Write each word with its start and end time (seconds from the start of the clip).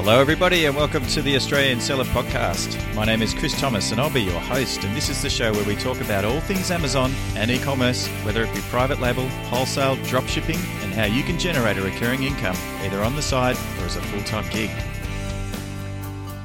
Hello, 0.00 0.20
everybody, 0.20 0.66
and 0.66 0.76
welcome 0.76 1.04
to 1.08 1.20
the 1.20 1.34
Australian 1.34 1.80
Seller 1.80 2.04
Podcast. 2.04 2.78
My 2.94 3.04
name 3.04 3.20
is 3.20 3.34
Chris 3.34 3.60
Thomas, 3.60 3.90
and 3.90 4.00
I'll 4.00 4.08
be 4.08 4.22
your 4.22 4.38
host. 4.38 4.84
And 4.84 4.96
this 4.96 5.08
is 5.08 5.20
the 5.20 5.28
show 5.28 5.52
where 5.52 5.64
we 5.64 5.74
talk 5.74 6.00
about 6.00 6.24
all 6.24 6.38
things 6.42 6.70
Amazon 6.70 7.12
and 7.34 7.50
e 7.50 7.58
commerce, 7.58 8.06
whether 8.22 8.44
it 8.44 8.54
be 8.54 8.60
private 8.70 9.00
label, 9.00 9.28
wholesale, 9.50 9.96
dropshipping, 9.96 10.60
and 10.84 10.94
how 10.94 11.06
you 11.06 11.24
can 11.24 11.36
generate 11.36 11.78
a 11.78 11.82
recurring 11.82 12.22
income 12.22 12.56
either 12.82 13.02
on 13.02 13.16
the 13.16 13.22
side 13.22 13.56
or 13.80 13.86
as 13.86 13.96
a 13.96 14.02
full 14.02 14.22
time 14.22 14.48
gig. 14.50 14.70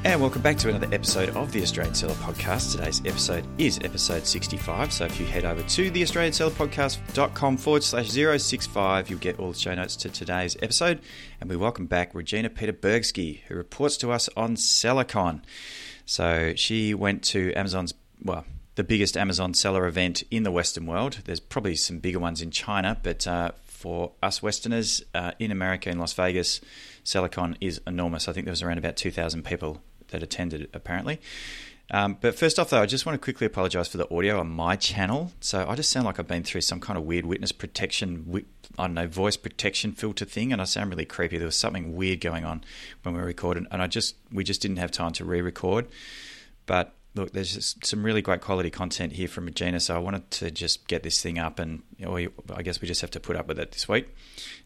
And 0.06 0.20
welcome 0.20 0.42
back 0.42 0.58
to 0.58 0.68
another 0.68 0.94
episode 0.94 1.30
of 1.30 1.54
the 1.54 1.62
Australian 1.62 1.96
Seller 1.96 2.14
Podcast. 2.16 2.74
Today's 2.74 3.00
episode 3.06 3.46
is 3.58 3.80
episode 3.86 4.28
65. 4.28 4.92
So 4.92 5.06
if 5.06 5.18
you 5.18 5.26
head 5.26 5.46
over 5.46 5.64
to 5.64 5.90
the 5.92 6.04
Australian 6.04 6.34
Seller 6.34 6.52
Podcast.com 6.52 7.56
forward 7.56 7.86
slash 7.86 8.10
065, 8.10 9.10
you'll 9.10 9.20
get 9.20 9.40
all 9.40 9.54
the 9.54 9.58
show 9.58 9.74
notes 9.74 9.96
to 9.96 10.10
today's 10.10 10.58
episode. 10.62 11.00
And 11.40 11.50
we 11.50 11.56
welcome 11.56 11.86
back 11.86 12.14
Regina 12.14 12.50
Peterburgsky, 12.50 13.44
who 13.48 13.56
reports 13.56 13.96
to 13.98 14.12
us 14.12 14.28
on 14.36 14.58
SellerCon. 14.58 15.42
So 16.06 16.54
she 16.58 16.94
went 16.94 17.24
to 17.26 17.54
Amazon's, 17.54 17.94
well, 18.22 18.44
the 18.76 18.84
biggest 18.84 19.16
Amazon 19.16 19.54
seller 19.54 19.88
event 19.88 20.24
in 20.30 20.44
the 20.44 20.52
Western 20.52 20.86
world. 20.86 21.20
There's 21.24 21.40
probably 21.40 21.78
some 21.78 22.00
bigger 22.00 22.20
ones 22.20 22.42
in 22.42 22.52
China, 22.52 23.00
but 23.02 23.26
uh, 23.26 23.52
for 23.84 24.12
us 24.22 24.42
Westerners 24.42 25.04
uh, 25.14 25.32
in 25.40 25.52
America, 25.52 25.90
in 25.90 26.00
Las 26.00 26.14
Vegas, 26.14 26.60
SellerCon 27.06 27.56
is 27.60 27.82
enormous. 27.86 28.28
I 28.28 28.34
think 28.34 28.46
there 28.46 28.52
was 28.52 28.62
around 28.62 28.78
about 28.78 28.96
2,000 28.96 29.44
people 29.44 29.82
that 30.14 30.24
attended 30.24 30.70
apparently. 30.74 31.20
Um, 31.92 32.18
but 32.20 32.36
first 32.36 32.58
off, 32.58 32.70
though, 32.70 32.82
I 32.82 32.86
just 32.86 33.06
want 33.06 33.20
to 33.20 33.24
quickly 33.24 33.46
apologise 33.46 33.90
for 33.90 33.98
the 33.98 34.12
audio 34.12 34.40
on 34.40 34.50
my 34.50 34.76
channel. 34.76 35.32
So 35.42 35.68
I 35.68 35.76
just 35.76 35.92
sound 35.92 36.06
like 36.06 36.18
I've 36.18 36.28
been 36.28 36.44
through 36.44 36.62
some 36.62 36.80
kind 36.80 36.98
of 36.98 37.04
weird 37.04 37.26
witness 37.26 37.52
protection, 37.52 38.46
I 38.80 38.88
don't 38.88 38.94
know, 38.94 39.08
voice 39.08 39.38
protection 39.38 39.92
filter 39.92 40.26
thing, 40.26 40.54
and 40.54 40.62
I 40.62 40.66
sound 40.66 40.90
really 40.90 41.06
creepy. 41.06 41.38
There 41.38 41.46
was 41.46 41.58
something 41.58 41.96
weird 41.96 42.22
going 42.22 42.46
on 42.46 42.64
when 43.04 43.14
we 43.16 43.22
recorded, 43.22 43.68
and 43.70 43.82
I 43.82 43.88
just 43.88 44.16
we 44.32 44.44
just 44.44 44.62
didn't 44.62 44.78
have 44.78 44.92
time 44.92 45.12
to 45.14 45.26
re-record. 45.26 45.88
But 46.66 46.96
look, 47.16 47.32
there's 47.32 47.76
some 47.84 48.04
really 48.04 48.22
great 48.22 48.42
quality 48.42 48.70
content 48.70 49.14
here 49.14 49.28
from 49.28 49.46
Regina, 49.46 49.80
so 49.80 49.96
I 49.96 50.00
wanted 50.00 50.30
to 50.32 50.52
just 50.52 50.88
get 50.88 51.04
this 51.04 51.22
thing 51.22 51.38
up, 51.38 51.60
and 51.60 51.84
you 51.98 52.06
know, 52.06 52.18
I 52.56 52.64
guess 52.64 52.82
we 52.82 52.88
just 52.88 53.02
have 53.02 53.12
to 53.12 53.20
put 53.20 53.36
up 53.36 53.48
with 53.48 53.60
it 53.60 53.72
this 53.72 53.88
week. 53.88 54.08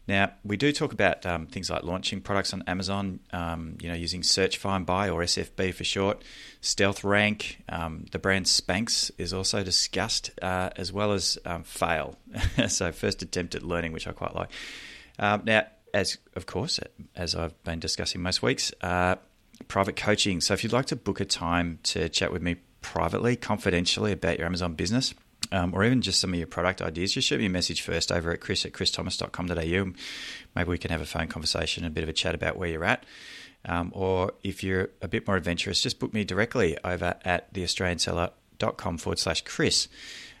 Now, 0.06 0.32
we 0.42 0.56
do 0.56 0.72
talk 0.72 0.92
about 0.92 1.26
um, 1.26 1.46
things 1.46 1.68
like 1.68 1.82
launching 1.82 2.22
products 2.22 2.54
on 2.54 2.62
Amazon, 2.66 3.20
um, 3.32 3.76
you 3.80 3.88
know, 3.88 3.94
using 3.94 4.22
Search, 4.22 4.56
Find, 4.56 4.86
Buy, 4.86 5.10
or 5.10 5.20
SFB 5.20 5.74
for 5.74 5.84
short. 5.84 6.22
Stealth 6.62 7.04
Rank, 7.04 7.62
um, 7.68 8.06
the 8.12 8.18
brand 8.18 8.46
Spanx 8.46 9.10
is 9.18 9.34
also 9.34 9.62
discussed, 9.62 10.30
uh, 10.40 10.70
as 10.76 10.92
well 10.92 11.12
as 11.12 11.38
um, 11.44 11.62
Fail. 11.64 12.16
so, 12.68 12.92
first 12.92 13.22
attempt 13.22 13.54
at 13.54 13.62
learning, 13.62 13.92
which 13.92 14.08
I 14.08 14.12
quite 14.12 14.34
like. 14.34 14.50
Um, 15.18 15.42
now, 15.44 15.66
as 15.92 16.18
of 16.34 16.46
course, 16.46 16.80
as 17.14 17.34
I've 17.34 17.62
been 17.64 17.80
discussing 17.80 18.22
most 18.22 18.42
weeks, 18.42 18.72
uh, 18.80 19.16
private 19.66 19.96
coaching. 19.96 20.40
So, 20.40 20.54
if 20.54 20.62
you'd 20.62 20.72
like 20.72 20.86
to 20.86 20.96
book 20.96 21.20
a 21.20 21.24
time 21.24 21.78
to 21.84 22.08
chat 22.08 22.32
with 22.32 22.42
me 22.42 22.56
privately, 22.80 23.36
confidentially 23.36 24.12
about 24.12 24.38
your 24.38 24.46
Amazon 24.46 24.74
business, 24.74 25.14
um, 25.50 25.72
or 25.74 25.84
even 25.84 26.02
just 26.02 26.20
some 26.20 26.32
of 26.32 26.38
your 26.38 26.46
product 26.46 26.82
ideas, 26.82 27.14
just 27.14 27.28
shoot 27.28 27.38
me 27.38 27.46
a 27.46 27.50
message 27.50 27.82
first 27.82 28.12
over 28.12 28.30
at 28.30 28.40
chris 28.40 28.64
at 28.64 28.72
christhomas.com.au. 28.72 29.92
Maybe 30.54 30.68
we 30.68 30.78
can 30.78 30.90
have 30.90 31.00
a 31.00 31.06
phone 31.06 31.28
conversation, 31.28 31.84
a 31.84 31.90
bit 31.90 32.02
of 32.02 32.08
a 32.08 32.12
chat 32.12 32.34
about 32.34 32.56
where 32.56 32.68
you're 32.68 32.84
at. 32.84 33.04
Um, 33.64 33.90
or 33.94 34.32
if 34.42 34.62
you're 34.62 34.90
a 35.02 35.08
bit 35.08 35.26
more 35.26 35.36
adventurous, 35.36 35.82
just 35.82 35.98
book 35.98 36.14
me 36.14 36.24
directly 36.24 36.76
over 36.84 37.16
at 37.24 37.52
theaustralianseller.com 37.52 38.98
forward 38.98 39.18
slash 39.18 39.42
Chris. 39.42 39.88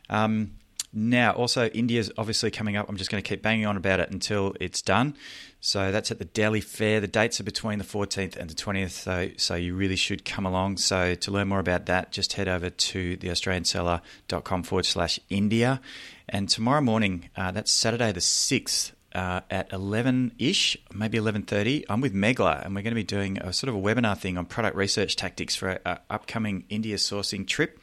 Um, 0.08 0.52
now, 0.92 1.32
also, 1.32 1.66
India's 1.68 2.10
obviously 2.16 2.50
coming 2.50 2.76
up. 2.76 2.88
I'm 2.88 2.96
just 2.96 3.10
going 3.10 3.22
to 3.22 3.28
keep 3.28 3.42
banging 3.42 3.66
on 3.66 3.76
about 3.76 4.00
it 4.00 4.10
until 4.10 4.54
it's 4.58 4.80
done. 4.80 5.14
So 5.60 5.92
that's 5.92 6.10
at 6.10 6.18
the 6.18 6.24
Delhi 6.24 6.60
Fair. 6.60 7.00
The 7.00 7.08
dates 7.08 7.40
are 7.40 7.44
between 7.44 7.78
the 7.78 7.84
14th 7.84 8.36
and 8.36 8.48
the 8.48 8.54
20th, 8.54 8.90
so, 8.90 9.30
so 9.36 9.54
you 9.54 9.74
really 9.74 9.96
should 9.96 10.24
come 10.24 10.46
along. 10.46 10.78
So 10.78 11.14
to 11.14 11.30
learn 11.30 11.48
more 11.48 11.58
about 11.58 11.86
that, 11.86 12.12
just 12.12 12.34
head 12.34 12.48
over 12.48 12.70
to 12.70 13.16
theaustralianseller.com 13.18 14.62
forward 14.62 14.86
slash 14.86 15.20
India. 15.28 15.80
And 16.28 16.48
tomorrow 16.48 16.80
morning, 16.80 17.28
uh, 17.36 17.50
that's 17.50 17.70
Saturday 17.70 18.12
the 18.12 18.20
6th, 18.20 18.92
uh, 19.14 19.40
at 19.50 19.70
11-ish, 19.70 20.76
maybe 20.92 21.18
11.30, 21.18 21.84
I'm 21.88 22.00
with 22.00 22.14
Megla, 22.14 22.64
and 22.64 22.74
we're 22.74 22.82
going 22.82 22.92
to 22.92 22.94
be 22.94 23.02
doing 23.02 23.38
a 23.38 23.52
sort 23.52 23.68
of 23.68 23.74
a 23.74 23.78
webinar 23.78 24.16
thing 24.16 24.36
on 24.36 24.44
product 24.44 24.76
research 24.76 25.16
tactics 25.16 25.56
for 25.56 25.80
our 25.84 26.00
upcoming 26.10 26.64
India 26.68 26.96
sourcing 26.96 27.46
trip. 27.46 27.80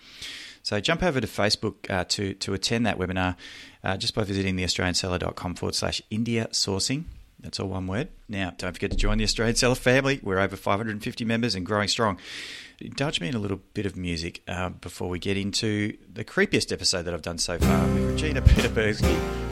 So 0.66 0.80
jump 0.80 1.04
over 1.04 1.22
to 1.22 1.28
Facebook 1.28 1.76
uh, 1.92 2.06
to, 2.06 2.34
to 2.34 2.56
attend 2.56 2.88
that 2.88 2.98
webinar 2.98 3.36
uh, 3.84 3.98
just 3.98 4.16
by 4.16 4.24
visiting 4.24 4.58
theaustralianseller.com 4.58 5.54
forward 5.54 5.76
slash 5.76 6.02
India 6.10 6.48
sourcing. 6.52 7.04
That's 7.40 7.60
all 7.60 7.68
one 7.68 7.86
word. 7.86 8.08
Now, 8.28 8.52
don't 8.58 8.74
forget 8.74 8.90
to 8.90 8.98
join 8.98 9.20
the 9.20 9.26
Australian 9.26 9.56
Seller 9.56 9.76
family. 9.76 10.20
We're 10.24 10.40
over 10.40 10.56
550 10.56 11.24
members 11.24 11.54
and 11.54 11.68
growing 11.68 11.88
strong. 11.88 12.18
Indulge 12.82 13.22
me 13.22 13.28
in 13.28 13.36
a 13.36 13.40
little 13.40 13.62
bit 13.76 13.86
of 13.86 13.96
music 13.96 14.42
uh, 14.48 14.70
before 14.70 15.08
we 15.08 15.20
get 15.20 15.38
into 15.38 15.98
the 16.12 16.26
creepiest 16.26 16.72
episode 16.72 17.04
that 17.04 17.14
I've 17.14 17.22
done 17.22 17.38
so 17.38 17.60
far 17.60 17.86
with 17.86 18.14
Regina 18.14 18.42
Peterburgsky. 18.42 19.45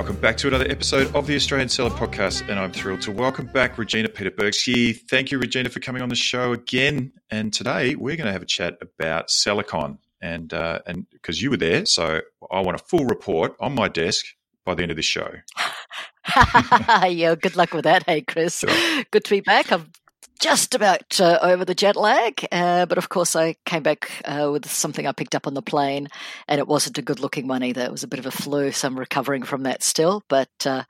Welcome 0.00 0.16
back 0.16 0.38
to 0.38 0.48
another 0.48 0.66
episode 0.70 1.14
of 1.14 1.26
the 1.26 1.36
Australian 1.36 1.68
Seller 1.68 1.90
Podcast, 1.90 2.48
and 2.48 2.58
I'm 2.58 2.72
thrilled 2.72 3.02
to 3.02 3.12
welcome 3.12 3.44
back 3.44 3.76
Regina 3.76 4.08
Peterburgsky. 4.08 4.98
Thank 5.10 5.30
you, 5.30 5.38
Regina, 5.38 5.68
for 5.68 5.80
coming 5.80 6.00
on 6.00 6.08
the 6.08 6.14
show 6.14 6.54
again. 6.54 7.12
And 7.30 7.52
today 7.52 7.96
we're 7.96 8.16
going 8.16 8.24
to 8.24 8.32
have 8.32 8.40
a 8.40 8.46
chat 8.46 8.78
about 8.80 9.28
SellerCon, 9.28 9.98
and 10.22 10.54
uh, 10.54 10.78
and 10.86 11.06
because 11.10 11.42
you 11.42 11.50
were 11.50 11.58
there, 11.58 11.84
so 11.84 12.22
I 12.50 12.60
want 12.60 12.80
a 12.80 12.84
full 12.84 13.04
report 13.04 13.54
on 13.60 13.74
my 13.74 13.88
desk 13.88 14.24
by 14.64 14.74
the 14.74 14.80
end 14.80 14.90
of 14.90 14.96
this 14.96 15.04
show. 15.04 15.32
yeah, 17.06 17.34
good 17.34 17.56
luck 17.56 17.74
with 17.74 17.84
that. 17.84 18.04
Hey, 18.04 18.22
Chris. 18.22 18.60
Sure. 18.60 19.04
Good 19.10 19.24
to 19.24 19.30
be 19.30 19.40
back. 19.40 19.70
I'm 19.70 19.92
just 20.40 20.74
about 20.74 21.20
uh, 21.20 21.38
over 21.42 21.64
the 21.64 21.74
jet 21.74 21.96
lag, 21.96 22.46
uh, 22.50 22.86
but 22.86 22.98
of 22.98 23.08
course 23.08 23.36
I 23.36 23.56
came 23.66 23.82
back 23.82 24.10
uh, 24.24 24.48
with 24.50 24.68
something 24.70 25.06
I 25.06 25.12
picked 25.12 25.34
up 25.34 25.46
on 25.46 25.54
the 25.54 25.62
plane, 25.62 26.08
and 26.48 26.58
it 26.58 26.66
wasn't 26.66 26.98
a 26.98 27.02
good 27.02 27.20
looking 27.20 27.46
one 27.46 27.62
either. 27.62 27.82
It 27.82 27.92
was 27.92 28.02
a 28.02 28.08
bit 28.08 28.18
of 28.18 28.26
a 28.26 28.30
flu, 28.30 28.72
so 28.72 28.88
I'm 28.88 28.98
recovering 28.98 29.42
from 29.42 29.62
that 29.64 29.82
still, 29.82 30.24
but 30.28 30.50
uh, 30.64 30.84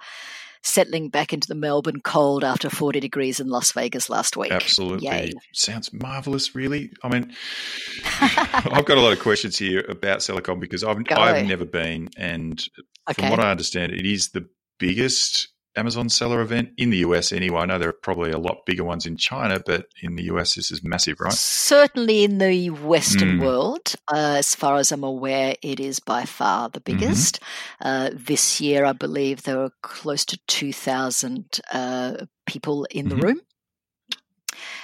settling 0.63 1.09
back 1.09 1.33
into 1.33 1.49
the 1.49 1.55
Melbourne 1.55 2.01
cold 2.01 2.45
after 2.45 2.71
40 2.71 3.01
degrees 3.01 3.41
in 3.41 3.49
Las 3.49 3.73
Vegas 3.73 4.09
last 4.09 4.37
week. 4.37 4.53
Absolutely. 4.53 5.09
Yay. 5.09 5.33
Sounds 5.53 5.93
marvelous, 5.93 6.55
really. 6.55 6.93
I 7.03 7.09
mean, 7.09 7.33
I've 8.21 8.85
got 8.85 8.99
a 8.99 9.01
lot 9.01 9.13
of 9.13 9.21
questions 9.21 9.59
here 9.59 9.85
about 9.89 10.21
SellerCon 10.21 10.61
because 10.61 10.85
I've, 10.85 11.03
I've 11.11 11.47
never 11.47 11.65
been, 11.65 12.09
and 12.17 12.63
from 13.15 13.31
what 13.31 13.41
I 13.41 13.51
understand, 13.51 13.93
it 13.93 14.07
is 14.07 14.31
the 14.31 14.49
biggest 14.79 15.49
Amazon 15.77 16.09
seller 16.09 16.41
event 16.41 16.71
in 16.77 16.91
the 16.91 16.99
US 16.99 17.33
anyway. 17.33 17.61
I 17.61 17.67
know 17.67 17.79
there 17.79 17.91
are 17.91 17.93
probably 17.93 18.31
a 18.31 18.39
lot 18.39 18.67
bigger 18.67 18.85
ones 18.85 19.07
in 19.07 19.17
China, 19.17 19.61
but 19.65 19.87
in 20.03 20.17
the 20.17 20.25
US, 20.25 20.55
this 20.55 20.71
is 20.71 20.83
massive, 20.83 21.21
right? 21.21 21.33
Certainly 21.33 22.25
in 22.25 22.39
the 22.39 22.71
Western 22.71 23.39
mm. 23.39 23.43
world, 23.43 23.95
uh, 24.13 24.37
as 24.39 24.55
far 24.55 24.77
as 24.77 24.91
I'm 24.91 25.05
aware, 25.05 25.55
it 25.63 25.79
is 25.79 26.01
by 26.01 26.25
far 26.25 26.69
the 26.69 26.81
mm-hmm. 26.81 26.99
biggest. 26.99 27.41
Mm-hmm. 27.41 27.89
Uh, 27.89 28.11
this 28.13 28.61
year, 28.61 28.85
I 28.85 28.93
believe 28.93 29.43
there 29.43 29.59
were 29.59 29.73
close 29.83 30.25
to 30.27 30.39
2,000 30.49 31.61
uh, 31.73 32.27
people 32.47 32.87
in 32.91 33.07
mm-hmm. 33.07 33.21
the 33.21 33.27
room. 33.27 33.41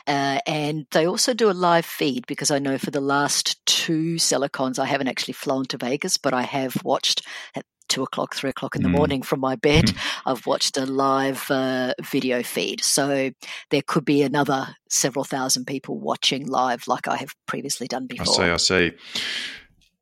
Uh, 0.06 0.38
and 0.46 0.86
they 0.92 1.06
also 1.06 1.34
do 1.34 1.50
a 1.50 1.52
live 1.52 1.84
feed 1.84 2.26
because 2.26 2.52
I 2.52 2.60
know 2.60 2.78
for 2.78 2.92
the 2.92 3.00
last 3.00 3.64
two 3.66 4.14
SellerCons, 4.14 4.78
I 4.78 4.86
haven't 4.86 5.08
actually 5.08 5.34
flown 5.34 5.64
to 5.66 5.78
Vegas, 5.78 6.16
but 6.16 6.32
I 6.32 6.42
have 6.42 6.76
watched 6.84 7.26
at 7.56 7.64
two 7.88 8.02
o'clock, 8.02 8.34
three 8.34 8.50
o'clock 8.50 8.76
in 8.76 8.82
the 8.82 8.88
mm. 8.88 8.96
morning 8.96 9.22
from 9.22 9.40
my 9.40 9.56
bed. 9.56 9.86
Mm. 9.86 10.20
I've 10.26 10.46
watched 10.46 10.76
a 10.76 10.86
live 10.86 11.50
uh, 11.50 11.94
video 12.02 12.42
feed. 12.42 12.82
So 12.82 13.30
there 13.70 13.82
could 13.86 14.04
be 14.04 14.22
another 14.22 14.74
several 14.88 15.24
thousand 15.24 15.66
people 15.66 15.98
watching 15.98 16.46
live 16.46 16.88
like 16.88 17.08
I 17.08 17.16
have 17.16 17.34
previously 17.46 17.86
done 17.86 18.06
before. 18.06 18.44
I 18.44 18.56
see, 18.56 18.82
I 18.82 18.90
see. 18.90 18.96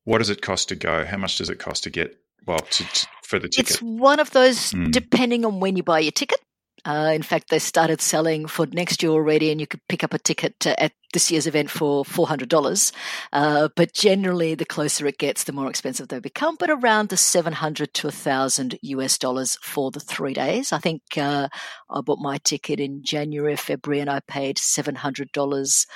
What 0.05 0.19
does 0.19 0.31
it 0.31 0.43
cost 0.43 0.69
to 0.69 0.77
go? 0.77 1.05
How 1.05 1.17
much 1.17 1.39
does 1.39 1.49
it 1.49 1.59
cost 1.59 1.85
to 1.85 1.91
get, 1.91 2.19
well, 2.47 2.59
to, 2.59 2.85
to, 2.85 3.07
for 3.23 3.39
the 3.39 3.49
ticket? 3.49 3.71
It's 3.71 3.83
one 3.83 4.21
of 4.21 4.31
those, 4.33 4.73
mm. 4.73 4.91
depending 4.91 5.45
on 5.45 5.61
when 5.61 5.77
you 5.77 5.83
buy 5.83 6.01
your 6.01 6.13
ticket. 6.13 6.41
Uh, 6.85 7.13
in 7.15 7.23
fact, 7.23 7.49
they 7.51 7.59
started 7.59 8.01
selling 8.01 8.47
for 8.47 8.67
next 8.67 9.03
year 9.03 9.13
already, 9.13 9.51
and 9.51 9.61
you 9.61 9.67
could 9.67 9.81
pick 9.89 10.05
up 10.05 10.13
a 10.13 10.19
ticket 10.19 10.67
at 10.67 10.93
this 11.15 11.31
year's 11.31 11.47
event 11.47 11.71
for 11.71 12.05
$400. 12.05 12.93
Uh, 13.33 13.69
but 13.75 13.95
generally, 13.95 14.55
the 14.55 14.67
closer 14.67 15.07
it 15.07 15.17
gets, 15.17 15.45
the 15.45 15.53
more 15.53 15.71
expensive 15.71 16.09
they 16.09 16.19
become, 16.19 16.57
but 16.59 16.69
around 16.69 17.09
the 17.09 17.17
700 17.17 17.95
to 17.95 18.09
1,000 18.09 18.79
US 18.83 19.17
dollars 19.17 19.57
for 19.63 19.91
the 19.91 20.01
three 20.01 20.35
days. 20.35 20.73
I 20.73 20.79
think 20.79 21.03
uh, 21.17 21.49
I 21.89 22.01
bought 22.03 22.19
my 22.19 22.39
ticket 22.39 22.81
in 22.81 23.03
January, 23.03 23.57
February, 23.57 24.01
and 24.01 24.11
I 24.11 24.21
paid 24.21 24.57
$700. 24.57 25.87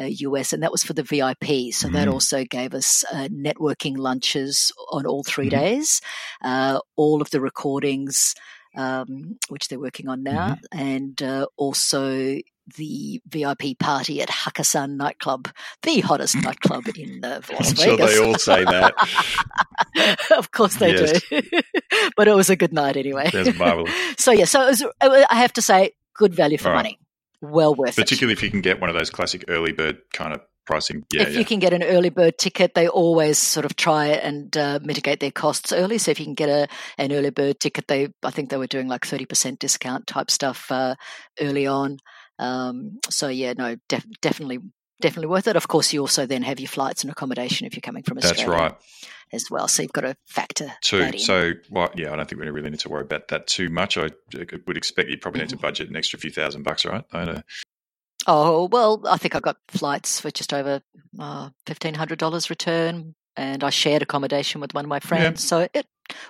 Uh, 0.00 0.04
US, 0.04 0.54
and 0.54 0.62
that 0.62 0.72
was 0.72 0.82
for 0.82 0.94
the 0.94 1.02
VIP. 1.02 1.44
So 1.74 1.86
mm-hmm. 1.86 1.92
that 1.92 2.08
also 2.08 2.44
gave 2.44 2.72
us 2.72 3.04
uh, 3.12 3.28
networking 3.28 3.98
lunches 3.98 4.72
on 4.90 5.04
all 5.04 5.22
3 5.22 5.50
mm-hmm. 5.50 5.58
days, 5.58 6.00
uh, 6.42 6.80
all 6.96 7.20
of 7.20 7.28
the 7.28 7.42
recordings, 7.42 8.34
um, 8.76 9.38
which 9.48 9.68
they're 9.68 9.80
working 9.80 10.08
on 10.08 10.22
now, 10.22 10.54
mm-hmm. 10.54 10.78
and 10.78 11.22
uh, 11.22 11.46
also 11.56 12.38
the 12.76 13.20
VIP 13.28 13.78
party 13.78 14.22
at 14.22 14.28
Hakkasan 14.28 14.96
nightclub, 14.96 15.48
the 15.82 16.00
hottest 16.00 16.36
nightclub 16.42 16.84
in 16.96 17.24
uh, 17.24 17.40
Las 17.52 17.70
I'm 17.70 17.76
Vegas. 17.76 17.82
sure 17.82 17.96
they 17.96 18.18
all 18.18 18.38
say 18.38 18.64
that. 18.64 20.26
of 20.36 20.50
course 20.52 20.76
they 20.76 20.92
Yes. 20.92 21.22
do. 21.28 21.42
but 22.16 22.28
it 22.28 22.34
was 22.34 22.50
a 22.50 22.56
good 22.56 22.72
night 22.72 22.96
anyway. 22.96 23.30
That's 23.32 23.58
marvelous. 23.58 23.92
so 24.18 24.32
yeah, 24.32 24.44
so 24.44 24.68
it 24.68 24.82
was, 25.02 25.26
I 25.30 25.36
have 25.36 25.52
to 25.54 25.62
say, 25.62 25.92
good 26.14 26.34
value 26.34 26.58
for 26.58 26.68
right. 26.68 26.76
money. 26.76 26.98
Well 27.40 27.74
worth 27.74 27.98
it. 27.98 28.02
Particularly 28.02 28.34
if 28.34 28.42
you 28.42 28.50
can 28.50 28.60
get 28.60 28.80
one 28.80 28.88
of 28.88 28.94
those 28.94 29.10
classic 29.10 29.44
early 29.48 29.72
bird 29.72 29.98
kind 30.12 30.32
of 30.32 30.40
pricing. 30.64 31.04
Yeah, 31.12 31.22
if 31.22 31.32
yeah. 31.32 31.38
you 31.38 31.44
can 31.44 31.58
get 31.58 31.72
an 31.72 31.82
early 31.82 32.10
bird 32.10 32.38
ticket, 32.38 32.74
they 32.74 32.88
always 32.88 33.38
sort 33.38 33.66
of 33.66 33.76
try 33.76 34.06
and 34.06 34.56
uh, 34.56 34.78
mitigate 34.82 35.20
their 35.20 35.30
costs 35.30 35.72
early. 35.72 35.98
So 35.98 36.10
if 36.10 36.18
you 36.18 36.26
can 36.26 36.34
get 36.34 36.48
a 36.48 36.68
an 36.98 37.12
early 37.12 37.30
bird 37.30 37.60
ticket, 37.60 37.88
they 37.88 38.08
I 38.22 38.30
think 38.30 38.50
they 38.50 38.56
were 38.56 38.66
doing 38.66 38.88
like 38.88 39.04
thirty 39.06 39.26
percent 39.26 39.58
discount 39.58 40.06
type 40.06 40.30
stuff 40.30 40.70
uh, 40.70 40.94
early 41.40 41.66
on. 41.66 41.98
Um, 42.38 42.98
so 43.10 43.28
yeah, 43.28 43.54
no, 43.56 43.76
def- 43.88 44.06
definitely. 44.20 44.58
Definitely 45.00 45.30
worth 45.30 45.48
it. 45.48 45.56
Of 45.56 45.66
course, 45.66 45.92
you 45.92 46.00
also 46.00 46.26
then 46.26 46.42
have 46.42 46.60
your 46.60 46.68
flights 46.68 47.02
and 47.02 47.10
accommodation 47.10 47.66
if 47.66 47.74
you're 47.74 47.80
coming 47.80 48.04
from 48.04 48.18
That's 48.18 48.30
Australia 48.38 48.56
right. 48.56 48.74
as 49.32 49.46
well. 49.50 49.66
So 49.66 49.82
you've 49.82 49.92
got 49.92 50.02
to 50.02 50.14
factor 50.28 50.70
Too. 50.80 51.18
So, 51.18 51.54
well, 51.70 51.90
yeah, 51.96 52.12
I 52.12 52.16
don't 52.16 52.28
think 52.28 52.40
we 52.40 52.48
really 52.48 52.70
need 52.70 52.78
to 52.80 52.88
worry 52.88 53.02
about 53.02 53.26
that 53.28 53.48
too 53.48 53.68
much. 53.68 53.98
I 53.98 54.10
would 54.32 54.76
expect 54.76 55.08
you 55.08 55.18
probably 55.18 55.40
need 55.40 55.48
Mm-hmm. 55.48 55.56
to 55.56 55.60
budget 55.62 55.88
an 55.88 55.96
extra 55.96 56.20
few 56.20 56.30
thousand 56.30 56.62
bucks, 56.62 56.84
right? 56.84 57.02
I 57.12 57.24
don't 57.24 57.34
know. 57.34 57.42
Oh 58.26 58.68
well, 58.70 59.02
I 59.08 59.16
think 59.16 59.34
I 59.34 59.40
got 59.40 59.56
flights 59.68 60.20
for 60.20 60.30
just 60.30 60.52
over 60.52 60.80
uh, 61.18 61.50
fifteen 61.66 61.94
hundred 61.94 62.18
dollars 62.18 62.50
return, 62.50 63.14
and 63.36 63.64
I 63.64 63.70
shared 63.70 64.02
accommodation 64.02 64.60
with 64.60 64.74
one 64.74 64.84
of 64.84 64.88
my 64.88 65.00
friends, 65.00 65.42
so 65.44 65.66
it 65.74 65.86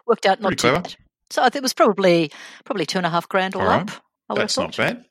worked 0.07 0.25
out 0.27 0.41
not 0.41 0.49
Pretty 0.57 0.69
too 0.69 0.73
bad. 0.73 0.95
So 1.31 1.43
I 1.43 1.47
think 1.47 1.57
it 1.57 1.63
was 1.63 1.75
probably 1.75 2.31
probably 2.65 2.87
two 2.87 2.99
and 2.99 3.07
a 3.07 3.11
half 3.11 3.29
grand 3.29 3.55
all, 3.55 3.63
All 3.63 3.69
right. 3.69 3.83
up. 3.83 3.91
I 4.31 4.35
That's 4.35 4.57
not 4.57 4.77
bad. 4.77 5.05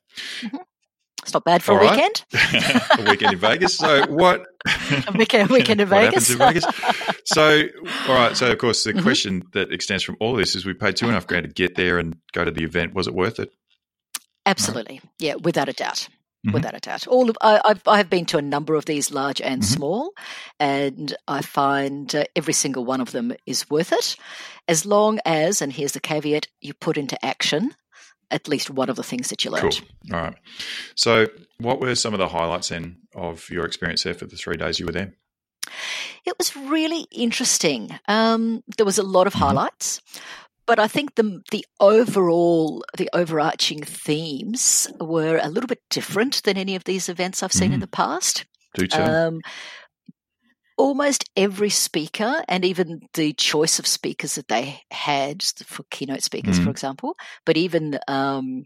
it's 1.22 1.32
not 1.34 1.44
bad 1.44 1.62
for 1.62 1.72
All 1.72 1.78
a 1.78 1.80
right. 1.84 1.92
weekend. 1.92 2.24
a 2.98 3.02
weekend 3.08 3.32
in 3.32 3.38
Vegas. 3.38 3.74
So 3.78 4.06
what? 4.06 4.46
A 5.08 5.12
weekend, 5.18 5.50
weekend 5.50 5.80
in 5.80 5.88
Vegas. 5.88 6.30
in 6.30 6.38
Vegas? 6.38 6.64
So, 7.24 7.64
all 8.06 8.14
right. 8.14 8.36
So, 8.36 8.50
of 8.52 8.58
course, 8.58 8.84
the 8.84 8.92
Mhm. 8.94 9.02
question 9.02 9.42
that 9.54 9.72
extends 9.72 10.04
from 10.04 10.16
all 10.20 10.32
of 10.32 10.38
this 10.38 10.54
is: 10.54 10.64
we 10.64 10.72
paid 10.74 10.94
two 10.96 11.06
and 11.06 11.12
a 11.12 11.14
half 11.14 11.26
grand 11.26 11.46
to 11.46 11.52
get 11.52 11.74
there 11.74 11.98
and 11.98 12.16
go 12.32 12.44
to 12.44 12.50
the 12.52 12.62
event. 12.62 12.94
Was 12.94 13.08
it 13.08 13.14
worth 13.14 13.40
it? 13.40 13.52
Absolutely, 14.46 15.00
yeah, 15.18 15.34
without 15.34 15.68
a 15.68 15.72
doubt. 15.72 16.08
Mhm. 16.46 16.54
Without 16.54 16.74
a 16.74 16.80
doubt, 16.80 17.06
all 17.06 17.30
of, 17.30 17.36
I, 17.40 17.60
I've 17.64 17.82
have 17.86 18.10
been 18.10 18.26
to 18.26 18.38
a 18.38 18.42
number 18.42 18.74
of 18.74 18.84
these, 18.84 19.12
large 19.12 19.40
and 19.40 19.62
Mhm. 19.62 19.66
small, 19.66 20.12
and 20.58 21.14
I 21.28 21.40
find 21.40 22.12
uh, 22.16 22.24
every 22.34 22.52
single 22.52 22.84
one 22.84 23.00
of 23.00 23.12
them 23.12 23.32
is 23.46 23.70
worth 23.70 23.92
it, 23.92 24.16
as 24.66 24.84
long 24.84 25.20
as, 25.24 25.62
and 25.62 25.72
here's 25.72 25.92
the 25.92 26.00
caveat, 26.00 26.48
you 26.60 26.74
put 26.74 26.96
into 26.98 27.22
action 27.24 27.74
at 28.32 28.48
least 28.48 28.70
one 28.70 28.88
of 28.88 28.96
the 28.96 29.02
things 29.04 29.28
that 29.28 29.44
you 29.44 29.50
learned. 29.52 29.82
Cool. 30.08 30.16
All 30.16 30.22
right. 30.24 30.34
So, 30.96 31.26
what 31.58 31.80
were 31.80 31.94
some 31.94 32.14
of 32.14 32.18
the 32.18 32.28
highlights 32.28 32.70
then 32.70 33.02
of 33.14 33.48
your 33.50 33.64
experience 33.66 34.02
there 34.02 34.14
for 34.14 34.26
the 34.26 34.36
three 34.36 34.56
days 34.56 34.80
you 34.80 34.86
were 34.86 34.92
there? 34.92 35.12
It 36.24 36.34
was 36.38 36.56
really 36.56 37.06
interesting. 37.12 37.90
Um, 38.08 38.64
there 38.76 38.86
was 38.86 38.98
a 38.98 39.02
lot 39.02 39.26
of 39.26 39.34
Mhm. 39.34 39.38
highlights, 39.40 40.00
but 40.66 40.78
I 40.78 40.88
think 40.88 41.14
the 41.14 41.40
the 41.50 41.64
overall 41.80 42.84
the 42.96 43.10
overarching 43.12 43.82
themes 43.82 44.88
were 45.00 45.38
a 45.42 45.48
little 45.48 45.68
bit 45.68 45.80
different 45.90 46.42
than 46.44 46.56
any 46.56 46.76
of 46.76 46.84
these 46.84 47.08
events 47.08 47.42
I've 47.42 47.52
seen 47.52 47.72
in 47.72 47.78
Mhm. 47.78 47.82
the 47.82 47.88
past. 47.88 48.44
Do. 48.74 48.86
Um, 49.02 49.40
almost 50.78 51.28
every 51.36 51.68
speaker, 51.70 52.42
and 52.48 52.64
even 52.64 53.02
the 53.14 53.32
choice 53.34 53.78
of 53.78 53.86
speakers 53.86 54.34
that 54.36 54.48
they 54.48 54.80
had 54.90 55.42
for 55.42 55.84
keynote 55.90 56.22
speakers, 56.22 56.58
Mhm. 56.58 56.64
for 56.64 56.70
example, 56.70 57.16
but 57.44 57.56
even 57.56 57.98
um, 58.08 58.64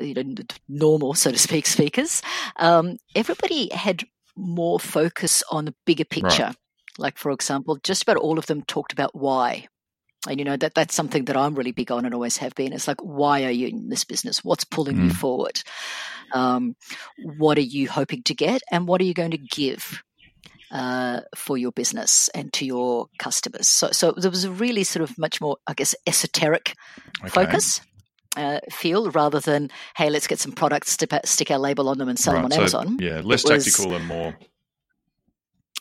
you 0.00 0.14
know 0.14 0.34
normal, 0.68 1.14
so 1.14 1.30
to 1.30 1.38
speak, 1.38 1.66
speakers, 1.78 2.22
um, 2.56 2.96
everybody 3.14 3.68
had 3.72 4.04
more 4.36 4.80
focus 4.80 5.42
on 5.50 5.64
the 5.66 5.74
bigger 5.84 6.04
picture. 6.04 6.52
Like, 6.98 7.18
for 7.18 7.30
example, 7.32 7.78
just 7.82 8.02
about 8.02 8.16
all 8.18 8.38
of 8.38 8.46
them 8.46 8.62
talked 8.62 8.92
about 8.92 9.14
why. 9.14 9.66
And 10.28 10.38
you 10.38 10.44
know 10.44 10.56
that 10.56 10.74
that's 10.74 10.94
something 10.94 11.24
that 11.24 11.36
I'm 11.36 11.54
really 11.56 11.72
big 11.72 11.90
on 11.90 12.04
and 12.04 12.14
always 12.14 12.36
have 12.36 12.54
been. 12.54 12.72
It's 12.72 12.86
like, 12.86 13.00
why 13.00 13.44
are 13.44 13.50
you 13.50 13.68
in 13.68 13.88
this 13.88 14.04
business? 14.04 14.44
What's 14.44 14.64
pulling 14.64 14.96
you 14.96 15.10
Mm. 15.10 15.16
forward? 15.16 15.62
Um, 16.32 16.76
what 17.38 17.58
are 17.58 17.62
you 17.62 17.88
hoping 17.90 18.22
to 18.24 18.34
get, 18.34 18.62
and 18.70 18.86
what 18.86 19.00
are 19.00 19.04
you 19.04 19.14
going 19.14 19.32
to 19.32 19.38
give 19.38 20.02
uh, 20.70 21.20
for 21.36 21.58
your 21.58 21.72
business 21.72 22.28
and 22.34 22.52
to 22.54 22.64
your 22.64 23.06
customers? 23.18 23.68
So, 23.68 23.90
so 23.90 24.12
there 24.12 24.30
was 24.30 24.44
a 24.44 24.50
really 24.50 24.84
sort 24.84 25.02
of 25.02 25.18
much 25.18 25.40
more, 25.40 25.56
I 25.66 25.74
guess, 25.74 25.94
esoteric 26.06 26.74
Okay. 27.20 27.28
focus. 27.28 27.80
Uh, 28.34 28.60
feel 28.70 29.10
rather 29.10 29.40
than 29.40 29.68
hey 29.94 30.08
let's 30.08 30.26
get 30.26 30.38
some 30.40 30.52
products 30.52 30.92
stick, 30.92 31.12
stick 31.26 31.50
our 31.50 31.58
label 31.58 31.86
on 31.90 31.98
them 31.98 32.08
and 32.08 32.18
sell 32.18 32.32
them 32.32 32.46
on 32.46 32.50
so, 32.50 32.60
Amazon 32.60 32.96
Yeah, 32.98 33.20
less 33.22 33.44
It 33.44 33.52
was- 33.52 33.64
tactical 33.64 33.94
and 33.94 34.06
more 34.06 34.34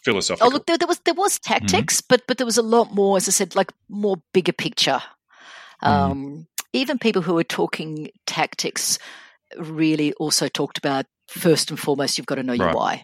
philosophical. 0.03 0.47
Oh, 0.47 0.51
look, 0.53 0.65
there, 0.65 0.77
there 0.77 0.87
was 0.87 0.99
there 1.05 1.13
was 1.13 1.39
tactics, 1.39 2.01
but 2.01 2.21
but 2.27 2.37
there 2.37 2.45
was 2.45 2.57
a 2.57 2.63
lot 2.63 2.93
more, 2.93 3.17
as 3.17 3.27
I 3.27 3.31
said, 3.31 3.55
like 3.55 3.71
more 3.89 4.17
bigger 4.33 4.53
picture. 4.53 5.01
Mm. 5.83 5.89
Um, 5.89 6.47
Even 6.73 6.99
people 6.99 7.21
who 7.21 7.33
were 7.33 7.43
talking 7.43 8.09
tactics 8.25 8.97
really 9.57 10.13
also 10.13 10.47
talked 10.47 10.77
about 10.77 11.05
first 11.27 11.69
and 11.69 11.79
foremost, 11.79 12.17
you've 12.17 12.27
got 12.27 12.35
to 12.35 12.43
know 12.43 12.53
your 12.53 12.73
why. 12.73 13.03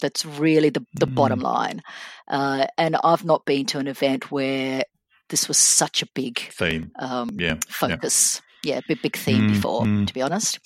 That's 0.00 0.24
really 0.26 0.70
the 0.70 0.84
the 0.94 1.06
Mm. 1.06 1.14
bottom 1.14 1.40
line. 1.40 1.82
Uh, 2.28 2.66
and 2.76 2.96
I've 3.04 3.24
not 3.24 3.44
been 3.44 3.66
to 3.66 3.78
an 3.78 3.86
event 3.86 4.30
where 4.32 4.82
this 5.28 5.46
was 5.48 5.56
such 5.58 6.02
a 6.02 6.06
big 6.14 6.38
Theme. 6.52 6.90
um, 6.98 7.30
Yeah. 7.38 7.56
focus. 7.68 8.42
Yeah, 8.64 8.80
big 8.88 9.00
big 9.02 9.16
theme 9.16 9.42
Mm, 9.48 9.54
before, 9.54 9.82
mm. 9.84 10.06
to 10.06 10.14
be 10.14 10.22
honest. 10.22 10.58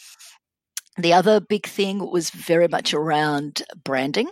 The 0.96 1.12
other 1.12 1.40
big 1.40 1.66
thing 1.66 1.98
was 2.10 2.30
very 2.30 2.68
much 2.68 2.94
around 2.94 3.62
branding 3.84 4.30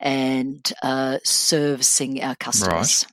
and 0.00 0.72
uh, 0.82 1.18
servicing 1.24 2.22
our 2.22 2.34
customers. 2.36 3.06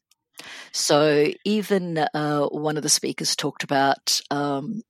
So 0.72 1.31
even 1.44 1.98
uh, 1.98 2.48
one 2.48 2.78
of 2.78 2.84
the 2.84 2.89
speakers 2.89 3.36
talked 3.36 3.63
about, 3.63 4.22
um, 4.31 4.81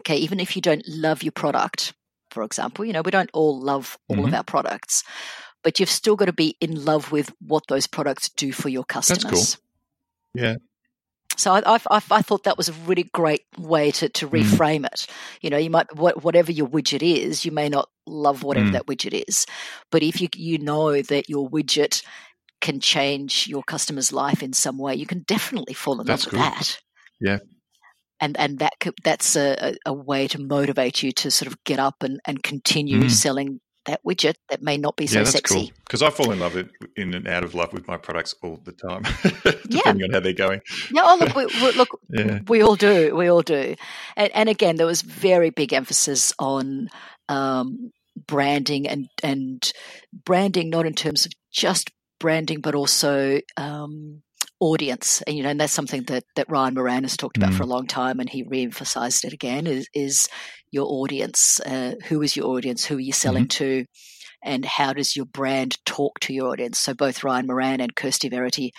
okay, 0.00 0.16
even 0.16 0.40
if 0.40 0.56
you 0.56 0.62
don't 0.62 0.86
love 0.86 1.22
your 1.22 1.32
product, 1.32 1.94
for 2.30 2.42
example, 2.42 2.84
you 2.84 2.92
know, 2.92 3.02
we 3.02 3.10
don't 3.10 3.30
all 3.32 3.58
love 3.60 3.98
all 4.08 4.24
of 4.24 4.30
Mhm. 4.30 4.34
our 4.34 4.44
products, 4.44 5.02
but 5.62 5.80
you've 5.80 5.90
still 5.90 6.16
got 6.16 6.26
to 6.26 6.32
be 6.32 6.56
in 6.60 6.84
love 6.84 7.10
with 7.12 7.32
what 7.40 7.64
those 7.68 7.86
products 7.86 8.28
do 8.28 8.52
for 8.52 8.68
your 8.68 8.84
customers. 8.84 9.56
cool. 10.34 10.42
Yeah. 10.42 10.56
So 11.36 11.52
I, 11.52 11.62
I, 11.66 11.80
I, 12.10 12.22
thought 12.22 12.44
that 12.44 12.58
was 12.58 12.68
a 12.68 12.72
really 12.86 13.04
great 13.14 13.44
way 13.56 13.90
to, 13.92 14.08
to 14.10 14.28
Mm. 14.28 14.42
reframe 14.42 14.84
it. 14.86 15.06
You 15.40 15.48
know, 15.50 15.56
you 15.56 15.70
might 15.70 15.94
whatever 15.96 16.52
your 16.52 16.68
widget 16.68 17.02
is, 17.02 17.44
you 17.44 17.52
may 17.52 17.68
not 17.68 17.88
love 18.06 18.42
whatever 18.42 18.68
Mm. 18.68 18.72
that 18.72 18.86
widget 18.86 19.24
is, 19.26 19.46
but 19.90 20.02
if 20.02 20.20
you 20.20 20.28
you 20.34 20.58
know 20.58 21.00
that 21.00 21.28
your 21.30 21.48
widget 21.48 22.02
can 22.60 22.78
change 22.80 23.46
your 23.46 23.62
customer's 23.62 24.12
life 24.12 24.42
in 24.42 24.52
some 24.52 24.76
way, 24.76 24.94
you 24.94 25.06
can 25.06 25.22
definitely 25.26 25.72
fall 25.72 25.98
in 26.00 26.06
That's 26.06 26.26
love 26.26 26.32
with 26.34 26.40
cool. 26.42 26.50
that. 26.50 26.78
Yeah. 27.20 27.38
And 28.20 28.36
and 28.38 28.58
that 28.58 28.74
could, 28.80 28.94
that's 29.02 29.34
a, 29.34 29.56
a, 29.86 29.90
a 29.90 29.92
way 29.94 30.28
to 30.28 30.38
motivate 30.38 31.02
you 31.02 31.10
to 31.12 31.30
sort 31.30 31.46
of 31.50 31.62
get 31.64 31.78
up 31.78 32.02
and, 32.02 32.20
and 32.26 32.42
continue 32.42 33.04
Mm. 33.04 33.10
selling 33.10 33.60
that 33.86 34.00
widget 34.04 34.34
that 34.50 34.62
may 34.62 34.76
not 34.78 34.96
be 34.96 35.06
so 35.06 35.20
yeah, 35.20 35.24
that's 35.24 35.32
sexy. 35.32 35.54
cool. 35.54 35.70
Because 35.84 36.02
I 36.02 36.10
fall 36.10 36.32
in 36.32 36.40
love 36.40 36.56
in 36.96 37.14
and 37.14 37.28
out 37.28 37.44
of 37.44 37.54
love 37.54 37.72
with 37.72 37.88
my 37.88 37.96
products 37.96 38.34
all 38.42 38.60
the 38.64 38.72
time, 38.72 39.02
depending 39.70 40.04
on 40.04 40.10
how 40.12 40.20
they're 40.20 40.32
going. 40.32 40.60
Yeah, 40.90 41.02
oh, 41.04 41.16
look, 41.20 41.34
we, 41.34 41.46
we, 41.46 41.72
look, 41.72 41.88
Yeah. 42.10 42.40
we 42.48 42.62
all 42.62 42.76
do, 42.76 43.14
we 43.16 43.28
all 43.28 43.42
do, 43.42 43.76
and, 44.16 44.32
and 44.34 44.48
again, 44.48 44.76
there 44.76 44.86
was 44.86 45.02
very 45.02 45.50
big 45.50 45.72
emphasis 45.72 46.32
on 46.38 46.88
um, 47.28 47.90
branding 48.26 48.88
and 48.88 49.08
and 49.22 49.72
branding, 50.24 50.70
not 50.70 50.86
in 50.86 50.94
terms 50.94 51.26
of 51.26 51.32
just 51.52 51.90
branding, 52.20 52.60
but 52.60 52.74
also 52.74 53.40
um, 53.56 54.22
audience, 54.60 55.22
and 55.22 55.36
you 55.36 55.42
know, 55.42 55.48
and 55.50 55.60
that's 55.60 55.72
something 55.72 56.02
that 56.04 56.24
that 56.36 56.50
Ryan 56.50 56.74
Moran 56.74 57.04
has 57.04 57.16
talked 57.16 57.36
about 57.36 57.50
Mm. 57.50 57.56
for 57.56 57.62
a 57.62 57.66
long 57.66 57.86
time, 57.86 58.20
and 58.20 58.28
he 58.28 58.42
re-emphasized 58.42 59.24
it 59.24 59.32
again: 59.32 59.66
is 59.66 59.88
is 59.94 60.28
your 60.70 60.86
audience? 60.86 61.60
Uh, 61.60 61.94
who 62.08 62.22
is 62.22 62.36
your 62.36 62.46
audience? 62.46 62.84
Who 62.84 62.96
are 62.96 63.00
you 63.00 63.12
selling 63.12 63.48
to? 63.48 63.84
And 64.42 64.64
how 64.64 64.92
does 64.92 65.16
your 65.16 65.26
brand 65.26 65.78
talk 65.84 66.18
to 66.20 66.32
your 66.32 66.48
audience? 66.52 66.78
So 66.78 66.94
both 66.94 67.24
Ryan 67.24 67.46
Moran 67.46 67.80
and 67.80 67.94
Kirsty 67.94 68.28
Verity 68.28 68.72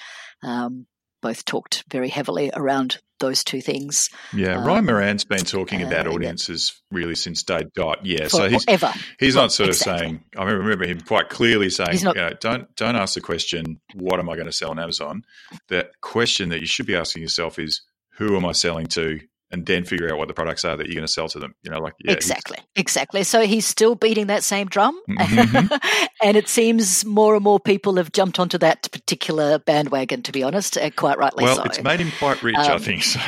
um, 0.44 0.88
both 1.22 1.46
talked 1.46 1.84
very 1.90 2.10
heavily 2.10 2.52
around 2.56 3.00
those 3.22 3.44
two 3.44 3.62
things 3.62 4.10
Yeah, 4.34 4.58
Um, 4.58 4.66
Ryan 4.66 4.86
Moran's 4.86 5.24
been 5.24 5.46
talking 5.46 5.82
uh, 5.84 5.88
about 5.88 6.06
yeah. 6.08 6.12
audiences 6.12 6.82
really 6.92 7.16
since 7.16 7.44
day 7.44 7.62
dot. 7.74 8.06
Yeah, 8.06 8.28
so 8.28 8.50
he's 8.50 8.66
forever. 8.66 8.92
he's 9.20 9.36
not 9.36 9.52
sort 9.54 9.70
of 9.70 9.76
saying. 9.76 10.24
I 10.38 10.44
remember 10.44 10.86
him 10.86 11.00
quite 11.02 11.30
clearly 11.30 11.70
saying, 11.70 12.04
not- 12.04 12.16
you 12.16 12.22
know, 12.22 12.34
don't 12.42 12.76
don't 12.76 12.96
ask 12.98 13.14
the 13.14 13.22
question, 13.22 13.80
"What 13.94 14.20
am 14.20 14.30
I 14.30 14.36
going 14.36 14.48
to 14.48 14.52
sell 14.52 14.72
on 14.72 14.80
Amazon?" 14.80 15.24
The 15.70 15.90
question 16.02 16.50
that 16.50 16.60
you 16.60 16.68
should 16.68 16.86
be 16.86 16.96
asking 16.96 17.22
yourself 17.24 17.58
is, 17.58 17.82
"Who 18.18 18.36
am 18.36 18.46
I 18.46 18.52
selling 18.52 18.88
to?" 18.88 19.20
And 19.52 19.66
then 19.66 19.84
figure 19.84 20.10
out 20.12 20.18
what 20.18 20.28
the 20.30 20.34
products 20.34 20.64
are 20.64 20.78
that 20.78 20.88
you're 20.88 20.96
going 20.96 21.06
to 21.06 21.12
sell 21.12 21.28
to 21.30 21.40
them. 21.40 21.54
You 21.64 21.72
know, 21.72 21.80
like 21.80 21.94
yeah, 22.04 22.14
exactly, 22.14 22.58
exactly. 22.76 23.24
So 23.24 23.42
he's 23.42 23.66
still 23.66 23.96
beating 23.96 24.28
that 24.28 24.44
same 24.44 24.68
drum, 24.68 24.98
Mhm. 25.10 25.80
and 26.24 26.38
it 26.38 26.48
seems 26.48 27.04
more 27.06 27.36
and 27.36 27.44
more 27.44 27.60
people 27.60 27.96
have 27.98 28.12
jumped 28.14 28.40
onto 28.40 28.58
that 28.60 28.90
particular 28.92 29.60
bandwagon. 29.60 30.24
To 30.24 30.32
be 30.32 30.42
honest, 30.44 30.78
uh, 30.78 30.90
quite 30.92 31.18
rightly 31.18 31.44
Well, 31.44 31.58
so. 31.58 31.64
it's 31.64 31.84
made 31.84 32.00
him 32.00 32.12
quite 32.18 32.42
rich, 32.42 32.56
I 32.56 32.74
Um, 32.76 32.80
think. 32.82 33.04
So 33.04 33.20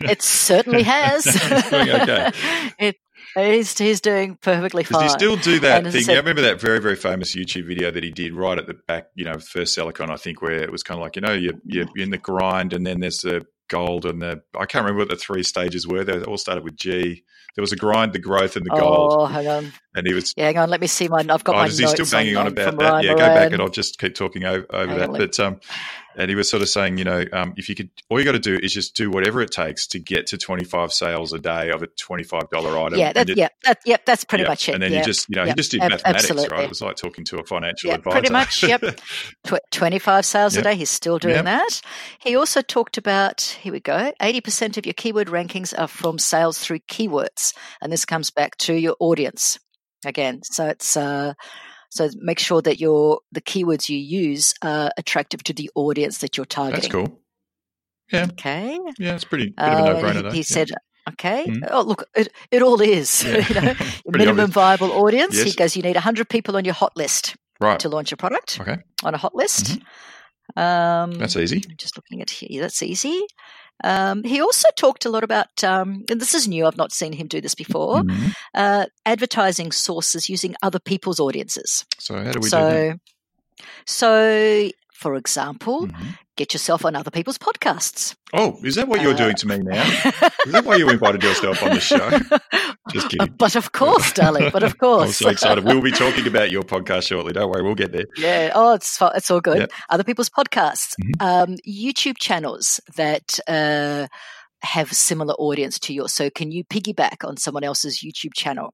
It 0.00 0.20
certainly 0.22 0.82
has. 0.82 1.26
Okay. 1.72 2.30
it 2.78 2.96
he's 3.34 3.78
he's 3.78 4.00
doing 4.02 4.36
perfectly 4.42 4.84
fine. 4.84 5.02
Does 5.02 5.12
he 5.12 5.18
still 5.18 5.36
do 5.36 5.58
that 5.60 5.84
And 5.84 5.92
thing? 5.92 6.02
said- 6.02 6.14
I 6.16 6.18
remember 6.18 6.42
that 6.42 6.60
very 6.60 6.80
very 6.80 6.96
famous 6.96 7.34
YouTube 7.34 7.66
video 7.66 7.90
that 7.90 8.02
he 8.02 8.10
did 8.10 8.34
right 8.34 8.58
at 8.58 8.66
the 8.66 8.74
back, 8.86 9.06
you 9.14 9.24
know, 9.24 9.38
first 9.38 9.76
SellerCon, 9.76 10.10
I 10.10 10.16
think, 10.16 10.42
where 10.42 10.62
it 10.62 10.70
was 10.70 10.82
kind 10.82 10.98
of 10.98 11.02
like 11.02 11.16
you 11.16 11.22
know 11.22 11.32
you 11.32 11.58
you're 11.64 11.86
in 11.96 12.10
the 12.10 12.18
grind, 12.18 12.72
and 12.74 12.86
then 12.86 13.00
there's 13.00 13.20
the 13.20 13.46
gold 13.68 14.04
and 14.06 14.22
the 14.22 14.42
I 14.54 14.66
can't 14.66 14.84
remember 14.84 15.00
what 15.00 15.08
the 15.08 15.16
three 15.16 15.42
stages 15.42 15.86
were. 15.86 16.04
They 16.04 16.20
all 16.22 16.38
started 16.38 16.64
with 16.64 16.76
G. 16.76 17.24
There 17.54 17.62
was 17.62 17.72
a 17.72 17.76
grind, 17.76 18.14
the 18.14 18.18
growth, 18.18 18.56
and 18.56 18.64
the 18.64 18.70
gold. 18.70 19.12
Oh, 19.12 19.26
hang 19.26 19.46
on. 19.46 19.72
And 19.94 20.06
he 20.06 20.14
was 20.14 20.32
Yeah, 20.36 20.46
hang 20.46 20.58
on. 20.58 20.70
Let 20.70 20.80
me 20.80 20.86
see 20.86 21.08
my. 21.08 21.18
I've 21.18 21.44
got 21.44 21.54
Oh, 21.54 21.58
my 21.58 21.66
is 21.66 21.76
he 21.78 21.84
notes 21.84 22.08
still 22.08 22.18
banging 22.18 22.36
on 22.36 22.46
um, 22.46 22.52
about 22.54 22.78
that? 22.78 22.92
Ryan 22.92 23.04
yeah, 23.04 23.10
go 23.14 23.34
back 23.34 23.52
and 23.52 23.60
I'll 23.60 23.68
just 23.68 23.98
keep 23.98 24.14
talking 24.14 24.44
over, 24.44 24.66
over 24.70 24.94
that. 24.94 25.08
on, 25.10 25.16
But 25.16 25.38
um, 25.40 25.60
and 26.16 26.28
he 26.28 26.34
was 26.34 26.48
sort 26.48 26.62
of 26.62 26.68
saying, 26.68 26.98
you 26.98 27.04
know, 27.04 27.24
um, 27.32 27.54
if 27.56 27.68
you 27.68 27.74
could, 27.74 27.90
all 28.08 28.18
you 28.18 28.24
got 28.24 28.32
to 28.32 28.38
do 28.38 28.58
is 28.62 28.72
just 28.72 28.94
do 28.96 29.10
whatever 29.10 29.40
it 29.40 29.50
takes 29.50 29.86
to 29.88 29.98
get 29.98 30.26
to 30.28 30.38
twenty 30.38 30.64
five 30.64 30.92
sales 30.92 31.32
a 31.32 31.38
day 31.38 31.70
of 31.70 31.82
a 31.82 31.86
twenty 31.86 32.22
five 32.24 32.48
dollar 32.50 32.78
item. 32.78 32.98
yeah, 32.98 33.12
that, 33.12 33.26
just- 33.26 33.38
yeah, 33.38 33.48
that, 33.64 33.78
yeah, 33.86 33.96
that's 34.04 34.24
pretty 34.24 34.42
yeah. 34.42 34.48
much 34.48 34.68
it. 34.68 34.74
And 34.74 34.82
then 34.82 34.92
yeah. 34.92 34.98
you 34.98 35.04
just, 35.04 35.28
you 35.28 35.36
know, 35.36 35.44
yeah, 35.44 35.50
he 35.50 35.54
just 35.54 35.70
did 35.70 35.80
mathematics, 35.80 36.24
absolutely. 36.30 36.48
right? 36.56 36.64
It 36.64 36.68
was 36.68 36.82
like 36.82 36.96
talking 36.96 37.24
to 37.26 37.38
a 37.38 37.44
financial 37.44 37.88
Yeah, 37.88 37.96
advisor. 37.96 38.14
pretty 38.18 38.32
much, 38.32 38.62
yep. 38.62 38.80
Tw- 39.44 39.54
25 39.70 40.24
sales 40.24 40.54
Yep. 40.56 40.64
a 40.64 40.68
day. 40.70 40.76
He's 40.76 40.90
still 40.90 41.18
doing 41.18 41.34
Yep. 41.36 41.44
that. 41.44 41.80
He 42.20 42.36
also 42.36 42.62
talked 42.62 42.98
about, 42.98 43.40
here 43.40 43.72
we 43.72 43.80
go, 43.80 44.12
80% 44.20 44.76
of 44.78 44.86
your 44.86 44.94
keyword 44.94 45.28
rankings 45.28 45.72
are 45.78 45.88
from 45.88 46.18
sales 46.18 46.58
through 46.58 46.80
keywords. 46.80 47.54
And 47.80 47.92
this 47.92 48.04
comes 48.04 48.30
back 48.30 48.56
to 48.58 48.74
your 48.74 48.96
audience 49.00 49.58
again. 50.04 50.40
So 50.44 50.66
it's, 50.68 50.96
uh, 50.96 51.34
so 51.94 52.08
make 52.16 52.38
sure 52.38 52.62
that 52.62 52.80
your 52.80 53.20
the 53.32 53.42
keywords 53.42 53.88
you 53.90 53.98
use 53.98 54.54
are 54.62 54.90
attractive 54.96 55.42
to 55.44 55.52
the 55.52 55.70
audience 55.74 56.18
that 56.18 56.36
you're 56.38 56.46
targeting. 56.46 56.80
That's 56.80 56.92
cool. 56.92 57.20
Yeah, 58.10 58.26
Okay. 58.32 58.78
yeah, 58.98 59.14
it's 59.14 59.24
pretty 59.24 59.52
Uh, 59.58 59.94
of 59.96 60.02
a 60.04 60.22
no 60.22 60.30
he, 60.30 60.36
he 60.36 60.38
Yeah. 60.38 60.42
said, 60.56 60.68
okay. 61.10 61.44
Mhm. 61.46 61.68
Oh, 61.70 61.82
look, 61.82 62.04
it, 62.16 62.28
it 62.50 62.62
all 62.62 62.80
is. 62.80 63.22
Yeah. 63.24 63.46
you 63.48 63.54
know, 63.60 63.74
minimum 64.06 64.40
obvious. 64.40 64.50
viable 64.54 64.92
audience. 64.92 65.40
He 65.42 65.52
goes, 65.52 65.76
you 65.76 65.82
need 65.82 65.96
100 65.96 66.28
people 66.30 66.56
on 66.56 66.64
your 66.64 66.74
hot 66.74 66.96
list 66.96 67.36
right. 67.60 67.78
to 67.80 67.88
launch 67.90 68.10
a 68.12 68.16
product 68.16 68.58
Okay, 68.60 68.78
on 69.04 69.14
a 69.14 69.18
hot 69.18 69.34
list. 69.34 69.66
Mhm. 69.66 69.82
Um, 70.62 71.12
that's 71.12 71.36
easy. 71.36 71.62
I'm 71.68 71.76
just 71.76 71.96
looking 71.96 72.20
at 72.22 72.30
here. 72.30 72.60
That's 72.62 72.82
easy. 72.82 73.20
Um, 73.84 74.22
he 74.24 74.40
also 74.40 74.68
talked 74.76 75.04
a 75.04 75.10
lot 75.10 75.24
about, 75.24 75.62
um, 75.64 76.04
and 76.10 76.20
this 76.20 76.34
is 76.34 76.46
new. 76.46 76.66
I've 76.66 76.76
not 76.76 76.92
seen 76.92 77.12
him 77.12 77.26
do 77.26 77.40
this 77.40 77.54
before. 77.54 78.02
Mhm. 78.02 78.34
Uh, 78.54 78.86
advertising 79.06 79.72
sources 79.72 80.28
using 80.28 80.54
other 80.62 80.78
people's 80.78 81.20
audiences. 81.20 81.84
So 81.98 82.14
how 82.14 82.32
do 82.32 82.40
we 82.40 82.44
do 82.44 82.48
so, 82.48 82.94
so 83.86 84.70
for 84.92 85.16
example, 85.16 85.86
that? 85.86 86.18
Get 86.36 86.54
yourself 86.54 86.86
on 86.86 86.96
other 86.96 87.10
people's 87.10 87.36
podcasts. 87.36 88.14
Oh, 88.32 88.56
is 88.64 88.76
that 88.76 88.88
what 88.88 89.02
you're 89.02 89.12
Uh, 89.12 89.16
doing 89.18 89.34
to 89.34 89.46
me 89.46 89.58
now? 89.58 89.82
Is 90.46 90.52
that 90.52 90.64
why 90.64 90.76
you 90.76 90.88
invited 90.88 91.22
yourself 91.22 91.62
on 91.62 91.70
the 91.74 91.80
show? 91.92 92.08
Just 92.90 93.10
kidding. 93.10 93.34
But 93.36 93.54
of 93.54 93.72
course, 93.72 94.12
darling. 94.12 94.48
But 94.50 94.62
of 94.62 94.78
course. 94.84 95.08
I'm 95.08 95.12
so 95.12 95.28
excited. 95.28 95.64
We'll 95.64 95.82
be 95.82 95.90
talking 96.04 96.26
about 96.26 96.50
your 96.50 96.62
podcast 96.62 97.08
shortly. 97.08 97.34
Don't 97.34 97.50
worry, 97.50 97.62
we'll 97.62 97.74
get 97.74 97.92
there. 97.92 98.06
Yeah. 98.16 98.50
Oh, 98.54 98.72
it's 98.72 98.98
it's 99.14 99.30
all 99.30 99.42
good. 99.42 99.70
Other 99.90 100.04
people's 100.04 100.30
podcasts, 100.30 100.94
Mhm. 101.02 101.20
um, 101.20 101.56
YouTube 101.68 102.16
channels 102.18 102.80
that 102.96 103.38
uh, 103.46 104.06
have 104.62 104.90
similar 104.92 105.34
audience 105.34 105.78
to 105.80 105.92
yours. 105.92 106.14
So, 106.14 106.30
can 106.30 106.50
you 106.50 106.64
piggyback 106.64 107.28
on 107.28 107.36
someone 107.36 107.62
else's 107.64 108.00
YouTube 108.02 108.32
channel? 108.34 108.72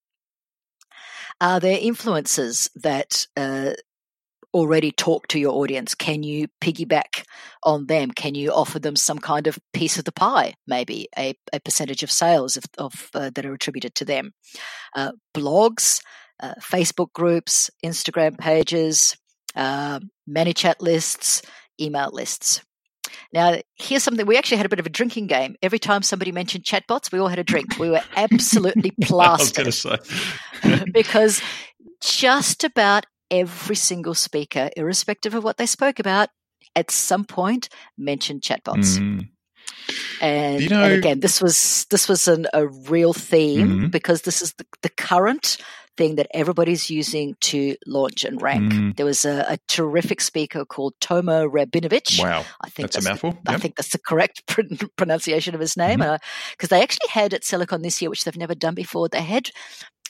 Are 1.41 1.59
there 1.59 1.79
influences 1.81 2.71
that 2.77 3.27
uh, 3.37 3.73
already 4.55 4.91
talk 4.91 5.29
to 5.29 5.39
your 5.39 5.55
audience? 5.55 5.95
Can 5.95 6.23
you 6.23 6.49
piggyback 6.61 7.25
on 7.63 7.87
them? 7.87 8.11
Can 8.11 8.35
you 8.35 8.53
offer 8.53 8.79
them 8.79 8.97
some 8.97 9.19
kind 9.19 9.47
of 9.47 9.59
piece 9.73 9.99
of 9.99 10.05
the 10.05 10.13
pie, 10.13 10.55
maybe 10.67 11.09
a, 11.17 11.35
a 11.53 11.61
percentage 11.61 12.03
of 12.03 12.11
sales 12.11 12.57
of, 12.57 12.65
of 12.79 13.11
uh, 13.15 13.31
that 13.35 13.45
are 13.45 13.53
attributed 13.53 13.95
to 13.97 14.05
them? 14.05 14.33
Uh, 14.95 15.13
blogs, 15.35 16.01
uh, 16.41 16.55
Facebook 16.61 17.13
groups, 17.13 17.71
Instagram 17.85 18.39
pages, 18.39 19.17
uh, 19.55 20.01
ManyChat 20.29 20.81
lists, 20.81 21.43
email 21.81 22.11
lists. 22.13 22.63
Now, 23.33 23.57
here's 23.77 24.03
something 24.03 24.27
we 24.27 24.37
actually 24.37 24.59
had 24.59 24.67
a 24.67 24.71
bit 24.71 24.81
of 24.81 24.87
a 24.87 24.91
drinking 24.91 25.27
game. 25.27 25.57
Every 25.63 25.79
time 25.79 26.03
somebody 26.03 26.33
mentioned 26.33 26.65
chatbots, 26.65 27.13
we 27.13 27.19
all 27.19 27.29
had 27.29 27.39
a 27.39 27.45
drink. 27.45 27.79
We 27.79 27.91
were 27.91 28.03
absolutely 28.17 28.91
I 28.91 28.95
was 28.99 29.09
plastered 29.09 29.57
going 29.57 29.67
to 29.67 30.81
say. 30.81 30.85
because 30.93 31.43
just 32.01 32.65
about 32.65 33.07
every 33.31 33.77
single 33.77 34.15
speaker, 34.15 34.71
irrespective 34.77 35.35
of 35.35 35.45
what 35.45 35.57
they 35.57 35.67
spoke 35.67 35.99
about, 35.99 36.29
at 36.77 36.91
some 36.91 37.25
point 37.25 37.69
mentioned 37.97 38.43
chatbots. 38.43 38.99
Mm. 38.99 39.29
And, 40.21 40.61
You 40.63 40.69
know- 40.69 40.83
and 40.85 40.93
again, 40.95 41.21
this 41.21 41.41
was 41.41 41.87
this 41.91 42.09
was 42.09 42.29
an, 42.29 42.47
a 42.53 42.67
real 42.67 43.13
theme 43.13 43.69
Mhm. 43.69 43.91
because 43.91 44.23
this 44.23 44.43
is 44.43 44.53
the, 44.55 44.67
the 44.83 44.89
current 44.91 45.57
thing 45.97 46.15
that 46.17 46.29
everybody's 46.33 46.91
using 46.91 47.35
to 47.41 47.75
launch 47.87 48.25
and 48.25 48.41
rank. 48.41 48.73
Mm. 48.73 48.97
There 48.97 49.07
was 49.07 49.25
a, 49.25 49.45
a 49.49 49.59
terrific 49.67 50.21
speaker 50.21 50.65
called 50.65 50.95
Tomo 51.01 51.49
Rabinovich. 51.49 52.23
Wow, 52.23 52.45
I 52.61 52.69
think 52.71 52.91
that's 52.93 53.05
a 53.05 53.09
mouthful. 53.09 53.37
I 53.47 53.53
Yep. 53.53 53.61
think 53.61 53.77
that's 53.77 53.89
the 53.91 53.99
correct 53.99 54.45
pr- 54.47 54.63
pronunciation 54.97 55.55
of 55.55 55.61
his 55.61 55.77
name. 55.77 55.99
Because 55.99 56.69
they 56.69 56.83
actually 56.83 57.09
had 57.11 57.35
at 57.35 57.43
SellerCon 57.43 57.83
this 57.83 58.01
year, 58.01 58.11
which 58.11 58.25
they've 58.25 58.37
never 58.37 58.55
done 58.55 58.75
before, 58.75 59.09
they 59.09 59.23
had 59.23 59.51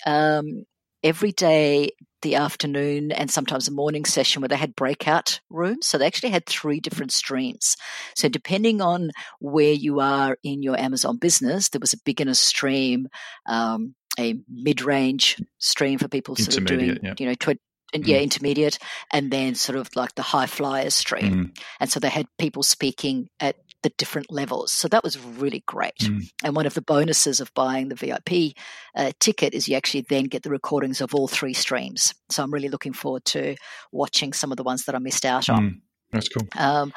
um, 0.06 0.64
every 1.02 1.32
day 1.32 1.90
the 2.22 2.34
afternoon 2.34 3.12
and 3.12 3.30
sometimes 3.30 3.68
a 3.68 3.72
morning 3.72 4.04
session 4.04 4.42
where 4.42 4.48
they 4.48 4.56
had 4.56 4.74
breakout 4.74 5.40
rooms. 5.50 5.86
So 5.86 5.98
they 5.98 6.06
actually 6.06 6.30
had 6.30 6.46
three 6.46 6.80
different 6.80 7.12
streams. 7.12 7.76
So 8.16 8.28
depending 8.28 8.80
on 8.80 9.12
where 9.38 9.72
you 9.72 10.00
are 10.00 10.36
in 10.42 10.62
your 10.62 10.78
Amazon 10.78 11.18
business, 11.18 11.68
there 11.68 11.80
was 11.80 11.92
a 11.92 12.02
beginner 12.04 12.34
stream, 12.34 13.08
um, 13.46 13.94
a 14.18 14.34
mid-range 14.48 15.40
stream 15.58 15.98
for 15.98 16.08
people 16.08 16.34
sort 16.34 16.58
of 16.58 16.64
doing, 16.64 16.98
yeah. 17.02 17.14
you 17.18 17.26
know, 17.26 17.34
tw- 17.34 17.60
and 17.94 18.06
yeah, 18.06 18.18
intermediate, 18.18 18.78
and 19.12 19.30
then 19.30 19.54
sort 19.54 19.78
of 19.78 19.94
like 19.96 20.14
the 20.14 20.22
high 20.22 20.46
flyers 20.46 20.94
stream. 20.94 21.32
Mm. 21.32 21.58
And 21.80 21.90
so 21.90 22.00
they 22.00 22.08
had 22.08 22.26
people 22.38 22.62
speaking 22.62 23.28
at 23.40 23.56
the 23.82 23.90
different 23.90 24.30
levels. 24.30 24.72
So 24.72 24.88
that 24.88 25.04
was 25.04 25.18
really 25.18 25.62
great. 25.66 25.98
Mm. 25.98 26.30
And 26.42 26.56
one 26.56 26.66
of 26.66 26.74
the 26.74 26.82
bonuses 26.82 27.40
of 27.40 27.54
buying 27.54 27.88
the 27.88 27.94
VIP 27.94 28.56
uh, 28.96 29.12
ticket 29.20 29.54
is 29.54 29.68
you 29.68 29.76
actually 29.76 30.04
then 30.08 30.24
get 30.24 30.42
the 30.42 30.50
recordings 30.50 31.00
of 31.00 31.14
all 31.14 31.28
three 31.28 31.54
streams. 31.54 32.14
So 32.28 32.42
I'm 32.42 32.52
really 32.52 32.68
looking 32.68 32.92
forward 32.92 33.24
to 33.26 33.56
watching 33.92 34.32
some 34.32 34.50
of 34.50 34.56
the 34.56 34.64
ones 34.64 34.84
that 34.86 34.94
I 34.94 34.98
missed 34.98 35.24
out 35.24 35.48
on. 35.48 35.62
Mm. 35.62 35.80
That's 36.10 36.28
cool. 36.28 36.48
Um, 36.56 36.92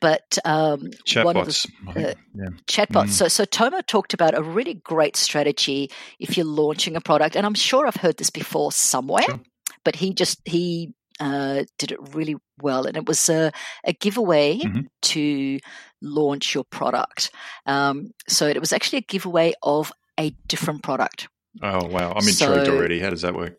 but 0.00 0.38
um, 0.44 0.80
the 0.80 0.96
Chatbots. 1.06 1.66
Uh, 1.88 2.14
yeah. 2.34 2.48
chatbots. 2.66 3.06
Mm. 3.06 3.10
So, 3.10 3.28
so 3.28 3.44
Tomo 3.44 3.80
talked 3.82 4.14
about 4.14 4.36
a 4.36 4.42
really 4.42 4.74
great 4.74 5.16
strategy 5.16 5.90
if 6.18 6.36
you're 6.36 6.46
launching 6.46 6.96
a 6.96 7.00
product, 7.00 7.36
and 7.36 7.46
I'm 7.46 7.54
sure 7.54 7.86
I've 7.86 7.96
heard 7.96 8.16
this 8.16 8.30
before 8.30 8.72
somewhere, 8.72 9.22
Sure. 9.22 9.40
But 9.86 9.94
he 10.02 10.12
just 10.12 10.40
he 10.44 10.90
uh, 11.20 11.62
did 11.78 11.92
it 11.92 12.00
really 12.14 12.34
well, 12.60 12.84
and 12.86 12.96
it 12.96 13.06
was 13.08 13.28
a, 13.30 13.50
a 13.84 13.92
giveaway 13.94 14.58
Mhm. 14.58 14.84
to 15.14 15.58
launch 16.02 16.54
your 16.54 16.64
product. 16.64 17.30
Um, 17.64 18.10
so 18.28 18.46
it 18.46 18.60
was 18.60 18.72
actually 18.72 18.98
a 18.98 19.06
giveaway 19.12 19.54
of 19.62 19.92
a 20.20 20.34
different 20.48 20.82
product. 20.82 21.28
Oh 21.62 21.86
wow, 21.88 22.10
I'm 22.10 22.28
intrigued 22.28 22.66
So- 22.66 22.76
already. 22.76 23.00
How 23.00 23.10
does 23.10 23.22
that 23.22 23.34
work? 23.34 23.56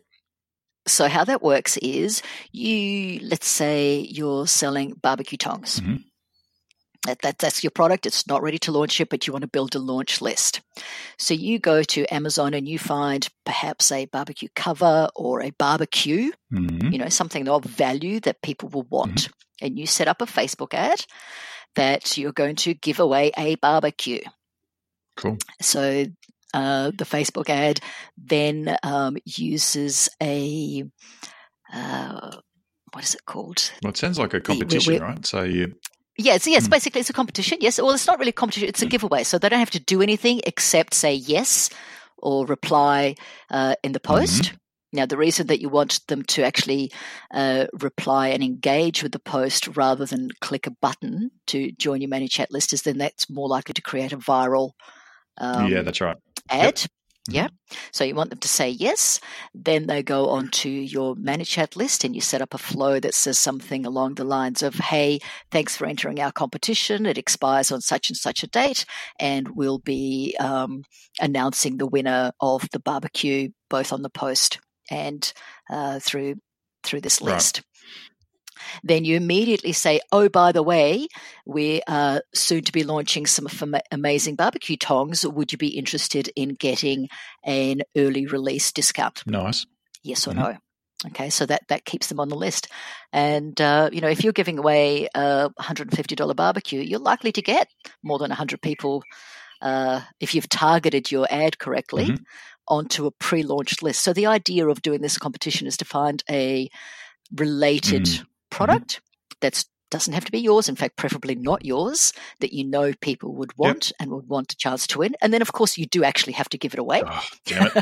So 0.86 1.08
how 1.08 1.24
that 1.24 1.42
works 1.42 1.76
is 1.78 2.22
you 2.52 3.18
let's 3.20 3.48
say 3.48 4.06
you're 4.08 4.46
selling 4.46 4.94
barbecue 5.02 5.36
tongs. 5.38 5.80
Mhm. 5.80 6.04
That, 7.06 7.22
that 7.22 7.38
that's 7.38 7.62
your 7.64 7.70
product. 7.70 8.06
It's 8.06 8.26
not 8.26 8.42
ready 8.42 8.58
to 8.58 8.72
launch 8.72 8.98
yet, 8.98 9.08
but 9.08 9.26
you 9.26 9.32
want 9.32 9.42
to 9.42 9.48
build 9.48 9.74
a 9.74 9.78
launch 9.78 10.20
list. 10.20 10.60
So 11.18 11.32
you 11.32 11.58
go 11.58 11.82
to 11.82 12.04
Amazon 12.12 12.54
and 12.54 12.68
you 12.68 12.78
find 12.78 13.26
perhaps 13.46 13.90
a 13.92 14.06
barbecue 14.06 14.48
cover 14.54 15.08
or 15.14 15.40
a 15.42 15.50
barbecue, 15.50 16.32
Mhm. 16.52 16.92
you 16.92 16.98
know, 16.98 17.08
something 17.08 17.48
of 17.48 17.64
value 17.64 18.20
that 18.20 18.42
people 18.42 18.68
will 18.68 18.82
want. 18.90 19.28
And 19.62 19.78
you 19.78 19.86
set 19.86 20.08
up 20.08 20.20
a 20.20 20.26
Facebook 20.26 20.74
ad 20.74 21.04
that 21.76 22.18
you're 22.18 22.32
going 22.32 22.56
to 22.56 22.74
give 22.74 22.98
away 23.00 23.30
a 23.38 23.54
barbecue. 23.56 24.20
Cool. 25.16 25.38
So 25.62 26.06
uh, 26.54 26.90
the 26.96 27.04
Facebook 27.04 27.48
ad 27.48 27.80
then 28.16 28.76
um, 28.82 29.16
uses 29.24 30.08
a 30.22 30.84
uh, 31.72 32.36
what 32.92 33.04
is 33.04 33.14
it 33.14 33.24
called? 33.26 33.70
Well, 33.82 33.90
it 33.90 33.96
sounds 33.98 34.18
like 34.18 34.34
a 34.34 34.40
competition, 34.40 34.94
we- 34.94 34.98
right? 34.98 35.24
So 35.26 35.42
you, 35.42 35.74
Yes, 36.18 36.46
yes. 36.46 36.66
Hmm. 36.66 36.70
Basically, 36.70 37.00
it's 37.00 37.10
a 37.10 37.14
competition. 37.14 37.58
Yes. 37.60 37.80
Well, 37.80 37.92
it's 37.92 38.06
not 38.06 38.18
really 38.18 38.30
a 38.30 38.32
competition. 38.32 38.68
It's 38.68 38.82
a 38.82 38.86
giveaway, 38.86 39.24
so 39.24 39.38
they 39.38 39.48
don't 39.48 39.60
have 39.60 39.70
to 39.70 39.80
do 39.80 40.02
anything 40.02 40.40
except 40.44 40.94
say 40.94 41.14
yes 41.14 41.70
or 42.18 42.44
reply 42.44 43.14
uh, 43.50 43.76
in 43.82 43.92
the 43.92 44.00
post. 44.00 44.52
Now, 44.92 45.06
the 45.06 45.18
reason 45.18 45.48
that 45.48 45.60
you 45.60 45.68
want 45.68 46.06
them 46.08 46.22
to 46.24 46.42
actually 46.42 46.90
uh, 47.32 47.66
reply 47.74 48.28
and 48.28 48.42
engage 48.42 49.02
with 49.02 49.12
the 49.12 49.18
post 49.18 49.76
rather 49.76 50.06
than 50.06 50.30
click 50.40 50.66
a 50.66 50.70
button 50.70 51.30
to 51.48 51.70
join 51.72 52.00
your 52.00 52.10
ManyChat 52.10 52.46
list 52.50 52.72
is 52.72 52.82
then 52.82 52.98
that's 52.98 53.28
more 53.28 53.48
likely 53.48 53.74
to 53.74 53.82
create 53.82 54.12
a 54.12 54.18
viral 54.18 54.72
um, 55.38 55.70
yeah, 55.70 55.82
that's 55.82 56.00
right. 56.00 56.16
ad. 56.50 56.84
Yeah. 57.30 57.48
So 57.92 58.04
you 58.04 58.14
want 58.14 58.30
them 58.30 58.38
to 58.38 58.48
say 58.48 58.70
yes. 58.70 59.20
Then 59.54 59.86
they 59.86 60.02
go 60.02 60.30
onto 60.30 60.68
your 60.68 61.14
ManyChat 61.16 61.76
list 61.76 62.04
and 62.04 62.14
you 62.14 62.20
set 62.20 62.40
up 62.40 62.54
a 62.54 62.58
flow 62.58 62.98
that 63.00 63.14
says 63.14 63.38
something 63.38 63.84
along 63.84 64.14
the 64.14 64.24
lines 64.24 64.62
of, 64.62 64.74
Hey, 64.74 65.20
thanks 65.50 65.76
for 65.76 65.86
entering 65.86 66.20
our 66.20 66.32
competition. 66.32 67.04
It 67.06 67.18
expires 67.18 67.70
on 67.70 67.82
such 67.82 68.08
and 68.08 68.16
such 68.16 68.42
a 68.42 68.46
date. 68.46 68.86
And 69.20 69.48
we'll 69.54 69.78
be 69.78 70.36
um, 70.40 70.84
announcing 71.20 71.76
the 71.76 71.86
winner 71.86 72.32
of 72.40 72.68
the 72.72 72.80
barbecue 72.80 73.50
both 73.68 73.92
on 73.92 74.02
the 74.02 74.10
post 74.10 74.58
and 74.90 75.30
uh, 75.70 75.98
through 76.00 76.36
through 76.84 77.00
this 77.00 77.20
list. 77.20 77.62
Then 78.82 79.04
you 79.04 79.16
immediately 79.16 79.72
say, 79.72 80.00
oh, 80.12 80.28
by 80.28 80.52
the 80.52 80.62
way, 80.62 81.08
we 81.46 81.82
are 81.88 82.22
soon 82.34 82.64
to 82.64 82.72
be 82.72 82.84
launching 82.84 83.26
some 83.26 83.48
amazing 83.90 84.36
barbecue 84.36 84.76
tongs. 84.76 85.26
Would 85.26 85.52
you 85.52 85.58
be 85.58 85.68
interested 85.68 86.30
in 86.36 86.50
getting 86.50 87.08
an 87.44 87.82
early 87.96 88.26
release 88.26 88.72
discount? 88.72 89.22
Nice. 89.26 89.66
Yes 90.02 90.26
or 90.26 90.32
mm-hmm. 90.32 90.40
no? 90.40 90.56
Okay, 91.06 91.30
so 91.30 91.46
that, 91.46 91.62
that 91.68 91.84
keeps 91.84 92.08
them 92.08 92.18
on 92.18 92.28
the 92.28 92.34
list. 92.34 92.68
And, 93.12 93.58
uh, 93.60 93.88
you 93.92 94.00
know, 94.00 94.08
if 94.08 94.24
you're 94.24 94.32
giving 94.32 94.58
away 94.58 95.08
a 95.14 95.48
$150 95.60 96.34
barbecue, 96.36 96.80
you're 96.80 96.98
likely 96.98 97.30
to 97.32 97.42
get 97.42 97.68
more 98.02 98.18
than 98.18 98.30
100 98.30 98.60
people 98.60 99.04
uh, 99.62 100.00
if 100.18 100.34
you've 100.34 100.48
targeted 100.48 101.10
your 101.10 101.26
ad 101.30 101.58
correctly 101.58 102.06
mm-hmm. 102.06 102.22
onto 102.66 103.06
a 103.06 103.12
pre 103.12 103.44
launched 103.44 103.82
list. 103.82 104.00
So 104.00 104.12
the 104.12 104.26
idea 104.26 104.66
of 104.66 104.82
doing 104.82 105.00
this 105.00 105.18
competition 105.18 105.68
is 105.68 105.76
to 105.78 105.84
find 105.84 106.22
a 106.28 106.68
related 107.34 108.02
mm 108.02 108.24
product 108.58 108.96
mm-hmm. 108.96 109.36
that 109.40 109.64
doesn't 109.90 110.12
have 110.12 110.24
to 110.24 110.32
be 110.32 110.40
yours, 110.40 110.68
in 110.68 110.76
fact, 110.76 110.96
preferably 110.96 111.34
not 111.34 111.64
yours, 111.64 112.12
that 112.40 112.52
you 112.52 112.64
know 112.64 112.92
people 113.00 113.34
would 113.34 113.56
want 113.56 113.88
yep. 113.88 113.94
and 114.00 114.10
would 114.10 114.28
want 114.28 114.52
a 114.52 114.56
chance 114.56 114.86
to 114.88 114.98
win. 114.98 115.14
And 115.22 115.32
then, 115.32 115.40
of 115.40 115.52
course, 115.52 115.78
you 115.78 115.86
do 115.86 116.04
actually 116.04 116.34
have 116.34 116.48
to 116.50 116.58
give 116.58 116.74
it 116.74 116.78
away. 116.78 117.02
Oh, 117.06 117.24
damn 117.46 117.70
it. 117.74 117.80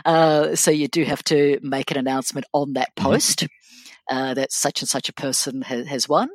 uh, 0.04 0.54
so 0.54 0.70
you 0.70 0.88
do 0.88 1.04
have 1.04 1.24
to 1.24 1.58
make 1.62 1.90
an 1.90 1.96
announcement 1.96 2.46
on 2.52 2.74
that 2.74 2.94
mm-hmm. 2.94 3.10
post. 3.10 3.40
Mm-hmm. 3.40 3.63
Uh, 4.10 4.34
that 4.34 4.52
such 4.52 4.82
and 4.82 4.88
such 4.88 5.08
a 5.08 5.14
person 5.14 5.62
has, 5.62 5.86
has 5.86 6.08
won. 6.08 6.28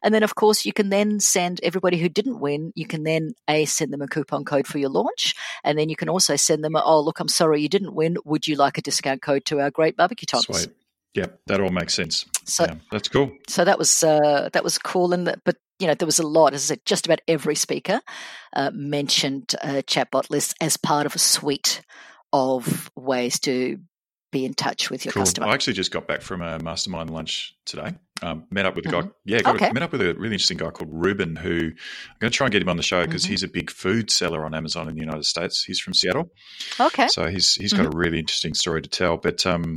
And 0.00 0.14
then, 0.14 0.22
of 0.22 0.36
course, 0.36 0.64
you 0.64 0.72
can 0.72 0.90
then 0.90 1.18
send 1.18 1.58
everybody 1.64 1.96
who 1.96 2.08
didn't 2.08 2.38
win, 2.38 2.72
you 2.76 2.86
can 2.86 3.02
then 3.02 3.32
A, 3.48 3.64
send 3.64 3.92
them 3.92 4.00
a 4.00 4.06
coupon 4.06 4.44
code 4.44 4.66
for 4.68 4.78
your 4.78 4.90
launch. 4.90 5.34
And 5.64 5.76
then 5.76 5.88
you 5.88 5.96
can 5.96 6.08
also 6.08 6.36
send 6.36 6.62
them, 6.62 6.76
a, 6.76 6.82
oh, 6.84 7.00
look, 7.00 7.18
I'm 7.18 7.26
sorry 7.28 7.60
you 7.60 7.68
didn't 7.68 7.94
win. 7.94 8.16
Would 8.24 8.46
you 8.46 8.54
like 8.54 8.78
a 8.78 8.82
discount 8.82 9.22
code 9.22 9.44
to 9.46 9.58
our 9.58 9.72
great 9.72 9.96
barbecue 9.96 10.26
tongs? 10.26 10.46
Sweet. 10.46 10.68
Yeah, 11.16 11.26
that 11.46 11.60
all 11.60 11.70
makes 11.70 11.94
sense. 11.94 12.26
So 12.44 12.64
yeah, 12.64 12.74
that's 12.92 13.08
cool. 13.08 13.32
So 13.48 13.64
that 13.64 13.78
was 13.78 14.02
uh, 14.02 14.50
that 14.52 14.62
was 14.62 14.76
cool, 14.76 15.14
and 15.14 15.26
that, 15.26 15.40
but 15.44 15.56
you 15.78 15.86
know 15.86 15.94
there 15.94 16.04
was 16.04 16.18
a 16.18 16.26
lot. 16.26 16.52
As 16.52 16.64
I 16.64 16.74
said, 16.74 16.80
just 16.84 17.06
about 17.06 17.22
every 17.26 17.54
speaker 17.54 18.02
uh, 18.52 18.70
mentioned 18.74 19.54
uh, 19.62 19.80
chatbot 19.86 20.28
lists 20.28 20.54
as 20.60 20.76
part 20.76 21.06
of 21.06 21.14
a 21.14 21.18
suite 21.18 21.80
of 22.34 22.90
ways 22.96 23.40
to 23.40 23.78
be 24.36 24.44
in 24.44 24.54
touch 24.54 24.90
with 24.90 25.04
your 25.04 25.12
cool. 25.12 25.22
customer. 25.22 25.46
I 25.46 25.54
actually 25.54 25.72
just 25.72 25.90
got 25.90 26.06
back 26.06 26.20
from 26.20 26.42
a 26.42 26.58
mastermind 26.58 27.10
lunch 27.10 27.54
today. 27.64 27.94
Um, 28.22 28.44
met 28.50 28.66
up 28.66 28.76
with 28.76 28.86
a 28.86 28.90
guy. 28.90 29.00
Mm-hmm. 29.00 29.08
Yeah, 29.24 29.40
got 29.42 29.56
okay. 29.56 29.68
a, 29.68 29.74
met 29.74 29.82
up 29.82 29.92
with 29.92 30.02
a 30.02 30.14
really 30.14 30.34
interesting 30.34 30.58
guy 30.58 30.70
called 30.70 30.90
Ruben, 30.92 31.36
who 31.36 31.50
I'm 31.50 32.18
going 32.18 32.30
to 32.30 32.36
try 32.36 32.46
and 32.46 32.52
get 32.52 32.62
him 32.62 32.68
on 32.68 32.76
the 32.76 32.82
show 32.82 33.04
because 33.04 33.24
mm-hmm. 33.24 33.32
he's 33.32 33.42
a 33.42 33.48
big 33.48 33.70
food 33.70 34.10
seller 34.10 34.44
on 34.44 34.54
Amazon 34.54 34.88
in 34.88 34.94
the 34.94 35.00
United 35.00 35.24
States. 35.24 35.64
He's 35.64 35.80
from 35.80 35.94
Seattle. 35.94 36.30
Okay. 36.78 37.08
So 37.08 37.28
he's 37.28 37.54
he's 37.54 37.72
got 37.72 37.86
mm-hmm. 37.86 37.94
a 37.94 37.98
really 37.98 38.18
interesting 38.18 38.54
story 38.54 38.82
to 38.82 38.88
tell. 38.88 39.16
But 39.16 39.46
um, 39.46 39.76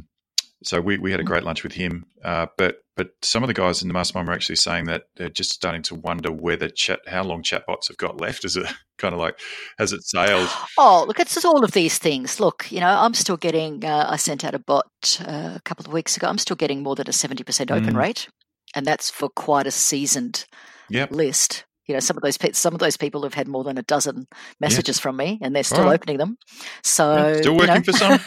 so 0.63 0.81
we, 0.81 0.97
we 0.97 1.11
had 1.11 1.19
a 1.19 1.25
great 1.25 1.43
lunch 1.43 1.63
with 1.63 1.73
him. 1.73 2.05
Uh, 2.23 2.47
but 2.57 2.77
but 2.97 3.11
some 3.21 3.43
of 3.43 3.47
the 3.47 3.53
guys 3.53 3.81
in 3.81 3.87
the 3.87 3.93
mastermind 3.93 4.27
were 4.27 4.33
actually 4.33 4.57
saying 4.57 4.85
that 4.85 5.03
they're 5.15 5.29
just 5.29 5.51
starting 5.51 5.81
to 5.83 5.95
wonder 5.95 6.31
whether 6.31 6.67
chat 6.67 6.99
how 7.07 7.23
long 7.23 7.41
chatbots 7.43 7.87
have 7.87 7.97
got 7.97 8.19
left. 8.19 8.43
Is 8.43 8.57
it 8.57 8.67
kind 8.97 9.13
of 9.13 9.19
like 9.19 9.39
has 9.77 9.93
it 9.93 10.03
sailed? 10.03 10.49
Oh, 10.77 11.05
look, 11.07 11.19
it's 11.19 11.45
all 11.45 11.63
of 11.63 11.71
these 11.71 11.97
things. 11.97 12.39
Look, 12.39 12.69
you 12.71 12.81
know, 12.81 12.89
I'm 12.89 13.13
still 13.13 13.37
getting. 13.37 13.85
Uh, 13.85 14.07
I 14.09 14.17
sent 14.17 14.43
out 14.43 14.55
a 14.55 14.59
bot 14.59 15.21
uh, 15.25 15.53
a 15.55 15.61
couple 15.63 15.85
of 15.85 15.93
weeks 15.93 16.17
ago. 16.17 16.27
I'm 16.27 16.37
still 16.37 16.57
getting 16.57 16.83
more 16.83 16.95
than 16.95 17.09
a 17.09 17.13
seventy 17.13 17.43
percent 17.43 17.71
open 17.71 17.93
mm. 17.93 17.99
rate, 17.99 18.27
and 18.75 18.85
that's 18.85 19.09
for 19.09 19.29
quite 19.29 19.67
a 19.67 19.71
seasoned 19.71 20.45
yep. 20.89 21.11
list 21.11 21.63
you 21.89 21.93
know 21.93 21.99
some 21.99 22.15
of 22.15 22.21
those 22.21 22.37
some 22.55 22.73
of 22.73 22.79
those 22.79 22.95
people 22.95 23.23
have 23.23 23.33
had 23.33 23.47
more 23.47 23.63
than 23.63 23.77
a 23.77 23.81
dozen 23.81 24.27
messages 24.61 24.97
yeah. 24.97 25.01
from 25.01 25.17
me 25.17 25.39
and 25.41 25.55
they're 25.55 25.63
still 25.63 25.85
right. 25.85 25.95
opening 25.95 26.17
them 26.17 26.37
so 26.83 27.15
yeah, 27.15 27.37
still 27.37 27.57
working 27.57 27.75
you 27.75 27.79
know. 27.79 27.83
for 27.83 27.91
some 27.93 28.19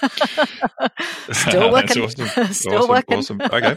still 1.33 1.73
working 1.73 2.02
awesome. 2.02 2.26
still 2.52 2.75
awesome. 2.75 2.88
working 2.90 3.19
awesome 3.19 3.40
okay 3.40 3.76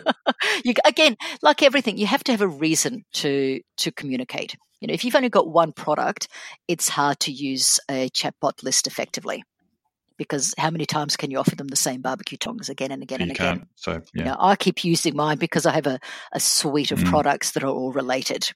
you, 0.66 0.74
again 0.86 1.16
like 1.44 1.62
everything 1.62 1.98
you 1.98 2.08
have 2.08 2.24
to 2.24 2.32
have 2.32 2.42
a 2.42 2.48
reason 2.48 3.06
to 3.14 3.62
to 3.78 3.92
communicate 3.92 4.58
you 4.82 4.88
know 4.88 4.94
if 4.94 5.06
you've 5.06 5.16
only 5.16 5.30
got 5.30 5.48
one 5.48 5.72
product 5.72 6.28
it's 6.68 6.90
hard 6.90 7.20
to 7.20 7.32
use 7.32 7.80
a 7.90 8.10
chatbot 8.10 8.64
list 8.64 8.88
effectively 8.88 9.44
because 10.18 10.56
how 10.58 10.72
many 10.72 10.86
times 10.86 11.16
can 11.18 11.30
you 11.30 11.38
offer 11.38 11.56
them 11.56 11.68
the 11.68 11.76
same 11.76 12.02
barbecue 12.02 12.38
tongs 12.38 12.70
again 12.70 12.92
and 12.92 13.04
again 13.04 13.20
you 13.20 13.24
and 13.24 13.32
again? 13.32 13.68
So 13.76 13.92
yeah. 13.92 14.00
You 14.14 14.24
know, 14.24 14.38
I 14.40 14.56
keep 14.56 14.86
using 14.86 15.14
mine 15.14 15.38
because 15.38 15.66
I 15.66 15.74
have 15.74 15.88
a, 15.88 16.00
a 16.32 16.40
suite 16.40 16.94
of 16.94 17.00
mm. 17.00 17.10
products 17.10 17.52
that 17.52 17.64
are 17.64 17.70
all 17.70 17.92
related. 17.92 18.50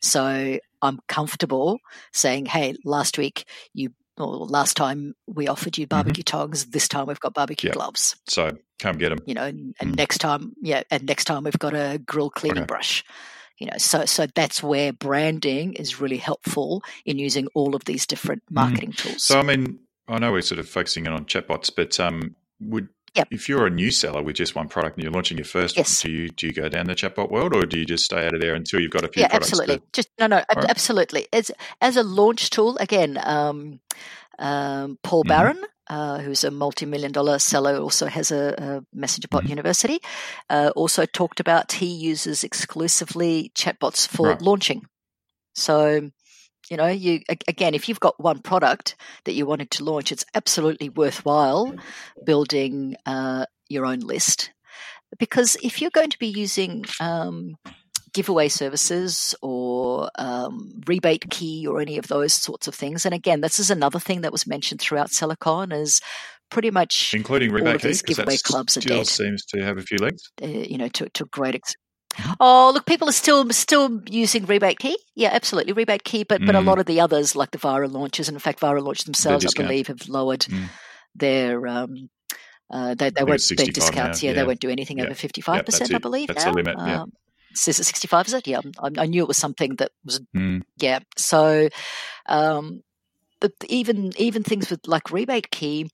So 0.00 0.58
I'm 0.82 1.00
comfortable 1.08 1.78
saying, 2.12 2.46
hey, 2.46 2.76
last 2.84 3.18
week 3.18 3.46
you 3.72 3.90
or 4.18 4.46
last 4.46 4.76
time 4.76 5.14
we 5.26 5.46
offered 5.48 5.76
you 5.76 5.84
mm-hmm. 5.84 5.96
barbecue 5.96 6.24
mm-hmm. 6.24 6.38
tongs. 6.38 6.66
This 6.66 6.88
time 6.88 7.06
we've 7.06 7.20
got 7.20 7.34
barbecue 7.34 7.68
yep. 7.68 7.74
gloves. 7.74 8.16
So 8.26 8.56
come 8.78 8.98
get 8.98 9.10
them. 9.10 9.18
You 9.26 9.34
know, 9.34 9.44
and, 9.44 9.74
and 9.80 9.92
mm. 9.92 9.96
next 9.96 10.18
time, 10.18 10.54
yeah, 10.62 10.82
and 10.90 11.04
next 11.04 11.24
time 11.24 11.44
we've 11.44 11.58
got 11.58 11.74
a 11.74 11.98
grill 11.98 12.30
cleaning 12.30 12.58
okay. 12.58 12.66
brush. 12.66 13.04
You 13.58 13.66
know, 13.68 13.78
so 13.78 14.04
so 14.04 14.26
that's 14.26 14.62
where 14.62 14.92
branding 14.92 15.74
is 15.74 16.00
really 16.00 16.18
helpful 16.18 16.82
in 17.04 17.18
using 17.18 17.48
all 17.54 17.74
of 17.74 17.84
these 17.84 18.06
different 18.06 18.42
mm. 18.46 18.54
marketing 18.54 18.92
mm. 18.92 18.96
tools. 18.96 19.24
So 19.24 19.38
I 19.38 19.42
mean, 19.42 19.80
I 20.08 20.18
know 20.18 20.32
we're 20.32 20.42
sort 20.42 20.60
of 20.60 20.68
focusing 20.68 21.06
in 21.06 21.12
on 21.12 21.24
chatbots, 21.24 21.70
but 21.74 21.98
um, 22.00 22.36
would 22.60 22.88
Yep. 23.16 23.28
If 23.30 23.48
you're 23.48 23.66
a 23.66 23.70
new 23.70 23.90
seller 23.90 24.22
with 24.22 24.36
just 24.36 24.54
one 24.54 24.68
product 24.68 24.96
and 24.96 25.04
you're 25.04 25.12
launching 25.12 25.38
your 25.38 25.46
first, 25.46 25.76
yes. 25.76 26.02
do 26.02 26.10
you 26.10 26.28
do 26.28 26.46
you 26.46 26.52
go 26.52 26.68
down 26.68 26.86
the 26.86 26.94
chatbot 26.94 27.30
world 27.30 27.54
or 27.54 27.64
do 27.64 27.78
you 27.78 27.86
just 27.86 28.04
stay 28.04 28.26
out 28.26 28.34
of 28.34 28.40
there 28.40 28.54
until 28.54 28.80
you've 28.80 28.90
got 28.90 29.04
a 29.04 29.08
few? 29.08 29.22
Yeah, 29.22 29.28
absolutely. 29.32 29.78
To... 29.78 29.82
Just 29.92 30.08
no, 30.18 30.26
no, 30.26 30.36
right. 30.36 30.64
absolutely. 30.68 31.26
As 31.32 31.50
as 31.80 31.96
a 31.96 32.02
launch 32.02 32.50
tool, 32.50 32.76
again, 32.78 33.18
um, 33.22 33.80
um, 34.38 34.98
Paul 35.02 35.22
mm-hmm. 35.22 35.28
Barron. 35.28 35.60
Uh, 35.88 36.18
who's 36.18 36.42
a 36.42 36.50
multi-million 36.50 37.12
dollar 37.12 37.38
seller, 37.38 37.76
also 37.76 38.06
has 38.06 38.32
a, 38.32 38.48
a 38.58 38.98
MessengerBot 38.98 39.42
mm-hmm. 39.42 39.50
University. 39.50 40.00
Uh, 40.50 40.72
also 40.74 41.06
talked 41.06 41.38
about 41.38 41.70
he 41.70 41.86
uses 41.86 42.42
exclusively 42.42 43.52
chatbots 43.54 44.08
for 44.08 44.30
right. 44.30 44.42
launching. 44.42 44.84
So 45.54 46.10
you 46.70 46.76
know, 46.76 46.88
you 46.88 47.20
again, 47.28 47.74
if 47.74 47.88
you've 47.88 48.00
got 48.00 48.18
one 48.20 48.40
product 48.40 48.96
that 49.24 49.34
you 49.34 49.46
wanted 49.46 49.70
to 49.72 49.84
launch, 49.84 50.12
it's 50.12 50.24
absolutely 50.34 50.88
worthwhile 50.88 51.74
building 52.24 52.96
uh, 53.06 53.46
your 53.68 53.86
own 53.86 54.00
list. 54.00 54.50
Because 55.18 55.56
if 55.62 55.80
you're 55.80 55.90
going 55.90 56.10
to 56.10 56.18
be 56.18 56.26
using 56.26 56.84
um, 57.00 57.56
giveaway 58.12 58.48
services 58.48 59.34
or 59.40 60.10
um, 60.18 60.80
rebate 60.86 61.30
key 61.30 61.66
or 61.66 61.80
any 61.80 61.98
of 61.98 62.08
those 62.08 62.32
sorts 62.32 62.66
of 62.66 62.74
things, 62.74 63.06
and 63.06 63.14
again, 63.14 63.40
this 63.40 63.58
is 63.60 63.70
another 63.70 64.00
thing 64.00 64.22
that 64.22 64.32
was 64.32 64.46
mentioned 64.46 64.80
throughout 64.80 65.10
SellerCon 65.10 65.72
is 65.72 66.00
pretty 66.50 66.70
much 66.70 67.14
including 67.14 67.52
rebate 67.52 67.80
key, 67.80 67.94
giveaway 68.04 68.36
clubs 68.38 68.76
are 68.76 68.80
dead. 68.80 69.06
Seems 69.06 69.44
to 69.46 69.62
have 69.62 69.78
a 69.78 69.82
few 69.82 69.98
legs. 69.98 70.30
Uh, 70.42 70.46
you 70.46 70.78
know, 70.78 70.88
to, 70.88 71.08
to 71.10 71.24
a 71.24 71.28
great 71.28 71.54
ex- 71.54 71.76
Oh, 72.40 72.70
look, 72.72 72.86
people 72.86 73.08
are 73.08 73.12
still 73.12 73.48
still 73.50 74.02
using 74.08 74.46
rebate 74.46 74.78
key. 74.78 74.98
Yeah, 75.14 75.30
absolutely, 75.32 75.72
rebate 75.72 76.04
key. 76.04 76.24
But 76.24 76.40
mm. 76.40 76.46
but 76.46 76.54
a 76.54 76.60
mm. 76.60 76.66
lot 76.66 76.78
of 76.78 76.86
the 76.86 77.00
others, 77.00 77.36
like 77.36 77.50
the 77.50 77.58
Viral 77.58 77.92
launches, 77.92 78.28
and 78.28 78.36
in 78.36 78.40
fact, 78.40 78.60
Viral 78.60 78.82
launch 78.82 79.04
themselves, 79.04 79.46
I 79.46 79.62
believe, 79.62 79.88
have 79.88 80.08
lowered 80.08 80.40
mm. 80.40 80.68
their 81.14 81.66
um, 81.66 82.08
uh, 82.70 82.94
they, 82.94 83.10
they 83.10 83.24
won't 83.24 83.42
their 83.56 83.66
discounts. 83.66 84.22
Yeah, 84.22 84.30
yeah, 84.30 84.36
they 84.36 84.44
won't 84.44 84.60
do 84.60 84.70
anything 84.70 84.98
yeah. 84.98 85.04
over 85.04 85.14
fifty 85.14 85.40
five 85.40 85.64
percent. 85.64 85.94
I 85.94 85.98
believe 85.98 86.28
that's 86.28 86.44
now. 86.44 86.52
a 86.52 86.54
limit. 86.54 86.76
Yeah. 86.78 87.02
Um, 87.02 87.12
is 87.52 87.68
it 87.68 87.84
sixty 87.84 88.08
five? 88.08 88.26
Is 88.26 88.34
it? 88.34 88.46
Yeah, 88.46 88.60
I, 88.78 88.90
I, 88.98 89.06
knew 89.06 89.22
it 89.22 89.28
was 89.28 89.38
something 89.38 89.76
that 89.76 89.92
was. 90.04 90.20
Mm. 90.36 90.62
Yeah, 90.78 91.00
so 91.16 91.68
um, 92.26 92.82
the, 93.40 93.52
even 93.68 94.12
even 94.18 94.42
things 94.42 94.68
with 94.68 94.86
like 94.86 95.12
rebate 95.12 95.50
key, 95.50 95.90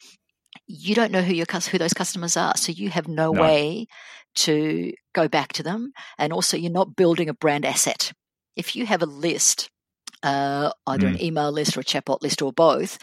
you 0.66 0.94
don't 0.94 1.12
know 1.12 1.22
who 1.22 1.34
your 1.34 1.46
who 1.70 1.78
those 1.78 1.94
customers 1.94 2.36
are, 2.36 2.56
so 2.56 2.72
you 2.72 2.88
have 2.88 3.06
no, 3.06 3.32
no. 3.32 3.42
way 3.42 3.86
to 4.34 4.92
go 5.14 5.28
back 5.28 5.52
to 5.54 5.62
them. 5.62 5.92
And 6.18 6.32
also, 6.32 6.56
you're 6.56 6.70
not 6.70 6.96
building 6.96 7.28
a 7.28 7.34
brand 7.34 7.64
asset. 7.64 8.12
If 8.56 8.76
you 8.76 8.86
have 8.86 9.02
a 9.02 9.06
list, 9.06 9.70
uh, 10.22 10.72
either 10.86 11.06
mm. 11.06 11.14
an 11.14 11.22
email 11.22 11.50
list 11.50 11.76
or 11.76 11.80
a 11.80 11.84
chatbot 11.84 12.22
list 12.22 12.42
or 12.42 12.52
both, 12.52 12.98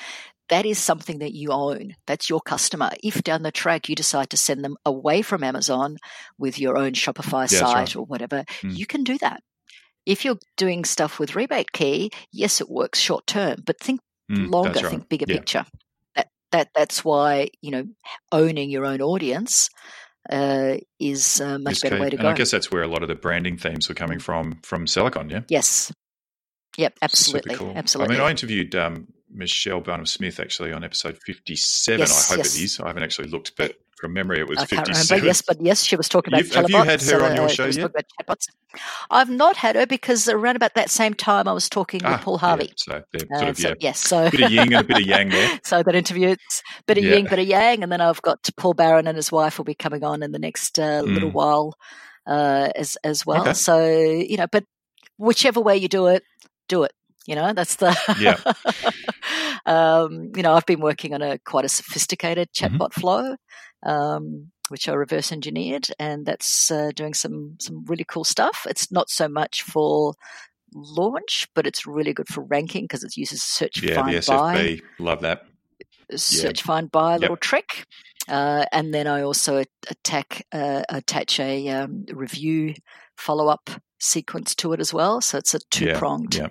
that 0.50 0.66
is 0.66 0.80
something 0.80 1.20
that 1.20 1.34
you 1.34 1.52
own. 1.52 1.96
That's 2.08 2.30
your 2.30 2.42
customer. 2.42 2.90
If 3.04 3.24
down 3.24 3.44
the 3.44 3.52
track 3.52 3.88
you 3.88 3.96
decide 3.96 4.32
to 4.32 4.38
send 4.38 4.64
them 4.64 4.78
away 4.86 5.22
from 5.22 5.44
Amazon 5.44 5.98
with 6.38 6.60
your 6.60 6.78
own 6.78 6.94
Shopify 6.94 7.52
yeah, 7.52 7.60
site 7.60 7.76
right. 7.76 7.96
or 7.96 8.06
whatever, 8.06 8.44
mm. 8.62 8.76
you 8.76 8.86
can 8.86 9.04
do 9.04 9.18
that. 9.20 9.42
If 10.06 10.26
you're 10.26 10.40
doing 10.58 10.86
stuff 10.86 11.20
with 11.20 11.36
Rebate 11.36 11.72
Key, 11.72 12.12
yes, 12.32 12.62
it 12.62 12.70
works 12.70 13.00
short 13.00 13.28
term, 13.28 13.62
but 13.64 13.80
think 13.80 14.02
mm, 14.32 14.50
longer, 14.50 14.80
right. 14.82 14.90
think 14.90 15.10
bigger 15.10 15.26
yeah. 15.28 15.36
picture. 15.36 15.66
That 16.16 16.28
that 16.52 16.70
that's 16.74 17.06
why 17.06 17.50
you 17.62 17.70
know 17.72 17.86
owning 18.32 18.72
your 18.72 18.86
own 18.86 19.02
audience 19.02 19.70
uh, 20.30 20.78
is 21.00 21.40
a 21.40 21.60
much 21.60 21.82
better 21.82 22.00
way 22.00 22.10
to 22.10 22.18
and 22.18 22.24
go. 22.24 22.30
I 22.30 22.34
guess 22.34 22.52
that's 22.52 22.72
where 22.72 22.84
a 22.84 22.88
lot 22.88 23.02
of 23.02 23.10
the 23.10 23.16
branding 23.16 23.58
themes 23.58 23.90
were 23.90 23.96
coming 23.96 24.20
from 24.20 24.60
from 24.64 24.86
SellerCon, 24.86 25.32
yeah. 25.32 25.42
Yes. 25.48 25.92
Yep, 26.78 26.98
absolutely, 27.02 27.56
cool. 27.56 27.74
absolutely. 27.76 28.16
I 28.16 28.20
mean, 28.20 28.28
I 28.28 28.32
interviewed 28.32 28.76
um, 28.76 29.08
Michelle 29.30 29.82
Barnum 29.82 30.06
Smith 30.06 30.40
actually 30.40 30.72
on 30.72 30.84
episode 30.84 31.18
57. 31.26 32.00
Yes, 32.00 32.30
I 32.32 32.36
hope 32.36 32.38
yes. 32.38 32.56
it 32.56 32.64
is. 32.64 32.80
I 32.80 32.88
haven't 32.88 33.04
actually 33.04 33.28
looked, 33.28 33.58
but 33.58 33.76
from 34.00 34.14
memory, 34.14 34.40
it 34.40 34.48
was 34.48 34.58
I 34.60 34.66
can't 34.66 34.88
57. 34.88 35.16
remember. 35.16 35.28
Yes, 35.28 35.42
but 35.42 35.58
yes, 35.62 35.84
she 35.84 35.96
was 35.96 36.08
talking 36.10 36.34
about 36.34 36.44
You've- 36.46 36.56
have 36.56 36.70
you 36.70 36.84
had 36.84 37.02
her 37.02 37.24
on 37.26 37.36
your 37.36 37.46
uh, 37.46 37.48
show 37.50 37.66
yet? 37.66 37.92
chatbots. 38.22 38.48
I've 39.12 39.30
not 39.30 39.58
had 39.58 39.76
her 39.76 39.86
because 39.86 40.28
around 40.30 40.56
about 40.56 40.74
that 40.76 40.90
same 40.90 41.14
time 41.14 41.48
I 41.48 41.54
was 41.54 41.68
talking 41.70 42.02
Ah, 42.06 42.14
with 42.14 42.22
Paul 42.22 42.36
yeah, 42.36 42.40
Harvey. 42.48 42.74
so 42.78 43.02
they're 43.12 43.28
Uh, 43.34 43.38
sort 43.40 43.50
of, 43.50 43.58
so, 43.58 43.68
yeah, 43.70 43.74
yes, 43.80 44.00
so 44.00 44.30
bit 44.30 44.42
of 44.42 44.52
yin 44.52 44.74
and 44.74 44.76
a 44.76 44.84
bit 44.84 44.98
of 44.98 45.06
yang 45.14 45.30
there. 45.30 45.60
so 45.64 45.84
that 45.84 45.96
interview, 45.96 46.30
it's 46.30 46.62
a 46.80 46.84
bit 46.88 46.98
of 46.98 47.04
Yeah. 47.04 47.16
yin, 47.16 47.26
bit 47.26 47.40
of 47.40 47.46
yang, 47.48 47.84
and 47.84 47.92
then 47.92 48.02
I've 48.02 48.22
got 48.22 48.48
Paul 48.58 48.74
Barron 48.74 49.08
and 49.08 49.16
his 49.18 49.32
wife 49.32 49.58
will 49.58 49.66
be 49.66 49.76
coming 49.76 50.04
on 50.04 50.24
in 50.24 50.32
the 50.32 50.40
next 50.40 50.80
uh, 50.80 51.02
little 51.02 51.30
Mm. 51.32 51.34
while 51.34 51.74
uh, 52.28 52.70
as 52.76 52.96
as 53.04 53.26
well. 53.26 53.42
Okay. 53.42 53.54
So 53.54 53.84
you 53.90 54.38
know, 54.38 54.48
but 54.52 54.64
whichever 55.18 55.60
way 55.60 55.76
you 55.78 55.88
do 55.88 56.08
it, 56.08 56.24
do 56.68 56.84
it. 56.84 56.94
You 57.26 57.36
know, 57.36 57.54
that's 57.54 57.76
the 57.76 57.96
Yeah. 58.20 58.38
um, 59.66 60.32
you 60.36 60.44
know, 60.44 60.54
I've 60.54 60.66
been 60.66 60.80
working 60.80 61.14
on 61.14 61.22
a 61.22 61.38
quite 61.40 61.66
a 61.66 61.70
sophisticated 61.70 62.50
Mhm. 62.54 62.78
chatbot 62.78 62.94
flow, 62.94 63.36
um, 63.84 64.52
which 64.70 64.88
I 64.88 64.94
reverse 64.94 65.32
engineered, 65.32 65.88
and 66.00 66.26
that's 66.26 66.72
uh, 66.72 66.92
doing 66.96 67.14
some 67.14 67.58
some 67.60 67.86
really 67.86 68.06
cool 68.06 68.24
stuff. 68.24 68.66
It's 68.70 68.92
not 68.92 69.10
so 69.10 69.28
much 69.28 69.64
for 69.64 70.14
launch, 70.74 71.48
but 71.56 71.66
it's 71.66 71.86
really 71.86 72.14
good 72.14 72.28
for 72.28 72.42
ranking 72.42 72.84
because 72.84 73.04
it 73.04 73.18
uses 73.18 73.42
search 73.42 73.80
find 73.80 73.96
buy. 73.96 74.12
Yeah, 74.12 74.22
find 74.22 74.24
the 74.24 74.28
by 74.28 74.56
SFB. 74.56 74.82
Love 75.00 75.22
that. 75.22 75.46
search 76.16 76.62
find 76.64 76.92
buy 76.92 77.18
little 77.18 77.38
trick. 77.38 77.86
Uh, 78.28 78.66
and 78.72 78.94
then 78.94 79.08
I 79.08 79.22
also 79.22 79.64
attack 79.90 80.46
uh, 80.52 80.84
attach 80.90 81.40
a 81.40 81.68
um, 81.70 82.06
review 82.12 82.76
follow 83.18 83.48
up 83.48 83.70
sequence 84.00 84.56
to 84.56 84.74
it 84.74 84.80
as 84.80 84.94
well. 84.94 85.22
So 85.22 85.38
it's 85.38 85.54
a 85.54 85.60
two 85.72 85.86
Yeah, 85.88 85.98
pronged, 85.98 86.36
yeah. 86.36 86.48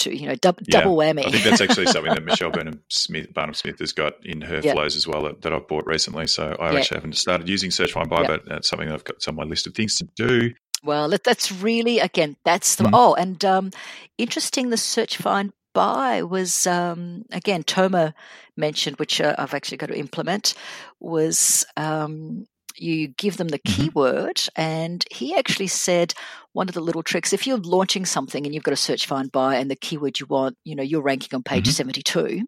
Two 0.00 0.12
you 0.12 0.26
know 0.26 0.34
dub- 0.34 0.58
Yeah. 0.66 0.80
double 0.80 0.96
whammy. 0.96 1.26
I 1.26 1.30
think 1.30 1.44
that's 1.44 1.60
actually 1.60 1.86
something 1.94 2.12
that 2.14 2.24
Michelle 2.24 2.50
Burnham 2.50 2.82
Smith, 2.88 3.32
Barnum 3.34 3.54
Smith 3.54 3.78
has 3.78 3.92
got 3.92 4.14
in 4.24 4.40
her 4.40 4.60
Yeah. 4.64 4.72
flows 4.72 4.96
as 4.96 5.06
well 5.06 5.22
that, 5.24 5.42
that 5.42 5.52
I've 5.52 5.68
bought 5.68 5.86
recently. 5.86 6.26
So 6.26 6.56
I 6.58 6.72
Yeah. 6.72 6.78
actually 6.78 6.96
haven't 6.96 7.16
started 7.16 7.48
using 7.48 7.70
Search 7.70 7.92
Find 7.92 8.08
Buy, 8.10 8.22
Yeah. 8.22 8.26
but 8.28 8.46
that's 8.46 8.68
something 8.68 8.88
that 8.88 8.94
I've 8.94 9.04
got 9.04 9.28
on 9.28 9.34
my 9.36 9.44
list 9.44 9.66
of 9.66 9.74
things 9.74 9.94
to 9.96 10.08
do. 10.16 10.52
Well, 10.82 11.08
that, 11.10 11.24
that's 11.24 11.52
really 11.52 11.98
again. 12.00 12.36
That's 12.44 12.76
the 12.76 12.84
Mm. 12.84 12.90
oh, 12.94 13.14
and 13.14 13.44
um, 13.44 13.70
interesting. 14.18 14.70
The 14.70 14.78
search 14.78 15.18
find 15.18 15.52
buy 15.74 16.22
was 16.22 16.66
um, 16.66 17.24
again 17.32 17.62
Tomo 17.62 18.12
mentioned, 18.56 18.98
which 18.98 19.20
uh, 19.20 19.34
I've 19.38 19.52
actually 19.54 19.76
got 19.76 19.90
to 19.90 19.98
implement. 19.98 20.54
Was 21.00 21.64
um, 21.76 22.46
you 22.76 23.08
give 23.08 23.36
them 23.36 23.48
the 23.48 23.58
Mhm. 23.58 23.76
keyword, 23.76 24.42
and 24.56 25.04
he 25.10 25.34
actually 25.36 25.66
said 25.68 26.14
one 26.52 26.68
of 26.68 26.74
the 26.74 26.80
little 26.80 27.02
tricks. 27.02 27.32
If 27.32 27.46
you're 27.46 27.58
launching 27.58 28.04
something 28.06 28.44
and 28.44 28.54
you've 28.54 28.64
got 28.64 28.72
a 28.74 28.76
search 28.76 29.06
find 29.06 29.30
buy, 29.30 29.56
and 29.56 29.70
the 29.70 29.76
keyword 29.76 30.20
you 30.20 30.26
want, 30.26 30.56
you 30.64 30.74
know, 30.74 30.82
you're 30.82 31.02
ranking 31.02 31.34
on 31.34 31.42
page 31.42 31.66
Mhm. 31.66 31.72
seventy-two. 31.72 32.46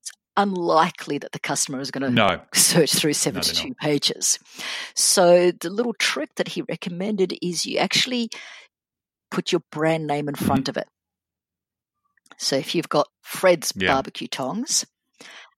It's 0.00 0.12
unlikely 0.36 1.18
that 1.18 1.32
the 1.32 1.38
customer 1.40 1.80
is 1.80 1.90
going 1.90 2.02
to 2.02 2.10
No. 2.10 2.42
search 2.54 2.92
through 2.92 3.10
No, 3.10 3.14
72 3.14 3.74
pages. 3.74 4.38
So 4.94 5.50
the 5.50 5.70
little 5.70 5.94
trick 5.94 6.34
that 6.36 6.48
he 6.48 6.62
recommended 6.62 7.38
is 7.42 7.64
you 7.66 7.78
actually 7.78 8.30
put 9.30 9.52
your 9.52 9.62
brand 9.72 10.06
name 10.06 10.28
in 10.28 10.34
Mm-hmm. 10.34 10.46
front 10.46 10.68
of 10.68 10.76
it. 10.76 10.88
So 12.38 12.56
if 12.56 12.74
you've 12.74 12.88
got 12.88 13.08
Fred's 13.22 13.72
Yeah. 13.74 13.94
barbecue 13.94 14.28
tongs, 14.28 14.84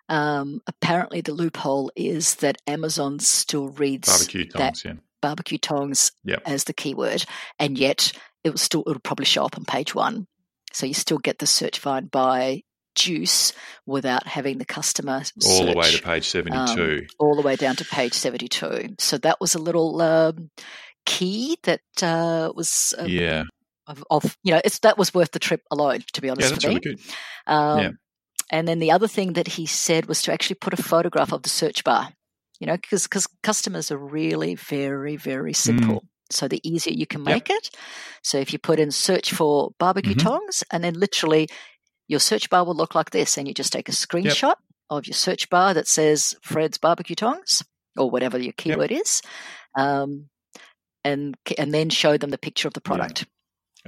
um, 0.09 0.61
apparently 0.67 1.21
the 1.21 1.33
loophole 1.33 1.91
is 1.97 2.37
that 2.37 2.57
Amazon 2.67 3.19
still 3.19 3.69
reads 3.69 4.09
Barbecue 4.09 4.47
tongs, 4.47 4.83
yeah. 4.85 4.95
barbecue 5.21 5.59
tongs 5.59 6.13
Yep. 6.25 6.43
as 6.47 6.65
the 6.65 6.73
keyword, 6.73 7.25
and 7.59 7.77
yet 7.79 8.13
it 8.45 8.51
will 8.51 8.59
still 8.59 8.85
it'll 8.87 9.01
probably 9.01 9.27
show 9.27 9.45
up 9.45 9.57
on 9.59 9.65
page 9.65 9.95
one. 9.95 10.27
So 10.73 10.87
you 10.87 10.95
still 10.95 11.19
get 11.19 11.39
the 11.39 11.47
search 11.47 11.79
find 11.79 12.11
buy 12.11 12.63
juice 12.95 13.53
without 13.87 14.27
having 14.27 14.59
the 14.59 14.65
customer 14.65 15.23
All 15.47 15.67
the 15.67 15.75
way 15.77 15.91
to 15.93 16.03
page 16.03 16.29
72. 16.29 17.07
all 17.19 17.37
the 17.37 17.43
way 17.43 17.55
down 17.57 17.77
to 17.77 17.85
page 17.85 18.13
72. 18.15 18.97
So 18.99 19.19
that 19.19 19.41
was 19.41 19.55
a 19.55 19.59
little 19.61 20.01
um, 20.03 20.51
key 21.07 21.59
that 21.63 21.81
uh, 22.03 22.53
was 22.55 22.95
uh, 22.99 23.05
yeah. 23.05 23.45
of, 23.87 24.05
of, 24.11 24.37
you 24.43 24.53
know, 24.53 24.61
it's 24.65 24.81
that 24.81 24.99
was 24.99 25.15
worth 25.15 25.31
the 25.31 25.39
trip 25.39 25.63
alone, 25.71 26.01
to 26.13 26.21
be 26.21 26.27
Yeah, 26.27 26.33
honest 26.33 26.51
that's 26.51 26.65
with 26.65 26.75
me. 26.75 26.81
really 26.85 26.97
good. 26.97 27.05
Um, 27.47 27.79
Yeah. 27.79 27.91
And 28.51 28.67
then 28.67 28.79
the 28.79 28.91
other 28.91 29.09
thing 29.09 29.35
that 29.35 29.49
he 29.49 29.67
said 29.67 30.07
was 30.07 30.23
to 30.23 30.33
actually 30.33 30.57
put 30.57 30.73
a 30.73 30.83
photograph 30.83 31.33
of 31.33 31.43
the 31.43 31.49
search 31.51 31.85
bar, 31.85 32.11
you 32.61 32.67
know, 32.67 32.77
because 32.77 33.07
cause 33.07 33.27
customers 33.43 33.91
are 33.91 33.99
really 33.99 34.55
very, 34.55 35.17
very 35.17 35.53
simple. 35.53 36.05
So 36.31 36.49
the 36.49 36.61
easier 36.69 36.95
you 36.95 37.07
can 37.07 37.23
Mm. 37.23 37.29
Yep. 37.29 37.37
make 37.37 37.51
it. 37.51 37.71
So 38.23 38.39
if 38.39 38.53
you 38.53 38.59
put 38.59 38.79
in 38.79 38.91
search 38.91 39.33
for 39.33 39.71
barbecue 39.79 40.15
Mhm. 40.15 40.23
tongs, 40.25 40.65
and 40.73 40.83
then 40.85 40.95
literally 40.95 41.49
your 42.09 42.21
search 42.21 42.49
bar 42.51 42.65
will 42.65 42.75
look 42.75 42.95
like 42.95 43.11
this, 43.11 43.37
and 43.37 43.47
you 43.47 43.55
just 43.55 43.73
take 43.73 43.89
a 43.89 43.93
screenshot 43.93 44.55
of 44.91 45.07
your 45.07 45.15
search 45.15 45.49
bar 45.51 45.75
that 45.75 45.87
says 45.87 46.35
Fred's 46.43 46.79
barbecue 46.79 47.17
tongs 47.17 47.63
or 47.97 48.11
whatever 48.11 48.39
your 48.39 48.55
keyword 48.55 48.91
is, 48.93 49.21
um, 49.77 50.29
and 51.05 51.37
and 51.59 51.73
then 51.75 51.91
show 51.91 52.17
them 52.17 52.31
the 52.31 52.39
picture 52.39 52.69
of 52.69 52.75
the 52.75 52.81
Yeah. 52.89 53.25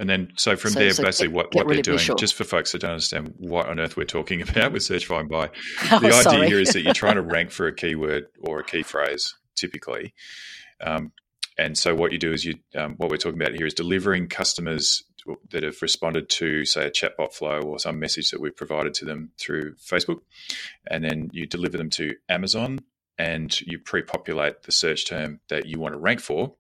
And 0.00 0.08
then, 0.08 0.32
so 0.36 0.56
from 0.56 0.70
So- 0.72 0.80
there, 0.80 0.90
so 0.92 1.02
basically, 1.04 1.28
get- 1.28 1.34
what, 1.36 1.50
get 1.52 1.58
what 1.58 1.66
really 1.66 1.82
they're 1.82 1.96
doing, 1.98 2.18
just 2.18 2.34
for 2.34 2.44
folks 2.44 2.72
that 2.72 2.80
don't 2.80 2.92
understand 2.92 3.34
what 3.36 3.66
on 3.68 3.78
earth 3.78 3.96
we're 3.98 4.04
talking 4.04 4.40
about 4.48 4.72
with 4.72 4.82
Search 4.82 5.04
Find 5.06 5.28
Buy, 5.28 5.50
Oh, 5.92 6.00
the 6.00 6.06
idea 6.08 6.22
sorry. 6.22 6.46
here 6.48 6.58
is 6.60 6.72
that 6.72 6.80
you're 6.82 6.94
trying 6.94 7.16
to 7.16 7.22
rank 7.36 7.50
for 7.50 7.66
a 7.66 7.74
keyword 7.74 8.24
or 8.40 8.60
a 8.60 8.64
key 8.64 8.82
phrase, 8.82 9.34
typically. 9.54 10.14
Um, 10.80 11.12
and 11.58 11.76
so, 11.76 11.94
what 11.94 12.12
you 12.12 12.18
do 12.18 12.32
is 12.32 12.46
you, 12.46 12.54
um, 12.74 12.94
what 12.96 13.10
we're 13.10 13.18
talking 13.18 13.40
about 13.40 13.54
here 13.54 13.66
is 13.66 13.74
delivering 13.74 14.28
customers 14.28 15.04
that 15.50 15.62
have 15.62 15.82
responded 15.82 16.30
to, 16.30 16.64
say, 16.64 16.86
a 16.86 16.90
chatbot 16.90 17.34
flow 17.34 17.60
or 17.60 17.78
some 17.78 17.98
message 18.00 18.30
that 18.30 18.40
we've 18.40 18.56
provided 18.56 18.94
to 18.94 19.04
them 19.04 19.32
through 19.38 19.74
Facebook, 19.74 20.20
and 20.90 21.04
then 21.04 21.28
you 21.34 21.44
deliver 21.46 21.76
them 21.76 21.90
to 21.90 22.14
Amazon, 22.30 22.78
and 23.18 23.60
you 23.60 23.78
pre-populate 23.78 24.62
the 24.62 24.72
search 24.72 25.06
term 25.06 25.40
that 25.50 25.66
you 25.66 25.78
want 25.78 25.92
to 25.92 25.98
rank 26.00 26.20
for, 26.20 26.54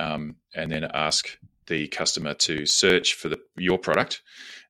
um, 0.00 0.36
and 0.54 0.72
then 0.72 0.84
ask 0.94 1.38
the 1.68 1.88
customer 1.88 2.34
to 2.34 2.66
search 2.66 3.14
for 3.14 3.28
the 3.28 3.38
your 3.56 3.78
product 3.78 4.22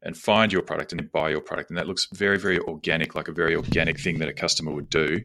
and 0.03 0.17
find 0.17 0.53
your 0.53 0.63
product 0.63 0.93
and 0.93 1.01
then 1.01 1.11
buy 1.13 1.31
your 1.31 1.41
product. 1.41 1.71
And 1.71 1.79
that 1.79 1.89
looks 1.89 2.07
very, 2.13 2.39
very 2.39 2.59
organic, 2.61 3.15
like 3.15 3.29
a 3.29 3.33
very 3.33 3.57
organic 3.57 3.99
thing 3.99 4.19
that 4.19 4.29
a 4.29 4.33
customer 4.35 4.73
would 4.73 4.91
do 4.91 5.23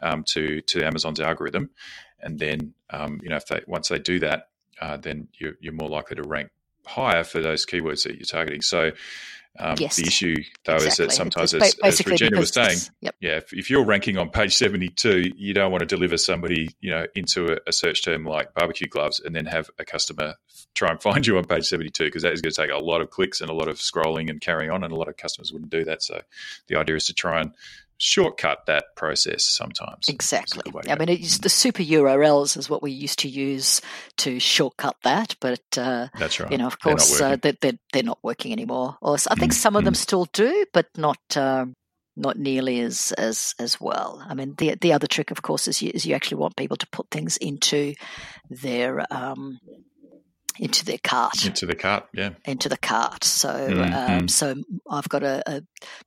um, 0.00 0.24
to 0.28 0.60
to 0.60 0.84
Amazon's 0.84 1.20
algorithm. 1.20 1.70
And 2.20 2.38
then, 2.38 2.74
um, 2.90 3.20
you 3.22 3.28
know, 3.28 3.36
if 3.36 3.46
they 3.46 3.62
once 3.66 3.88
they 3.88 3.98
do 3.98 4.18
that, 4.20 4.48
uh, 4.80 4.96
then 4.96 5.28
you're, 5.38 5.54
you're 5.60 5.72
more 5.72 5.88
likely 5.88 6.16
to 6.16 6.22
rank 6.22 6.50
higher 6.86 7.24
for 7.24 7.40
those 7.40 7.66
keywords 7.66 8.04
that 8.04 8.16
you're 8.16 8.26
targeting. 8.26 8.62
So 8.62 8.90
um, 9.58 9.76
Yes, 9.78 9.96
the 9.96 10.06
issue, 10.06 10.36
though, 10.64 10.76
is 10.76 10.96
that 10.96 11.12
sometimes, 11.12 11.54
as, 11.54 11.76
as 11.82 12.04
Regina 12.04 12.38
was 12.38 12.50
saying, 12.50 12.78
yep. 13.00 13.14
yeah, 13.20 13.36
if, 13.36 13.52
if 13.52 13.70
you're 13.70 13.84
ranking 13.84 14.18
on 14.18 14.30
page 14.30 14.54
72, 14.54 15.32
you 15.36 15.54
don't 15.54 15.70
want 15.70 15.80
to 15.80 15.86
deliver 15.86 16.16
somebody, 16.16 16.70
you 16.80 16.90
know, 16.90 17.06
into 17.14 17.52
a, 17.52 17.58
a 17.68 17.72
search 17.72 18.04
term 18.04 18.24
like 18.24 18.52
barbecue 18.54 18.88
gloves 18.88 19.20
and 19.20 19.34
then 19.34 19.46
have 19.46 19.70
a 19.78 19.84
customer 19.84 20.34
try 20.74 20.90
and 20.90 21.00
find 21.02 21.26
you 21.26 21.38
on 21.38 21.44
page 21.44 21.66
72 21.66 22.04
because 22.04 22.22
that 22.22 22.32
is 22.32 22.40
going 22.40 22.52
to 22.52 22.62
take 22.62 22.70
a 22.70 22.78
lot 22.78 23.00
of 23.00 23.10
clicks 23.10 23.40
and 23.40 23.50
a 23.50 23.54
lot 23.54 23.68
of 23.68 23.76
scrolling 23.76 24.28
and 24.28 24.40
carrying 24.40 24.70
on 24.70 24.84
and 24.84 24.92
a 24.92 24.96
lot 24.96 25.08
of 25.08 25.16
customers 25.16 25.52
wouldn't 25.52 25.70
do 25.70 25.84
that. 25.84 26.02
So 26.02 26.20
the 26.68 26.76
idea 26.76 26.96
is 26.96 27.06
to 27.06 27.14
try 27.14 27.40
and 27.40 27.54
shortcut 27.98 28.66
that 28.66 28.96
process 28.96 29.44
sometimes. 29.44 30.08
Exactly. 30.08 30.62
good 30.64 30.74
way 30.74 30.82
to 30.82 30.92
I 30.92 30.96
mean, 30.96 31.08
it's 31.08 31.38
the 31.38 31.48
super 31.48 31.82
URLs 31.82 32.56
is 32.56 32.68
what 32.68 32.82
we 32.82 32.90
used 32.90 33.20
to 33.20 33.28
use 33.28 33.80
to 34.18 34.38
shortcut 34.38 34.96
that, 35.04 35.36
but 35.40 35.62
uh, 35.76 36.08
That's 36.18 36.40
right. 36.40 36.50
you 36.50 36.58
know, 36.58 36.66
of 36.66 36.76
They're 36.84 36.94
not 36.94 36.98
course, 36.98 37.20
uh, 37.20 37.36
they're, 37.36 37.56
they're 37.60 37.78
they're 37.92 38.02
not 38.02 38.18
working 38.22 38.52
anymore. 38.52 38.96
Or 39.00 39.16
I 39.30 39.34
think 39.34 39.52
Mm, 39.54 39.56
some 39.56 39.76
of 39.76 39.84
them 39.84 39.94
mm. 39.94 39.98
still 39.98 40.26
do, 40.32 40.66
but 40.72 40.86
not 40.96 41.18
um, 41.36 41.74
not 42.16 42.38
nearly 42.38 42.80
as 42.80 43.12
as 43.12 43.54
as 43.58 43.80
well. 43.80 44.24
I 44.26 44.34
mean, 44.34 44.54
the 44.58 44.74
the 44.80 44.92
other 44.92 45.06
trick, 45.06 45.30
of 45.30 45.42
course, 45.42 45.68
is 45.68 45.82
you, 45.82 45.90
is 45.94 46.06
you 46.06 46.14
actually 46.14 46.38
want 46.38 46.56
people 46.56 46.76
to 46.76 46.86
put 46.88 47.10
things 47.10 47.36
into 47.36 47.94
their 48.50 49.04
um, 49.12 49.58
into 50.58 50.84
their 50.84 50.98
cart 51.02 51.44
Into 51.46 51.66
the 51.66 51.74
cart, 51.74 52.06
yeah. 52.12 52.30
into 52.44 52.68
the 52.68 52.76
cart. 52.76 53.24
So, 53.24 53.48
um, 53.50 53.76
mm. 54.20 54.30
so 54.30 54.54
I've 54.88 55.08
got 55.08 55.22
a, 55.22 55.42
a 55.50 55.62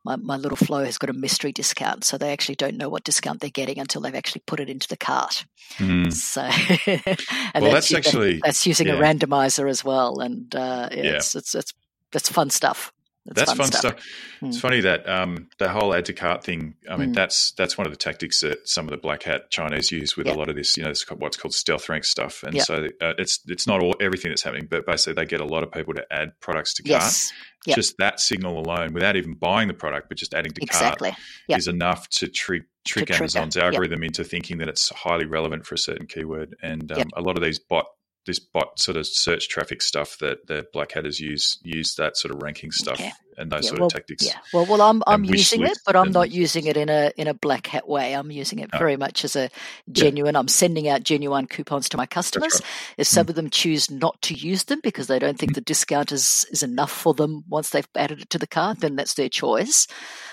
my, 0.05 0.15
my 0.15 0.38
little 0.38 0.55
flow 0.57 0.86
has 0.86 0.97
got 0.97 1.10
a 1.10 1.13
mystery 1.13 1.51
discount, 1.51 2.03
so 2.03 2.17
they 2.17 2.31
actually 2.31 2.55
don't 2.55 2.77
know 2.77 2.89
what 2.89 3.03
discount 3.03 3.41
they're 3.41 3.49
getting 3.49 3.79
until 3.79 4.01
they've 4.01 4.15
actually 4.15 4.43
put 4.45 4.60
it 4.60 4.69
into 4.69 4.88
the 4.88 4.97
cart. 4.97 5.45
Mm. 5.77 6.13
So, 6.13 6.41
and 7.53 7.63
Well, 7.63 7.73
that's 7.73 7.91
u- 7.91 7.97
actually- 7.97 8.39
that's 8.43 8.65
using 8.65 8.88
a 8.88 8.95
yeah. 8.95 9.01
randomizer 9.01 9.69
as 9.69 9.83
well, 9.83 10.19
and 10.19 10.53
uh, 10.55 10.89
yeah, 10.91 11.03
Yeah. 11.03 11.12
It's, 11.17 11.36
it's 11.36 11.53
it's 11.55 11.73
that's 12.13 12.29
fun 12.29 12.49
stuff. 12.49 12.93
It's 13.27 13.35
That's 13.39 13.53
fun 13.53 13.71
stuff. 13.71 13.95
It's 14.41 14.57
Mm. 14.57 14.61
funny 14.61 14.81
that 14.81 15.07
um, 15.09 15.49
the 15.57 15.67
whole 15.69 15.93
add 15.93 16.05
to 16.05 16.13
cart 16.13 16.43
thing. 16.43 16.75
I 16.89 16.95
mean, 16.95 17.09
Mm. 17.11 17.15
that's 17.15 17.51
that's 17.53 17.77
one 17.77 17.85
of 17.87 17.91
the 17.91 17.97
tactics 17.97 18.39
that 18.41 18.67
some 18.67 18.85
of 18.85 18.91
the 18.91 18.97
black 18.97 19.23
hat 19.23 19.49
Chinese 19.51 19.91
use 19.91 20.15
with 20.15 20.27
Yeah. 20.27 20.33
a 20.33 20.35
lot 20.35 20.49
of 20.49 20.55
this. 20.55 20.77
You 20.77 20.83
know, 20.83 20.89
it's 20.89 21.09
what's 21.11 21.37
called 21.37 21.53
stealth 21.53 21.89
rank 21.89 22.03
stuff, 22.05 22.43
and 22.43 22.53
Yeah. 22.55 22.63
so 22.63 22.87
uh, 23.01 23.13
it's 23.17 23.39
it's 23.47 23.67
not 23.67 23.81
all 23.81 23.95
everything 23.99 24.31
that's 24.31 24.43
happening, 24.43 24.67
but 24.69 24.85
basically 24.85 25.13
they 25.13 25.25
get 25.25 25.41
a 25.41 25.45
lot 25.45 25.63
of 25.63 25.71
people 25.71 25.93
to 25.95 26.05
add 26.11 26.39
products 26.39 26.73
to 26.75 26.83
cart. 26.83 27.01
Yes, 27.03 27.31
Yep. 27.65 27.75
Just 27.75 27.95
that 27.97 28.19
signal 28.21 28.59
alone, 28.59 28.93
without 28.93 29.17
even 29.17 29.33
buying 29.33 29.67
the 29.67 29.73
product, 29.73 30.07
but 30.07 30.17
just 30.17 30.33
adding 30.33 30.53
to 30.53 30.61
exactly. 30.61 31.09
cart, 31.09 31.21
Yep. 31.49 31.59
is 31.59 31.67
enough 31.67 32.07
to 32.11 32.27
trick 32.29 32.63
trick. 32.87 33.11
Amazon's 33.11 33.57
Yep. 33.57 33.65
algorithm 33.65 34.03
into 34.03 34.23
thinking 34.23 34.59
that 34.59 34.69
it's 34.69 34.87
highly 34.89 35.25
relevant 35.25 35.65
for 35.65 35.75
a 35.75 35.77
certain 35.77 36.07
keyword. 36.07 36.55
And 36.61 36.89
um, 36.93 36.99
Yep. 36.99 37.07
a 37.17 37.21
lot 37.21 37.35
of 37.37 37.43
these 37.43 37.59
bot 37.59 37.87
this 38.27 38.37
bot 38.39 38.79
sort 38.79 38.97
of 38.97 39.07
search 39.07 39.49
traffic 39.49 39.81
stuff 39.81 40.17
that 40.19 40.45
the 40.47 40.67
black 40.73 40.91
hatters 40.91 41.19
use 41.19 41.57
use 41.63 41.95
that 41.95 42.15
sort 42.17 42.31
of 42.35 42.43
ranking 42.43 42.71
stuff 42.71 42.99
Okay. 42.99 43.11
and 43.37 43.51
those 43.51 43.63
Yeah, 43.63 43.69
sort 43.69 43.79
well, 43.79 43.87
of 43.87 43.93
tactics. 43.93 44.23
Yeah. 44.25 44.37
Well, 44.53 44.65
well, 44.67 44.81
I'm 44.83 45.01
I'm 45.07 45.23
using 45.23 45.63
it, 45.65 45.77
but 45.85 45.95
I'm 45.95 46.05
and- 46.07 46.13
not 46.13 46.29
using 46.31 46.65
it 46.65 46.77
in 46.77 46.89
a 46.89 47.11
in 47.17 47.27
a 47.27 47.33
black 47.33 47.65
hat 47.67 47.87
way. 47.87 48.13
I'm 48.13 48.29
using 48.29 48.59
it 48.59 48.69
No. 48.71 48.77
very 48.79 48.97
much 48.97 49.23
as 49.25 49.35
a 49.35 49.49
genuine. 49.91 50.35
I'm 50.35 50.47
sending 50.47 50.87
out 50.87 51.01
genuine 51.03 51.47
coupons 51.47 51.89
to 51.89 51.97
my 51.97 52.05
customers. 52.05 52.53
right. 52.53 52.69
If 52.97 53.07
Mm. 53.07 53.11
some 53.13 53.29
of 53.29 53.35
them 53.35 53.49
choose 53.49 53.89
not 53.89 54.21
to 54.23 54.33
use 54.35 54.65
them 54.65 54.81
because 54.83 55.07
they 55.07 55.17
don't 55.19 55.39
think 55.39 55.55
the 55.55 55.61
discount 55.61 56.11
is 56.11 56.45
is 56.51 56.61
enough 56.61 56.91
for 56.91 57.13
them 57.15 57.43
once 57.47 57.69
they've 57.71 57.87
added 57.95 58.21
it 58.21 58.29
to 58.31 58.37
the 58.37 58.47
cart, 58.47 58.81
then 58.81 58.95
that's 58.97 59.13
their 59.15 59.29
choice. 59.29 59.87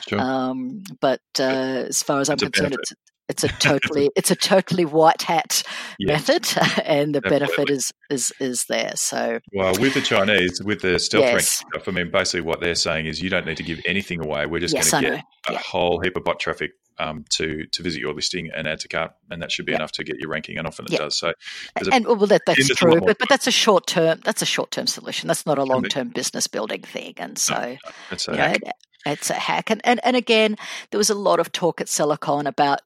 Sure. 0.09 0.21
Um, 0.21 0.83
but 1.01 1.21
uh, 1.39 1.87
as 1.89 2.03
far 2.03 2.21
as 2.21 2.29
I'm 2.29 2.35
It's 2.35 2.43
concerned, 2.43 2.75
it's 2.75 2.93
it's 3.29 3.43
a 3.45 3.49
totally 3.49 4.11
it's 4.17 4.31
a 4.31 4.37
totally 4.37 4.85
white 4.85 5.23
hat 5.23 5.63
Yes. 5.99 6.29
method, 6.29 6.83
and 6.85 7.15
the 7.15 7.21
benefit 7.21 7.71
is 7.71 7.93
is 8.11 8.33
is 8.41 8.65
there. 8.69 8.93
So 8.97 9.41
Well, 9.53 9.75
with 9.81 9.95
the 9.95 10.01
Chinese, 10.03 10.63
with 10.63 10.83
the 10.83 10.99
stealth 10.99 11.23
ranking 11.23 11.37
Yes. 11.39 11.49
stuff, 11.73 11.89
I 11.89 11.91
mean, 11.93 12.11
basically 12.11 12.43
what 12.43 12.61
they're 12.61 12.75
saying 12.75 13.07
is 13.07 13.23
you 13.23 13.31
don't 13.31 13.47
need 13.47 13.57
to 13.57 13.63
give 13.63 13.81
anything 13.87 14.21
away. 14.25 14.47
We're 14.47 14.61
just 14.61 14.75
yes, 14.75 14.91
going 14.91 15.05
to 15.05 15.11
get 15.11 15.25
a 15.49 15.53
Yeah. 15.53 15.59
whole 15.65 16.01
heap 16.01 16.17
of 16.17 16.25
bot 16.25 16.39
traffic 16.41 16.73
um, 16.99 17.25
to 17.31 17.67
to 17.67 17.83
visit 17.83 18.01
your 18.01 18.13
listing 18.15 18.51
and 18.55 18.69
add 18.69 18.81
to 18.81 18.89
cart, 18.89 19.13
and 19.31 19.41
that 19.43 19.51
should 19.51 19.67
be 19.67 19.73
Yeah. 19.73 19.77
enough 19.79 19.93
to 19.93 20.05
get 20.05 20.17
your 20.19 20.29
ranking, 20.31 20.59
and 20.59 20.67
often 20.67 20.85
it 20.85 20.93
Yeah. 20.93 20.99
does. 20.99 21.17
So, 21.17 21.29
a- 21.77 21.93
and 21.93 22.07
well, 22.07 22.17
that, 22.27 22.43
that's 22.47 22.59
there's 22.69 22.71
a 22.83 22.85
lot 22.87 22.93
true, 22.93 23.01
but, 23.01 23.19
but 23.19 23.29
that's 23.29 23.47
a 23.47 23.51
short 23.53 23.87
term. 23.87 24.21
That's 24.25 24.43
a 24.43 24.47
short 24.47 24.71
term 24.71 24.87
solution. 24.87 25.27
That's 25.29 25.47
not 25.47 25.59
a 25.59 25.65
long 25.65 25.83
term 25.85 26.11
business 26.11 26.47
building 26.47 26.83
thing. 26.83 27.15
And 27.17 27.37
so, 27.39 27.77
it's 28.13 28.29
a 28.29 28.33
you 28.33 28.37
know, 28.39 28.45
hack. 28.45 28.61
it- 28.63 28.73
it's 29.07 29.29
a 29.29 29.35
hack. 29.35 29.71
And, 29.71 29.81
and 29.85 30.01
and 30.05 30.17
again, 30.17 30.57
there 30.91 30.99
was 30.99 31.11
a 31.11 31.15
lot 31.15 31.39
of 31.41 31.53
talk 31.53 31.81
at 31.81 31.89
SellerCon 31.89 32.47
about 32.47 32.81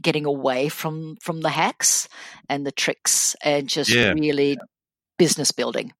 getting 0.00 0.26
away 0.26 0.68
from 0.68 1.16
from 1.22 1.40
the 1.40 1.50
hacks 1.50 2.08
and 2.48 2.66
the 2.66 2.72
tricks 2.72 3.34
and 3.42 3.68
just 3.68 3.90
Yeah. 3.90 4.12
really 4.12 4.58
business 5.18 5.52
building. 5.52 5.92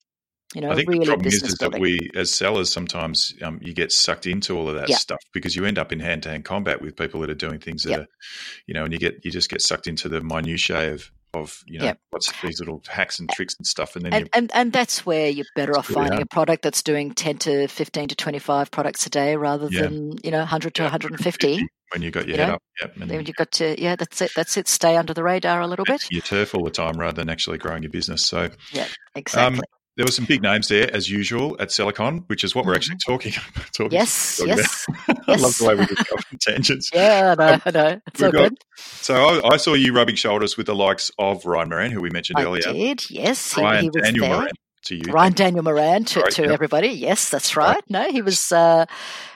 You 0.54 0.60
know, 0.60 0.70
I 0.70 0.76
think 0.76 0.88
really 0.88 1.00
the 1.00 1.06
problem 1.06 1.26
is, 1.26 1.34
business 1.34 1.52
is 1.54 1.58
that 1.58 1.80
we, 1.80 2.10
as 2.14 2.32
sellers, 2.32 2.72
sometimes 2.72 3.34
um, 3.42 3.58
you 3.60 3.74
get 3.74 3.90
sucked 3.90 4.26
into 4.26 4.56
all 4.56 4.68
of 4.68 4.76
that 4.76 4.88
Yeah. 4.88 4.96
stuff 4.96 5.18
because 5.32 5.56
you 5.56 5.64
end 5.64 5.78
up 5.78 5.90
in 5.90 5.98
hand 5.98 6.22
to 6.24 6.30
hand 6.30 6.44
combat 6.44 6.80
with 6.80 6.94
people 6.96 7.20
that 7.22 7.30
are 7.30 7.34
doing 7.34 7.58
things 7.58 7.82
that 7.82 7.98
are, 7.98 8.06
you 8.66 8.74
know, 8.74 8.84
and 8.84 8.92
you 8.92 8.98
get 9.00 9.24
you 9.24 9.32
just 9.32 9.50
get 9.50 9.60
sucked 9.62 9.88
into 9.88 10.08
the 10.08 10.20
minutiae 10.20 10.92
of 10.92 11.10
of 11.32 11.64
you 11.66 11.80
know 11.80 11.92
what's 12.10 12.32
these 12.40 12.60
little 12.60 12.80
hacks 12.86 13.18
and 13.18 13.28
tricks 13.28 13.56
and 13.58 13.66
stuff, 13.66 13.96
and 13.96 14.04
then 14.04 14.14
and, 14.14 14.28
and 14.32 14.50
and 14.54 14.72
that's 14.72 15.04
where 15.04 15.28
you're 15.28 15.44
better 15.56 15.76
off 15.76 15.86
finding 15.86 16.12
hard. 16.12 16.22
a 16.22 16.26
product 16.26 16.62
that's 16.62 16.84
doing 16.84 17.12
10 17.12 17.38
to 17.38 17.66
15 17.66 18.08
to 18.08 18.14
25 18.14 18.70
products 18.70 19.04
a 19.06 19.10
day 19.10 19.34
rather 19.34 19.68
Yeah. 19.68 19.82
than 19.82 20.12
you 20.22 20.30
know 20.30 20.38
100 20.38 20.74
to 20.76 20.82
Yeah, 20.82 20.86
150 20.86 21.66
when 21.94 22.02
you 22.02 22.10
got 22.10 22.26
your 22.28 22.36
you 22.36 22.42
head 22.42 22.48
know, 22.48 22.54
up, 22.56 22.62
yep, 22.82 22.96
and 23.00 23.10
then 23.10 23.24
you've 23.24 23.36
got 23.36 23.50
to 23.52 23.80
yeah 23.80 23.96
that's 23.96 24.20
it 24.20 24.32
that's 24.36 24.56
it 24.58 24.68
stay 24.68 24.96
under 24.96 25.14
the 25.14 25.22
radar 25.22 25.60
a 25.62 25.66
little 25.66 25.84
bit 25.86 26.02
your 26.10 26.20
turf 26.22 26.54
all 26.54 26.64
the 26.64 26.70
time 26.70 26.98
rather 26.98 27.14
than 27.22 27.30
actually 27.30 27.56
growing 27.56 27.82
your 27.82 27.90
business. 27.90 28.26
So 28.26 28.50
yeah, 28.72 28.86
exactly 29.14 29.60
there 29.96 30.04
were 30.04 30.10
some 30.10 30.24
big 30.24 30.42
names 30.42 30.66
there 30.66 30.92
as 30.92 31.08
usual 31.08 31.56
at 31.60 31.68
SellerCon, 31.68 32.24
which 32.28 32.42
is 32.42 32.52
what 32.52 32.66
we're 32.66 32.74
actually 32.74 32.96
talking 33.06 33.30
talking. 33.72 33.90
Mm-hmm. 33.90 33.92
yes 33.92 34.36
talking 34.38 34.56
yes 34.56 34.86
about. 35.06 35.28
I 35.28 35.36
love 35.36 35.56
the 35.56 35.64
way 35.66 35.74
we 35.76 35.86
just 35.86 36.08
go 36.10 36.16
on 36.16 36.38
tangents. 36.40 36.90
yeah 36.94 37.34
I 37.38 37.40
know, 37.44 37.60
I 37.64 37.70
know. 37.70 38.00
it's 38.08 38.20
all 38.22 38.32
got- 38.32 38.48
good 38.50 38.58
So 38.76 39.14
I, 39.14 39.54
I 39.54 39.56
saw 39.56 39.74
you 39.74 39.94
rubbing 39.94 40.16
shoulders 40.16 40.56
with 40.56 40.66
the 40.66 40.74
likes 40.74 41.12
of 41.18 41.46
Ryan 41.46 41.68
Moran, 41.68 41.90
who 41.92 42.00
we 42.00 42.10
mentioned 42.10 42.40
I 42.40 42.42
earlier. 42.44 42.62
did 42.72 43.08
yes 43.08 43.54
he, 43.54 43.62
Ryan 43.62 43.82
he 43.84 43.90
was 43.90 44.02
Daniel 44.02 44.26
there 44.26 44.36
Moran 44.36 44.50
to 44.86 44.94
you. 44.96 45.12
Ryan 45.12 45.32
Daniel 45.32 45.62
Moran 45.64 46.04
to, 46.06 46.22
to 46.22 46.44
everybody. 46.44 46.88
Yes, 46.88 47.30
that's 47.30 47.56
Right. 47.56 47.74
right. 47.76 47.84
No, 47.88 48.10
he 48.10 48.20
was 48.20 48.50
uh, 48.52 48.84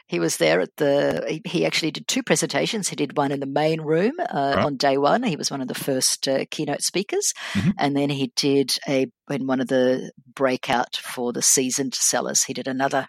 he 0.09 0.19
was 0.19 0.39
there 0.39 0.61
at 0.61 0.75
the. 0.77 1.25
He, 1.29 1.43
he 1.45 1.67
actually 1.67 1.91
did 1.93 2.09
two 2.09 2.23
presentations. 2.23 2.89
He 2.89 2.97
did 2.97 3.17
one 3.17 3.31
in 3.31 3.41
the 3.41 3.47
main 3.47 3.81
room 3.83 4.15
uh, 4.19 4.55
Right. 4.57 4.65
on 4.65 4.77
day 4.77 4.97
one. 4.99 5.23
He 5.23 5.37
was 5.37 5.51
one 5.51 5.61
of 5.61 5.69
the 5.69 5.75
first 5.75 6.27
uh, 6.27 6.45
keynote 6.51 6.83
speakers, 6.83 7.33
Mhm. 7.53 7.75
and 7.79 7.97
then 7.97 8.11
he 8.11 8.33
did 8.35 8.79
a 8.89 9.07
in 9.31 9.47
one 9.47 9.61
of 9.61 9.69
the 9.69 10.11
breakout 10.35 10.97
for 10.97 11.33
the 11.33 11.43
seasoned 11.43 11.95
sellers. 11.95 12.43
He 12.45 12.55
did 12.55 12.67
another 12.67 13.07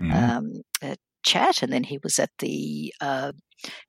Mhm. 0.00 0.12
um, 0.14 0.52
chat, 1.28 1.62
and 1.62 1.72
then 1.72 1.84
he 1.84 1.98
was 2.02 2.18
at 2.18 2.30
the 2.38 2.92
uh, 3.00 3.32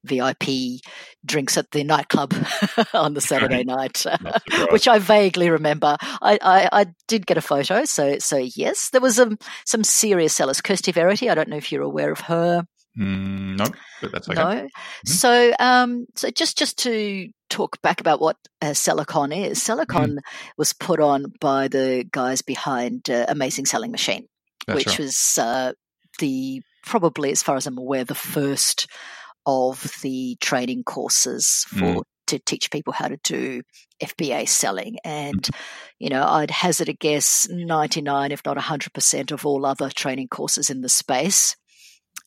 VIP 0.04 0.82
drinks 1.26 1.58
at 1.58 1.72
the 1.72 1.84
nightclub 1.84 2.34
on 2.94 3.14
the 3.14 3.22
Saturday 3.22 3.64
night, 3.64 4.06
which 4.72 4.88
I 4.88 5.00
vaguely 5.00 5.50
remember. 5.50 5.98
I, 6.02 6.40
I, 6.42 6.70
I 6.72 6.86
did 7.08 7.26
get 7.26 7.38
a 7.38 7.42
photo, 7.42 7.86
so 7.86 8.20
so 8.20 8.38
yes, 8.38 8.90
there 8.90 9.02
was 9.02 9.16
some 9.16 9.38
some 9.66 9.84
serious 9.84 10.34
sellers. 10.34 10.62
Kirsty 10.62 10.92
Verity, 10.92 11.30
I 11.30 11.36
don't 11.36 11.50
know 11.50 11.58
if 11.58 11.72
you're 11.72 11.84
aware 11.84 12.12
of 12.12 12.22
her. 12.22 12.66
Mm, 12.98 13.58
no, 13.58 13.66
but 14.02 14.12
that's 14.12 14.30
okay. 14.30 14.36
No. 14.42 14.68
So, 15.06 15.54
um, 15.60 16.08
so 16.16 16.30
just 16.32 16.58
just 16.58 16.78
to 16.80 17.30
talk 17.50 17.82
back 17.82 18.02
about 18.02 18.20
what 18.20 18.38
uh, 18.62 18.68
SellerCon 18.68 19.50
is, 19.50 19.60
SellerCon 19.60 20.18
was 20.58 20.74
put 20.74 21.00
on 21.00 21.26
by 21.40 21.68
the 21.68 22.06
guys 22.12 22.42
behind 22.42 23.10
uh, 23.10 23.26
Amazing 23.28 23.68
Selling 23.68 23.92
Machine, 23.92 24.28
That's 24.68 24.78
which 24.78 24.88
right. 24.88 25.00
was 25.00 25.38
uh, 25.38 25.74
the 26.20 26.62
probably, 26.84 27.32
as 27.32 27.44
far 27.44 27.56
as 27.56 27.68
I'm 27.68 27.78
aware, 27.78 28.04
the 28.04 28.16
first 28.16 28.88
of 29.46 29.92
the 30.02 30.38
training 30.42 30.84
courses 30.84 31.66
for 31.70 31.76
Mm. 31.78 32.04
to 32.28 32.40
teach 32.40 32.70
people 32.70 32.94
how 32.94 33.08
to 33.08 33.18
do 33.24 33.62
FBA 34.02 34.46
selling. 34.46 34.98
And 35.04 35.42
Mm. 35.42 35.56
you 36.00 36.10
know, 36.10 36.24
I'd 36.24 36.52
hazard 36.52 36.90
a 36.90 36.94
guess, 36.94 37.48
ninety 37.50 38.02
nine, 38.02 38.32
if 38.32 38.42
not 38.46 38.58
hundred 38.58 38.94
percent, 38.94 39.32
of 39.32 39.46
all 39.46 39.66
other 39.66 39.90
training 39.90 40.28
courses 40.28 40.70
in 40.70 40.82
the 40.82 40.90
space. 40.90 41.56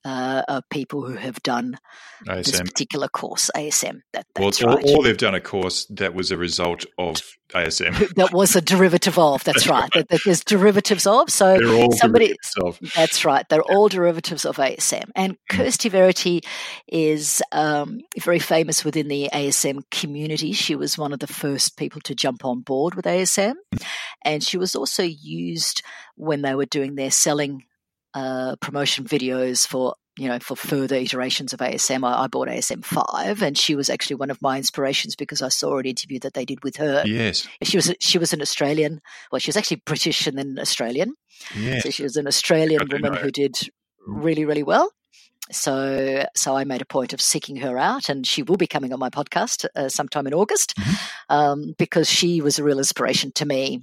Uh, 0.05 0.43
are 0.49 0.63
people 0.71 1.07
who 1.07 1.15
have 1.15 1.43
done 1.43 1.79
this 2.25 2.61
particular 2.61 3.09
course, 3.09 3.51
ASM. 3.57 4.01
That, 4.13 4.27
Well, 4.39 4.49
that's 4.49 4.63
or, 4.63 4.77
right. 4.77 4.85
or 4.89 5.03
they've 5.03 5.17
done 5.17 5.35
a 5.35 5.41
course 5.41 5.87
that 5.91 6.15
was 6.15 6.31
a 6.31 6.37
result 6.37 6.85
of 6.99 7.23
ASM. 7.51 8.15
that 8.17 8.33
was 8.33 8.57
a 8.57 8.61
derivative 8.61 9.19
of. 9.19 9.45
That's 9.45 9.67
right. 9.67 9.91
That, 9.93 10.09
that 10.09 10.21
there's 10.25 10.43
derivatives 10.43 11.07
of. 11.07 11.29
So 11.29 11.91
somebody, 11.93 12.35
of. 12.63 12.79
That's 12.95 13.25
right. 13.27 13.47
They're 13.49 13.63
all 13.63 13.89
derivatives 13.89 14.47
of 14.47 14.57
ASM. 14.57 15.11
And 15.15 15.37
Kirsty 15.51 15.91
Verity 15.91 16.41
is 16.89 17.43
um, 17.53 18.01
very 18.19 18.39
famous 18.39 18.85
within 18.85 19.09
the 19.09 19.29
ASM 19.35 19.83
community. 19.91 20.53
She 20.53 20.75
was 20.75 20.97
one 20.97 21.13
of 21.13 21.19
the 21.19 21.27
first 21.27 21.77
people 21.77 22.01
to 22.03 22.15
jump 22.15 22.45
on 22.45 22.61
board 22.61 22.95
with 22.95 23.05
ASM. 23.05 23.55
And 24.25 24.43
she 24.43 24.57
was 24.57 24.75
also 24.75 25.03
used 25.03 25.83
when 26.17 26.41
they 26.41 26.55
were 26.55 26.67
doing 26.67 26.95
their 26.95 27.11
selling 27.11 27.65
uh, 28.15 28.57
promotion 28.57 29.05
videos 29.05 29.67
for 29.67 29.95
you 30.19 30.29
know 30.29 30.39
for 30.41 30.57
further 30.57 30.97
iterations 30.97 31.53
of 31.53 31.61
ASM. 31.61 32.07
I, 32.07 32.25
I 32.25 32.27
bought 32.27 32.49
ASM 32.49 32.85
five, 32.85 33.43
and 33.43 33.57
she 33.57 33.75
was 33.75 33.89
actually 33.89 34.17
one 34.17 34.31
of 34.31 34.41
my 34.43 34.57
inspirations 34.59 35.17
because 35.17 35.43
I 35.43 35.49
saw 35.49 35.79
an 35.79 35.87
interview 35.87 36.19
that 36.21 36.35
they 36.35 36.45
did 36.45 36.63
with 36.63 36.77
her. 36.77 37.03
Yes. 37.07 37.47
She 37.63 37.77
was 37.77 37.95
she 38.01 38.19
was 38.19 38.33
an 38.33 38.43
Australian. 38.43 39.01
Well, 39.31 39.39
she 39.39 39.49
was 39.49 39.57
actually 39.57 39.83
British 39.85 40.27
and 40.27 40.37
then 40.37 40.59
Australian. 40.61 41.15
Yes. 41.59 41.83
So 41.83 41.91
she 41.91 42.03
was 42.03 42.17
an 42.17 42.27
Australian 42.27 42.89
woman 42.91 43.13
know. 43.15 43.19
who 43.19 43.31
did 43.31 43.57
really, 44.07 44.45
really 44.45 44.63
well. 44.63 44.93
So, 45.51 46.25
so 46.35 46.57
I 46.57 46.65
made 46.65 46.81
a 46.83 46.87
point 46.87 47.13
of 47.13 47.21
seeking 47.21 47.57
her 47.57 47.77
out, 47.77 48.09
and 48.09 48.27
she 48.27 48.43
will 48.43 48.57
be 48.57 48.67
coming 48.67 48.93
on 48.93 48.99
my 49.01 49.11
podcast 49.11 49.67
uh, 49.75 49.89
sometime 49.89 50.27
in 50.27 50.35
August, 50.35 50.75
Mm-hmm. 50.77 51.35
um, 51.35 51.75
because 51.79 52.09
she 52.09 52.41
was 52.41 52.59
a 52.59 52.65
real 52.65 52.79
inspiration 52.79 53.33
to 53.33 53.45
me 53.45 53.83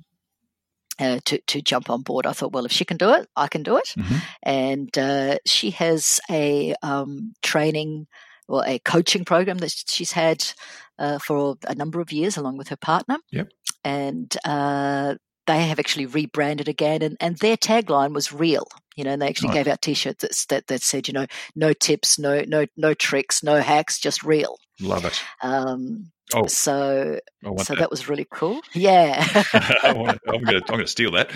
uh, 1.00 1.20
to 1.26 1.40
to 1.48 1.62
jump 1.62 1.90
on 1.90 2.02
board. 2.02 2.26
I 2.26 2.34
thought, 2.34 2.52
well, 2.52 2.66
if 2.66 2.72
she 2.72 2.86
can 2.86 2.98
do 2.98 3.14
it, 3.14 3.28
I 3.36 3.48
can 3.48 3.64
do 3.64 3.78
it. 3.78 3.94
Mhm. 3.98 4.22
And 4.44 4.98
uh, 4.98 5.38
she 5.46 5.72
has 5.72 6.20
a 6.30 6.76
um, 6.82 7.34
training 7.42 8.08
or 8.48 8.64
a 8.66 8.80
coaching 8.80 9.26
program 9.26 9.60
that 9.60 9.72
she's 9.88 10.12
had 10.12 10.44
uh, 10.98 11.20
for 11.20 11.56
a 11.68 11.76
number 11.76 12.02
of 12.02 12.12
years, 12.12 12.38
along 12.38 12.58
with 12.58 12.70
her 12.70 12.78
partner. 12.78 13.18
Yep. 13.32 13.50
And 13.84 14.36
uh, 14.44 15.16
they 15.48 15.68
have 15.68 15.80
actually 15.80 16.06
rebranded 16.06 16.68
again, 16.68 17.02
and, 17.02 17.18
and 17.20 17.38
their 17.38 17.58
tagline 17.58 18.14
was 18.14 18.34
"real." 18.34 18.68
You 18.96 19.06
know, 19.06 19.12
and 19.12 19.22
they 19.22 19.30
actually 19.30 19.54
gave 19.54 19.68
out 19.68 19.82
T-shirts 19.82 20.22
that, 20.22 20.46
that 20.50 20.68
that 20.68 20.82
said, 20.82 21.08
you 21.08 21.14
know, 21.14 21.26
no 21.56 21.72
tips, 21.74 22.20
no 22.20 22.44
no 22.46 22.66
no 22.76 22.94
tricks, 22.94 23.42
no 23.42 23.62
hacks, 23.62 23.98
just 23.98 24.24
real. 24.24 24.58
Love 24.82 25.06
it. 25.06 25.22
Um, 25.42 26.12
Oh, 26.36 26.48
so 26.48 27.20
so 27.44 27.54
that. 27.54 27.80
that 27.80 27.92
was 27.92 28.08
really 28.08 28.28
cool. 28.30 28.62
Yeah. 28.74 29.24
I 29.54 30.18
I'm 30.28 30.44
going 30.44 30.46
to 30.46 30.56
I'm 30.58 30.62
going 30.68 30.80
to 30.82 30.88
steal 30.88 31.12
that. 31.12 31.32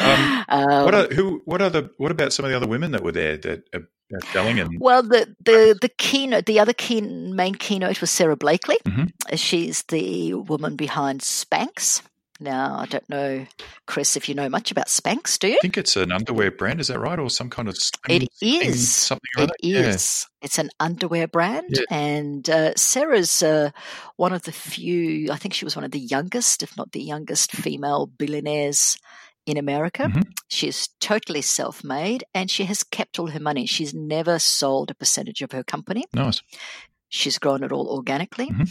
Um, 0.00 0.44
Um, 0.48 0.84
what 0.84 0.94
are 0.94 1.06
who? 1.14 1.40
What 1.44 1.62
are 1.62 1.70
the? 1.70 1.90
What 1.98 2.10
about 2.10 2.32
some 2.32 2.44
of 2.44 2.50
the 2.50 2.56
other 2.56 2.66
women 2.66 2.92
that 2.92 3.02
were 3.02 3.12
there 3.12 3.36
that 3.36 3.62
are, 3.74 3.88
are 4.12 4.20
selling 4.32 4.58
and 4.60 4.76
Well, 4.80 5.02
the 5.02 5.34
the 5.44 5.78
the 5.80 5.88
keynote, 5.88 6.46
the 6.46 6.58
other 6.60 6.72
key, 6.72 7.00
main 7.00 7.54
keynote 7.54 8.00
was 8.00 8.10
Sara 8.10 8.36
Blakely. 8.36 8.76
Mhm. 8.84 9.10
She's 9.36 9.82
the 9.84 10.34
woman 10.34 10.76
behind 10.76 11.20
Spanx. 11.20 12.02
Now, 12.44 12.76
I 12.78 12.84
don't 12.86 13.08
know, 13.08 13.46
Chris, 13.86 14.16
if 14.16 14.28
you 14.28 14.34
know 14.34 14.48
much 14.50 14.70
about 14.70 14.88
Spanx, 14.88 15.38
do 15.38 15.48
you? 15.48 15.54
I 15.54 15.58
think 15.62 15.78
it's 15.78 15.96
an 15.96 16.12
underwear 16.12 16.50
brand, 16.50 16.78
is 16.78 16.88
that 16.88 16.98
right, 17.00 17.18
or 17.18 17.30
some 17.30 17.48
kind 17.48 17.68
of 17.68 17.76
It 18.08 18.28
is. 18.42 18.90
something 18.92 19.30
It 19.38 19.50
is. 19.62 20.26
It's 20.42 20.58
an 20.58 20.68
underwear 20.78 21.26
brand, 21.26 21.70
Yeah. 21.70 21.82
and 21.90 22.48
uh, 22.50 22.74
Sara's 22.76 23.42
uh, 23.42 23.70
one 24.16 24.34
of 24.34 24.42
the 24.42 24.52
few. 24.52 25.32
I 25.32 25.36
think 25.36 25.54
she 25.54 25.64
was 25.64 25.74
one 25.74 25.84
of 25.86 25.90
the 25.90 25.98
youngest, 25.98 26.62
if 26.62 26.76
not 26.76 26.92
the 26.92 27.02
youngest, 27.02 27.50
female 27.52 28.06
billionaires 28.06 28.98
in 29.46 29.56
America. 29.56 30.04
Mhm. 30.04 30.24
She's 30.48 30.88
totally 31.00 31.40
self-made, 31.42 32.24
and 32.34 32.50
she 32.50 32.64
has 32.64 32.82
kept 32.84 33.18
all 33.18 33.28
her 33.28 33.40
money. 33.40 33.64
She's 33.66 33.94
never 33.94 34.38
sold 34.38 34.90
a 34.90 34.94
percentage 34.94 35.40
of 35.40 35.52
her 35.52 35.64
company. 35.64 36.04
Nice. 36.12 36.42
She's 37.08 37.38
grown 37.38 37.64
it 37.64 37.72
all 37.72 37.88
organically, 37.88 38.48
Mhm. 38.50 38.70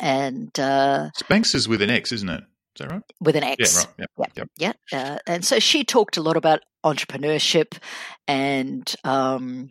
and 0.00 0.60
uh, 0.60 1.10
Spanx 1.18 1.54
is 1.54 1.68
with 1.68 1.80
an 1.80 1.90
X, 1.90 2.12
isn't 2.12 2.28
it? 2.28 2.44
That 2.78 2.90
right? 2.90 3.02
With 3.20 3.36
an 3.36 3.44
X. 3.44 3.86
Yeah, 3.98 4.06
right. 4.16 4.32
Yep. 4.36 4.48
Yeah. 4.58 4.72
yeah. 4.92 5.12
Uh, 5.12 5.18
and 5.26 5.44
so 5.44 5.58
she 5.58 5.84
talked 5.84 6.16
a 6.16 6.22
lot 6.22 6.36
about 6.36 6.60
entrepreneurship 6.84 7.78
and 8.28 8.94
um, 9.04 9.70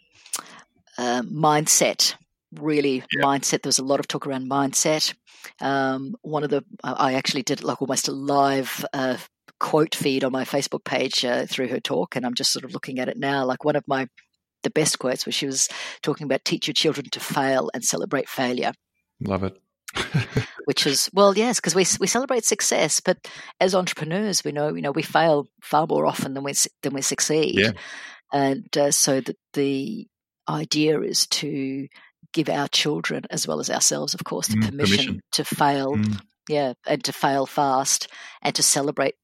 uh, 0.98 1.22
mindset. 1.24 2.16
Really, 2.54 3.04
mindset. 3.18 3.64
There 3.64 3.70
was 3.70 3.80
a 3.80 3.84
lot 3.84 4.00
of 4.00 4.08
talk 4.08 4.26
around 4.26 4.50
mindset. 4.50 5.14
Um, 5.60 6.16
one 6.22 6.44
of 6.44 6.50
the, 6.50 6.64
I 6.84 7.14
actually 7.14 7.44
did 7.44 7.64
like 7.64 7.82
almost 7.82 8.08
a 8.08 8.14
live 8.14 8.86
uh, 8.94 9.18
quote 9.60 9.94
feed 9.94 10.24
on 10.24 10.32
my 10.32 10.46
Facebook 10.46 10.86
page 10.86 11.26
uh, 11.26 11.46
through 11.48 11.68
her 11.68 11.80
talk, 11.80 12.16
and 12.16 12.26
I'm 12.26 12.34
just 12.34 12.54
sort 12.54 12.64
of 12.64 12.74
looking 12.74 13.00
at 13.00 13.10
it 13.10 13.18
now. 13.18 13.46
Like 13.46 13.66
one 13.66 13.76
of 13.76 13.84
my 13.88 14.08
the 14.64 14.70
best 14.70 15.00
quotes 15.00 15.26
where 15.26 15.34
she 15.34 15.46
was 15.46 15.70
talking 16.02 16.26
about 16.26 16.44
teach 16.44 16.68
your 16.68 16.74
children 16.74 17.08
to 17.12 17.20
fail 17.20 17.70
and 17.74 17.84
celebrate 17.84 18.28
failure. 18.28 18.72
Love 19.22 19.44
it. 19.44 19.62
which 20.66 20.86
is 20.86 21.10
well, 21.14 21.38
yes, 21.38 21.60
because 21.60 21.76
we 21.76 21.86
we 22.00 22.08
celebrate 22.08 22.46
success, 22.46 23.00
but 23.00 23.18
as 23.60 23.76
entrepreneurs, 23.76 24.44
we 24.44 24.52
know 24.52 24.74
you 24.74 24.82
know 24.82 24.92
we 24.92 25.04
fail 25.04 25.48
far 25.62 25.88
more 25.88 26.06
often 26.06 26.34
than 26.34 26.44
we 26.44 26.54
than 26.82 26.94
we 26.94 27.02
succeed. 27.02 27.60
Yeah. 27.60 27.72
And 28.34 28.76
uh, 28.78 28.92
so 28.92 29.22
that 29.22 29.38
the 29.54 30.08
idea 30.50 31.00
is 31.02 31.28
to 31.28 31.88
give 32.34 32.50
our 32.50 32.68
children 32.68 33.24
as 33.30 33.48
well 33.48 33.60
as 33.60 33.70
ourselves, 33.70 34.14
of 34.14 34.24
course, 34.24 34.48
the 34.48 34.58
mm, 34.58 34.70
permission, 34.70 34.98
permission, 34.98 35.22
to 35.34 35.46
fail. 35.46 35.96
Mm. 35.96 36.22
Yeah, 36.48 36.74
and 36.86 37.04
to 37.06 37.12
fail 37.12 37.48
fast, 37.48 38.08
and 38.42 38.54
to 38.56 38.62
celebrate 38.64 39.16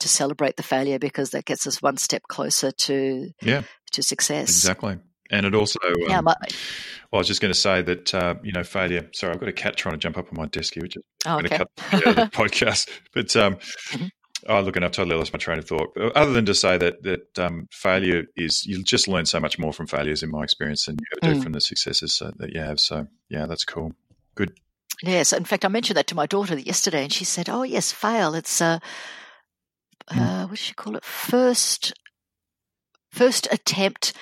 to 0.00 0.08
celebrate 0.08 0.56
the 0.56 0.62
failure 0.62 0.98
because 0.98 1.30
that 1.30 1.44
gets 1.44 1.66
us 1.66 1.80
one 1.80 1.96
step 1.96 2.22
closer 2.28 2.70
to 2.72 3.30
yeah 3.42 3.62
to 3.92 4.02
success. 4.02 4.48
Exactly. 4.48 4.98
And 5.30 5.46
it 5.46 5.54
also, 5.54 5.78
um, 5.86 5.94
yeah, 6.00 6.20
my, 6.20 6.34
well, 7.10 7.18
I 7.18 7.20
was 7.20 7.28
just 7.28 7.40
going 7.40 7.52
to 7.52 7.58
say 7.58 7.80
that 7.82 8.14
uh, 8.14 8.34
you 8.42 8.52
know 8.52 8.64
failure. 8.64 9.08
Sorry, 9.12 9.32
I've 9.32 9.40
got 9.40 9.48
a 9.48 9.52
cat 9.52 9.76
trying 9.76 9.94
to 9.94 9.98
jump 9.98 10.18
up 10.18 10.26
on 10.28 10.36
my 10.36 10.46
desk 10.46 10.74
here, 10.74 10.82
which 10.82 10.96
is 10.96 11.02
oh, 11.26 11.40
going 11.40 11.46
okay. 11.46 11.58
to 11.58 11.64
cut 11.64 11.70
the 11.76 12.30
podcast. 12.32 12.90
But 13.14 13.34
um, 13.36 13.54
mm-hmm. 13.54 14.06
oh, 14.48 14.60
look, 14.60 14.76
and 14.76 14.84
I've 14.84 14.92
totally 14.92 15.16
lost 15.16 15.32
my 15.32 15.38
train 15.38 15.58
of 15.58 15.66
thought. 15.66 15.96
Other 16.14 16.32
than 16.32 16.44
to 16.46 16.54
say 16.54 16.76
that 16.76 17.02
that 17.04 17.38
um, 17.38 17.68
failure 17.70 18.24
is 18.36 18.66
you 18.66 18.82
just 18.82 19.08
learn 19.08 19.26
so 19.26 19.40
much 19.40 19.58
more 19.58 19.72
from 19.72 19.86
failures, 19.86 20.22
in 20.22 20.30
my 20.30 20.42
experience, 20.42 20.86
than 20.86 20.96
you 20.96 21.06
ever 21.22 21.34
do 21.34 21.40
mm. 21.40 21.42
from 21.42 21.52
the 21.52 21.60
successes 21.60 22.14
so, 22.14 22.32
that 22.36 22.52
you 22.52 22.60
have. 22.60 22.80
So 22.80 23.06
yeah, 23.28 23.46
that's 23.46 23.64
cool. 23.64 23.92
Good. 24.34 24.58
Yes, 25.02 25.32
in 25.32 25.44
fact, 25.44 25.64
I 25.64 25.68
mentioned 25.68 25.96
that 25.96 26.06
to 26.08 26.14
my 26.14 26.26
daughter 26.26 26.58
yesterday, 26.58 27.04
and 27.04 27.12
she 27.12 27.24
said, 27.24 27.48
"Oh 27.48 27.62
yes, 27.62 27.92
fail. 27.92 28.34
It's 28.34 28.60
uh, 28.60 28.78
mm. 30.10 30.20
uh 30.20 30.42
what 30.42 30.50
does 30.50 30.58
she 30.58 30.74
call 30.74 30.96
it? 30.96 31.04
First, 31.04 31.94
first 33.10 33.48
attempt 33.50 34.12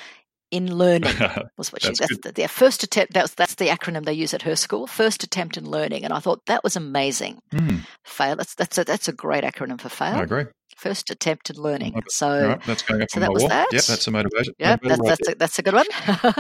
in 0.52 0.76
learning 0.76 1.14
was 1.56 1.72
what 1.72 1.82
she 1.82 1.88
that's 1.88 2.18
the, 2.18 2.30
their 2.30 2.46
first 2.46 2.82
attempt 2.84 3.14
that's 3.14 3.34
that's 3.34 3.54
the 3.56 3.68
acronym 3.68 4.04
they 4.04 4.12
use 4.12 4.34
at 4.34 4.42
her 4.42 4.54
school 4.54 4.86
first 4.86 5.24
attempt 5.24 5.56
in 5.56 5.68
learning. 5.68 6.04
And 6.04 6.12
i 6.12 6.20
thought 6.20 6.44
that 6.46 6.62
was 6.62 6.76
amazing. 6.76 7.40
Mm. 7.52 7.80
fail 8.04 8.36
that's 8.36 8.54
that's 8.54 8.78
a, 8.78 8.84
that's 8.84 9.08
a 9.08 9.12
great 9.12 9.42
acronym 9.42 9.80
for 9.80 9.88
fail. 9.88 10.14
I 10.16 10.22
agree. 10.22 10.44
First 10.76 11.10
attempt 11.10 11.48
in 11.48 11.56
learning. 11.56 12.02
So 12.08 12.48
right, 12.48 12.62
that's 12.64 12.82
going 12.82 13.02
up 13.02 13.10
so 13.10 13.20
that 13.20 13.32
was 13.32 13.42
wall. 13.42 13.48
that. 13.48 13.68
Yep 13.72 13.82
that's 13.82 14.06
a 14.06 14.10
motivation 14.10 14.54
yeah 14.58 14.76
that's, 14.82 15.02
that's, 15.02 15.28
a, 15.28 15.34
that's 15.34 15.58
a 15.58 15.62
good 15.62 15.74
one. 15.74 15.86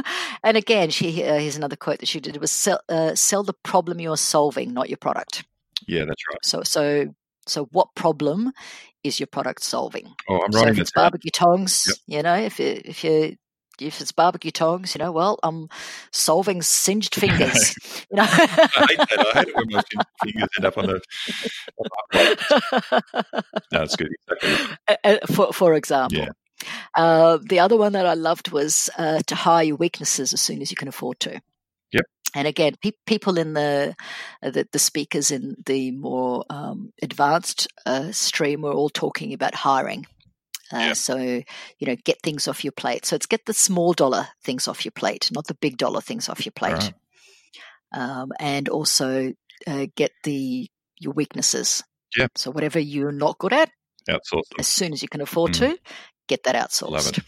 And 0.44 0.56
again 0.56 0.90
she 0.90 1.24
uh, 1.24 1.38
here's 1.38 1.56
another 1.56 1.76
quote 1.76 2.00
that 2.00 2.08
she 2.08 2.20
did 2.20 2.36
it 2.36 2.40
was 2.40 2.52
sell, 2.52 2.80
uh, 2.90 3.14
sell 3.14 3.42
the 3.42 3.54
problem 3.64 3.98
you're 3.98 4.16
solving 4.18 4.74
not 4.74 4.90
your 4.90 4.98
product. 4.98 5.44
Yeah 5.88 6.04
that's 6.04 6.22
right. 6.30 6.44
So 6.44 6.62
so 6.62 7.14
so 7.46 7.64
what 7.72 7.94
problem 7.94 8.52
is 9.04 9.18
your 9.18 9.26
product 9.26 9.62
solving? 9.62 10.14
Oh, 10.28 10.42
I'm 10.44 10.50
writing 10.52 10.52
so 10.52 10.68
if 10.68 10.78
it's 10.78 10.92
barbecue 10.92 11.30
tongs, 11.30 11.84
yep. 11.88 11.96
you 12.18 12.22
know, 12.22 12.36
if 12.36 12.60
you 12.60 12.80
if 12.84 13.02
you 13.04 13.36
if 13.80 14.00
it's 14.00 14.12
barbecue 14.12 14.50
tongs, 14.50 14.94
you 14.94 14.98
know, 14.98 15.12
well, 15.12 15.38
I'm 15.42 15.68
solving 16.10 16.62
singed 16.62 17.14
fingers. 17.20 17.74
you 18.10 18.16
know, 18.16 18.22
I 18.22 18.26
hate 18.26 18.98
that. 18.98 19.26
I 19.34 19.38
hate 19.38 19.48
it 19.48 19.56
when 19.56 19.66
my 19.70 19.82
fingers 20.22 20.48
end 20.56 20.66
up 20.66 20.78
on 20.78 20.86
the. 20.86 21.00
no, 23.72 23.82
it's 23.82 23.96
good. 23.96 24.10
Exactly. 24.42 25.18
For 25.34 25.52
for 25.52 25.74
example. 25.74 26.18
Yeah. 26.18 26.28
Uh, 26.94 27.38
the 27.42 27.58
other 27.58 27.76
one 27.76 27.92
that 27.94 28.06
I 28.06 28.14
loved 28.14 28.52
was 28.52 28.88
uh, 28.96 29.20
to 29.26 29.34
hire 29.34 29.64
your 29.64 29.76
weaknesses 29.76 30.32
as 30.32 30.40
soon 30.40 30.62
as 30.62 30.70
you 30.70 30.76
can 30.76 30.86
afford 30.88 31.18
to. 31.20 31.40
Yep. 31.92 32.04
And 32.36 32.46
again, 32.46 32.74
pe- 32.80 32.92
people 33.04 33.36
in 33.36 33.54
the, 33.54 33.96
uh, 34.42 34.50
the, 34.50 34.68
the 34.70 34.78
speakers 34.78 35.32
in 35.32 35.56
the 35.66 35.90
more 35.90 36.44
um, 36.50 36.92
advanced 37.02 37.66
uh, 37.84 38.12
stream 38.12 38.62
were 38.62 38.72
all 38.72 38.90
talking 38.90 39.32
about 39.32 39.56
hiring 39.56 40.06
uh, 40.72 40.94
So, 40.94 41.16
you 41.16 41.86
know, 41.86 41.96
get 42.04 42.22
things 42.22 42.48
off 42.48 42.64
your 42.64 42.72
plate. 42.72 43.04
So 43.06 43.16
it's 43.16 43.26
get 43.26 43.46
the 43.46 43.54
small 43.54 43.92
dollar 43.92 44.28
things 44.42 44.66
off 44.66 44.84
your 44.84 44.92
plate, 44.92 45.30
not 45.32 45.46
the 45.46 45.54
big 45.54 45.76
dollar 45.76 46.00
things 46.00 46.28
off 46.28 46.44
your 46.44 46.52
plate. 46.52 46.72
Right. 46.72 46.94
Um, 47.94 48.32
and 48.40 48.68
also 48.68 49.32
uh, 49.66 49.86
get 49.96 50.12
the 50.24 50.68
your 50.98 51.12
weaknesses. 51.12 51.82
Yeah. 52.16 52.28
So 52.34 52.50
whatever 52.50 52.78
you're 52.78 53.12
not 53.12 53.38
good 53.38 53.52
at, 53.52 53.70
outsource. 54.08 54.42
As 54.58 54.68
soon 54.68 54.92
as 54.92 55.02
you 55.02 55.08
can 55.08 55.20
afford 55.20 55.52
mm. 55.52 55.58
to, 55.58 55.78
get 56.28 56.44
that 56.44 56.54
outsourced. 56.54 56.90
Love 56.90 57.06
it. 57.08 57.18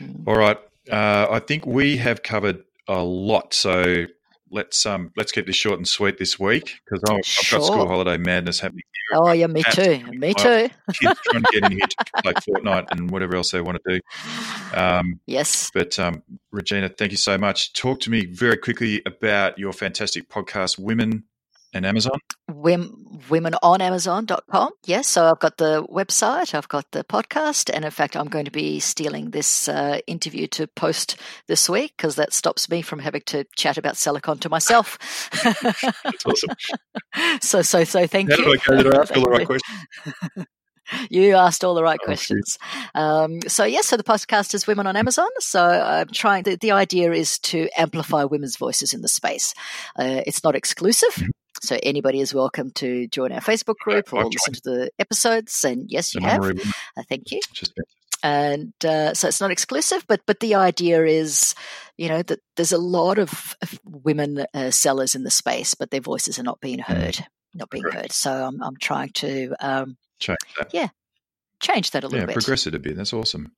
Mm. 0.00 0.26
All 0.26 0.36
right. 0.36 0.58
Uh, 0.90 1.26
I 1.30 1.38
think 1.38 1.66
we 1.66 1.96
have 1.96 2.22
covered 2.22 2.62
a 2.88 3.02
lot. 3.02 3.54
So 3.54 4.06
let's 4.54 4.86
um 4.86 5.10
let's 5.16 5.32
keep 5.32 5.46
this 5.46 5.56
short 5.56 5.76
and 5.76 5.86
sweet 5.86 6.16
this 6.16 6.38
week 6.38 6.80
because 6.84 7.02
I've, 7.10 7.26
sure. 7.26 7.58
got 7.58 7.66
school 7.66 7.86
holiday 7.86 8.16
madness 8.16 8.60
happening. 8.60 8.84
Here. 9.10 9.20
Oh 9.20 9.32
yeah, 9.32 9.48
me 9.48 9.62
too. 9.72 10.02
Me 10.12 10.32
too. 10.32 10.70
kids 10.92 11.20
trying 11.24 11.42
to 11.42 11.48
get 11.52 11.64
in 11.64 11.72
here 11.72 11.86
to 11.86 11.96
play 12.22 12.32
Fortnite 12.32 12.86
and 12.92 13.10
whatever 13.10 13.36
else 13.36 13.50
they 13.50 13.60
want 13.60 13.78
to 13.84 13.94
do. 13.94 14.78
Um, 14.78 15.20
yes. 15.26 15.70
But 15.74 15.98
um, 15.98 16.22
Regina, 16.52 16.88
thank 16.88 17.10
you 17.10 17.18
so 17.18 17.36
much. 17.36 17.74
Talk 17.74 18.00
to 18.00 18.10
me 18.10 18.26
very 18.26 18.56
quickly 18.56 19.02
about 19.04 19.58
your 19.58 19.72
fantastic 19.72 20.28
podcast, 20.30 20.78
Women 20.78 21.24
and 21.74 21.84
Amazon? 21.84 22.18
Women, 22.48 23.04
womenonamazon.com. 23.28 24.70
Yes, 24.84 25.08
so 25.08 25.26
I've 25.26 25.40
got 25.40 25.56
the 25.58 25.84
website, 25.84 26.54
I've 26.54 26.68
got 26.68 26.90
the 26.92 27.04
podcast, 27.04 27.70
and 27.72 27.84
in 27.84 27.90
fact, 27.90 28.16
I'm 28.16 28.28
going 28.28 28.44
to 28.44 28.50
be 28.50 28.80
stealing 28.80 29.30
this 29.30 29.68
uh, 29.68 29.98
interview 30.06 30.46
to 30.48 30.66
post 30.68 31.20
this 31.48 31.68
week 31.68 31.94
because 31.96 32.16
that 32.16 32.32
stops 32.32 32.68
me 32.68 32.80
from 32.82 33.00
having 33.00 33.22
to 33.26 33.44
chat 33.56 33.76
about 33.76 33.94
SellerCon 33.94 34.40
to 34.40 34.48
myself. 34.48 34.98
That's 35.42 36.24
awesome. 36.26 36.50
so, 37.40 37.62
so, 37.62 37.84
so 37.84 38.06
thank 38.06 38.30
How 38.30 38.36
you. 38.36 38.44
Did 38.44 38.60
I, 38.70 38.82
did 38.82 38.94
I 38.94 39.00
ask 39.00 39.16
all 39.16 39.24
the 39.24 39.30
right 39.30 39.46
questions? 39.46 40.46
you 41.10 41.34
asked 41.34 41.64
all 41.64 41.74
the 41.74 41.82
right 41.82 41.98
oh, 42.02 42.04
questions. 42.04 42.58
Um, 42.94 43.40
so 43.48 43.64
yes, 43.64 43.86
so 43.86 43.96
the 43.96 44.04
podcast 44.04 44.54
is 44.54 44.66
Women 44.66 44.86
on 44.86 44.96
Amazon. 44.96 45.28
So 45.38 45.62
I'm 45.64 46.08
trying. 46.08 46.44
The, 46.44 46.56
the 46.56 46.72
idea 46.72 47.12
is 47.12 47.38
to 47.40 47.68
amplify 47.76 48.24
women's 48.24 48.56
voices 48.56 48.92
in 48.92 49.00
the 49.00 49.08
space. 49.08 49.54
Uh, 49.98 50.22
it's 50.26 50.44
not 50.44 50.54
exclusive. 50.54 51.22
So 51.64 51.78
anybody 51.82 52.20
is 52.20 52.34
welcome 52.34 52.70
to 52.72 53.08
join 53.08 53.32
our 53.32 53.40
Facebook 53.40 53.76
group 53.76 54.12
or 54.12 54.24
listen 54.24 54.54
to 54.54 54.60
the 54.64 54.90
episodes. 54.98 55.64
And 55.64 55.90
yes, 55.90 56.14
you 56.14 56.20
have. 56.20 56.44
Uh, 56.44 57.02
thank 57.08 57.30
you. 57.30 57.40
And 58.22 58.72
uh, 58.84 59.12
so 59.14 59.28
it's 59.28 59.40
not 59.40 59.50
exclusive, 59.50 60.04
but 60.06 60.20
but 60.26 60.40
the 60.40 60.54
idea 60.54 61.04
is, 61.04 61.54
you 61.98 62.08
know, 62.08 62.22
that 62.22 62.40
there's 62.56 62.72
a 62.72 62.78
lot 62.78 63.18
of, 63.18 63.54
of 63.60 63.78
women 63.84 64.46
uh, 64.54 64.70
sellers 64.70 65.14
in 65.14 65.24
the 65.24 65.30
space, 65.30 65.74
but 65.74 65.90
their 65.90 66.00
voices 66.00 66.38
are 66.38 66.42
not 66.42 66.60
being 66.60 66.78
mm. 66.78 66.84
heard, 66.84 67.26
not 67.54 67.68
being 67.70 67.84
heard. 67.84 68.12
So 68.12 68.32
I'm 68.32 68.62
I'm 68.62 68.76
trying 68.80 69.10
to 69.14 69.54
um. 69.60 69.96
Yeah, 70.72 70.88
change 71.64 71.90
that 71.92 72.04
a 72.04 72.06
little 72.06 72.20
bit. 72.20 72.22
yeah, 72.22 72.26
bit. 72.26 72.34
progress 72.34 72.66
it 72.66 72.74
a 72.74 72.78
bit. 72.78 72.96
That's 72.96 73.12
awesome. 73.12 73.52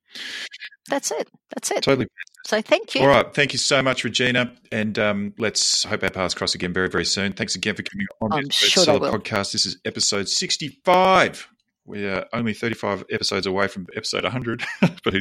That's 0.89 1.11
it. 1.11 1.29
That's 1.55 1.71
it. 1.71 1.83
Totally. 1.83 2.07
So 2.47 2.63
thank 2.63 2.95
you. 2.95 3.03
All 3.03 3.09
right. 3.09 3.35
Thank 3.35 3.53
you 3.53 3.59
so 3.59 3.83
much, 3.83 4.05
Regina. 4.05 4.53
And 4.71 4.99
um, 4.99 5.35
let's 5.39 5.83
hope 5.83 6.03
our 6.05 6.11
paths 6.11 6.35
cross 6.35 6.55
again 6.55 6.73
very, 6.73 6.89
very 6.89 7.05
soon. 7.05 7.33
Thanks 7.33 7.57
again 7.57 7.75
for 7.75 7.83
coming 7.83 8.07
on 8.21 8.33
I'm 8.33 8.51
sure 8.51 8.85
podcast. 8.85 9.53
This 9.53 9.67
is 9.67 9.79
episode 9.85 10.29
65. 10.29 11.49
We 11.85 12.07
are 12.07 12.27
only 12.33 12.55
35 12.55 13.05
episodes 13.11 13.47
away 13.47 13.69
from 13.69 13.87
episode 13.97 14.23
100. 14.23 14.65
but 15.05 15.15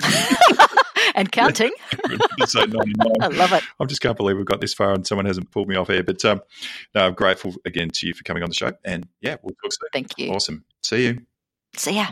and 1.14 1.30
counting. 1.30 1.72
episode 2.40 2.72
99. 2.72 3.12
I 3.20 3.26
love 3.28 3.52
it. 3.52 3.62
I 3.80 3.84
just 3.84 4.00
can't 4.00 4.16
believe 4.16 4.36
we've 4.36 4.46
got 4.46 4.60
this 4.60 4.74
far 4.74 4.92
and 4.92 5.06
someone 5.06 5.26
hasn't 5.26 5.50
pulled 5.52 5.68
me 5.68 5.76
off 5.76 5.90
air. 5.90 6.02
But 6.02 6.24
um, 6.24 6.40
no, 6.94 7.06
I'm 7.06 7.14
grateful 7.14 7.54
again 7.64 7.90
to 7.90 8.06
you 8.06 8.14
for 8.14 8.24
coming 8.24 8.42
on 8.42 8.50
the 8.50 8.54
show. 8.54 8.72
And 8.84 9.06
yeah, 9.20 9.36
we'll 9.42 9.54
talk 9.62 9.72
soon. 9.72 9.88
Thank 9.92 10.18
you. 10.18 10.32
Awesome. 10.32 10.64
See 10.82 11.04
you. 11.04 11.22
See 11.76 11.94
ya. 11.96 12.06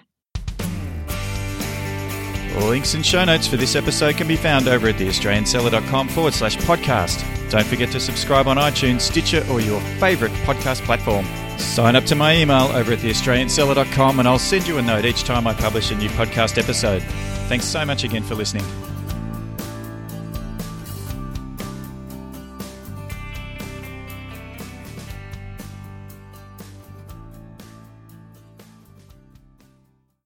All 2.56 2.68
links 2.68 2.94
and 2.94 3.06
show 3.06 3.24
notes 3.24 3.46
for 3.46 3.56
this 3.56 3.76
episode 3.76 4.16
can 4.16 4.26
be 4.26 4.36
found 4.36 4.66
over 4.66 4.88
at 4.88 4.96
theaustralianseller.com 4.96 6.08
forward 6.08 6.34
slash 6.34 6.56
podcast. 6.58 7.24
Don't 7.50 7.66
forget 7.66 7.90
to 7.92 8.00
subscribe 8.00 8.48
on 8.48 8.56
iTunes, 8.56 9.02
Stitcher, 9.02 9.44
or 9.50 9.60
your 9.60 9.80
favourite 9.98 10.34
podcast 10.44 10.82
platform. 10.82 11.26
Sign 11.58 11.94
up 11.94 12.04
to 12.04 12.14
my 12.14 12.36
email 12.36 12.66
over 12.74 12.92
at 12.92 12.98
theaustralianseller.com 12.98 14.18
and 14.18 14.26
I'll 14.28 14.38
send 14.38 14.66
you 14.66 14.78
a 14.78 14.82
note 14.82 15.04
each 15.04 15.24
time 15.24 15.46
I 15.46 15.54
publish 15.54 15.90
a 15.90 15.94
new 15.94 16.08
podcast 16.10 16.58
episode. 16.58 17.02
Thanks 17.48 17.66
so 17.66 17.84
much 17.84 18.04
again 18.04 18.22
for 18.22 18.34
listening. 18.34 18.89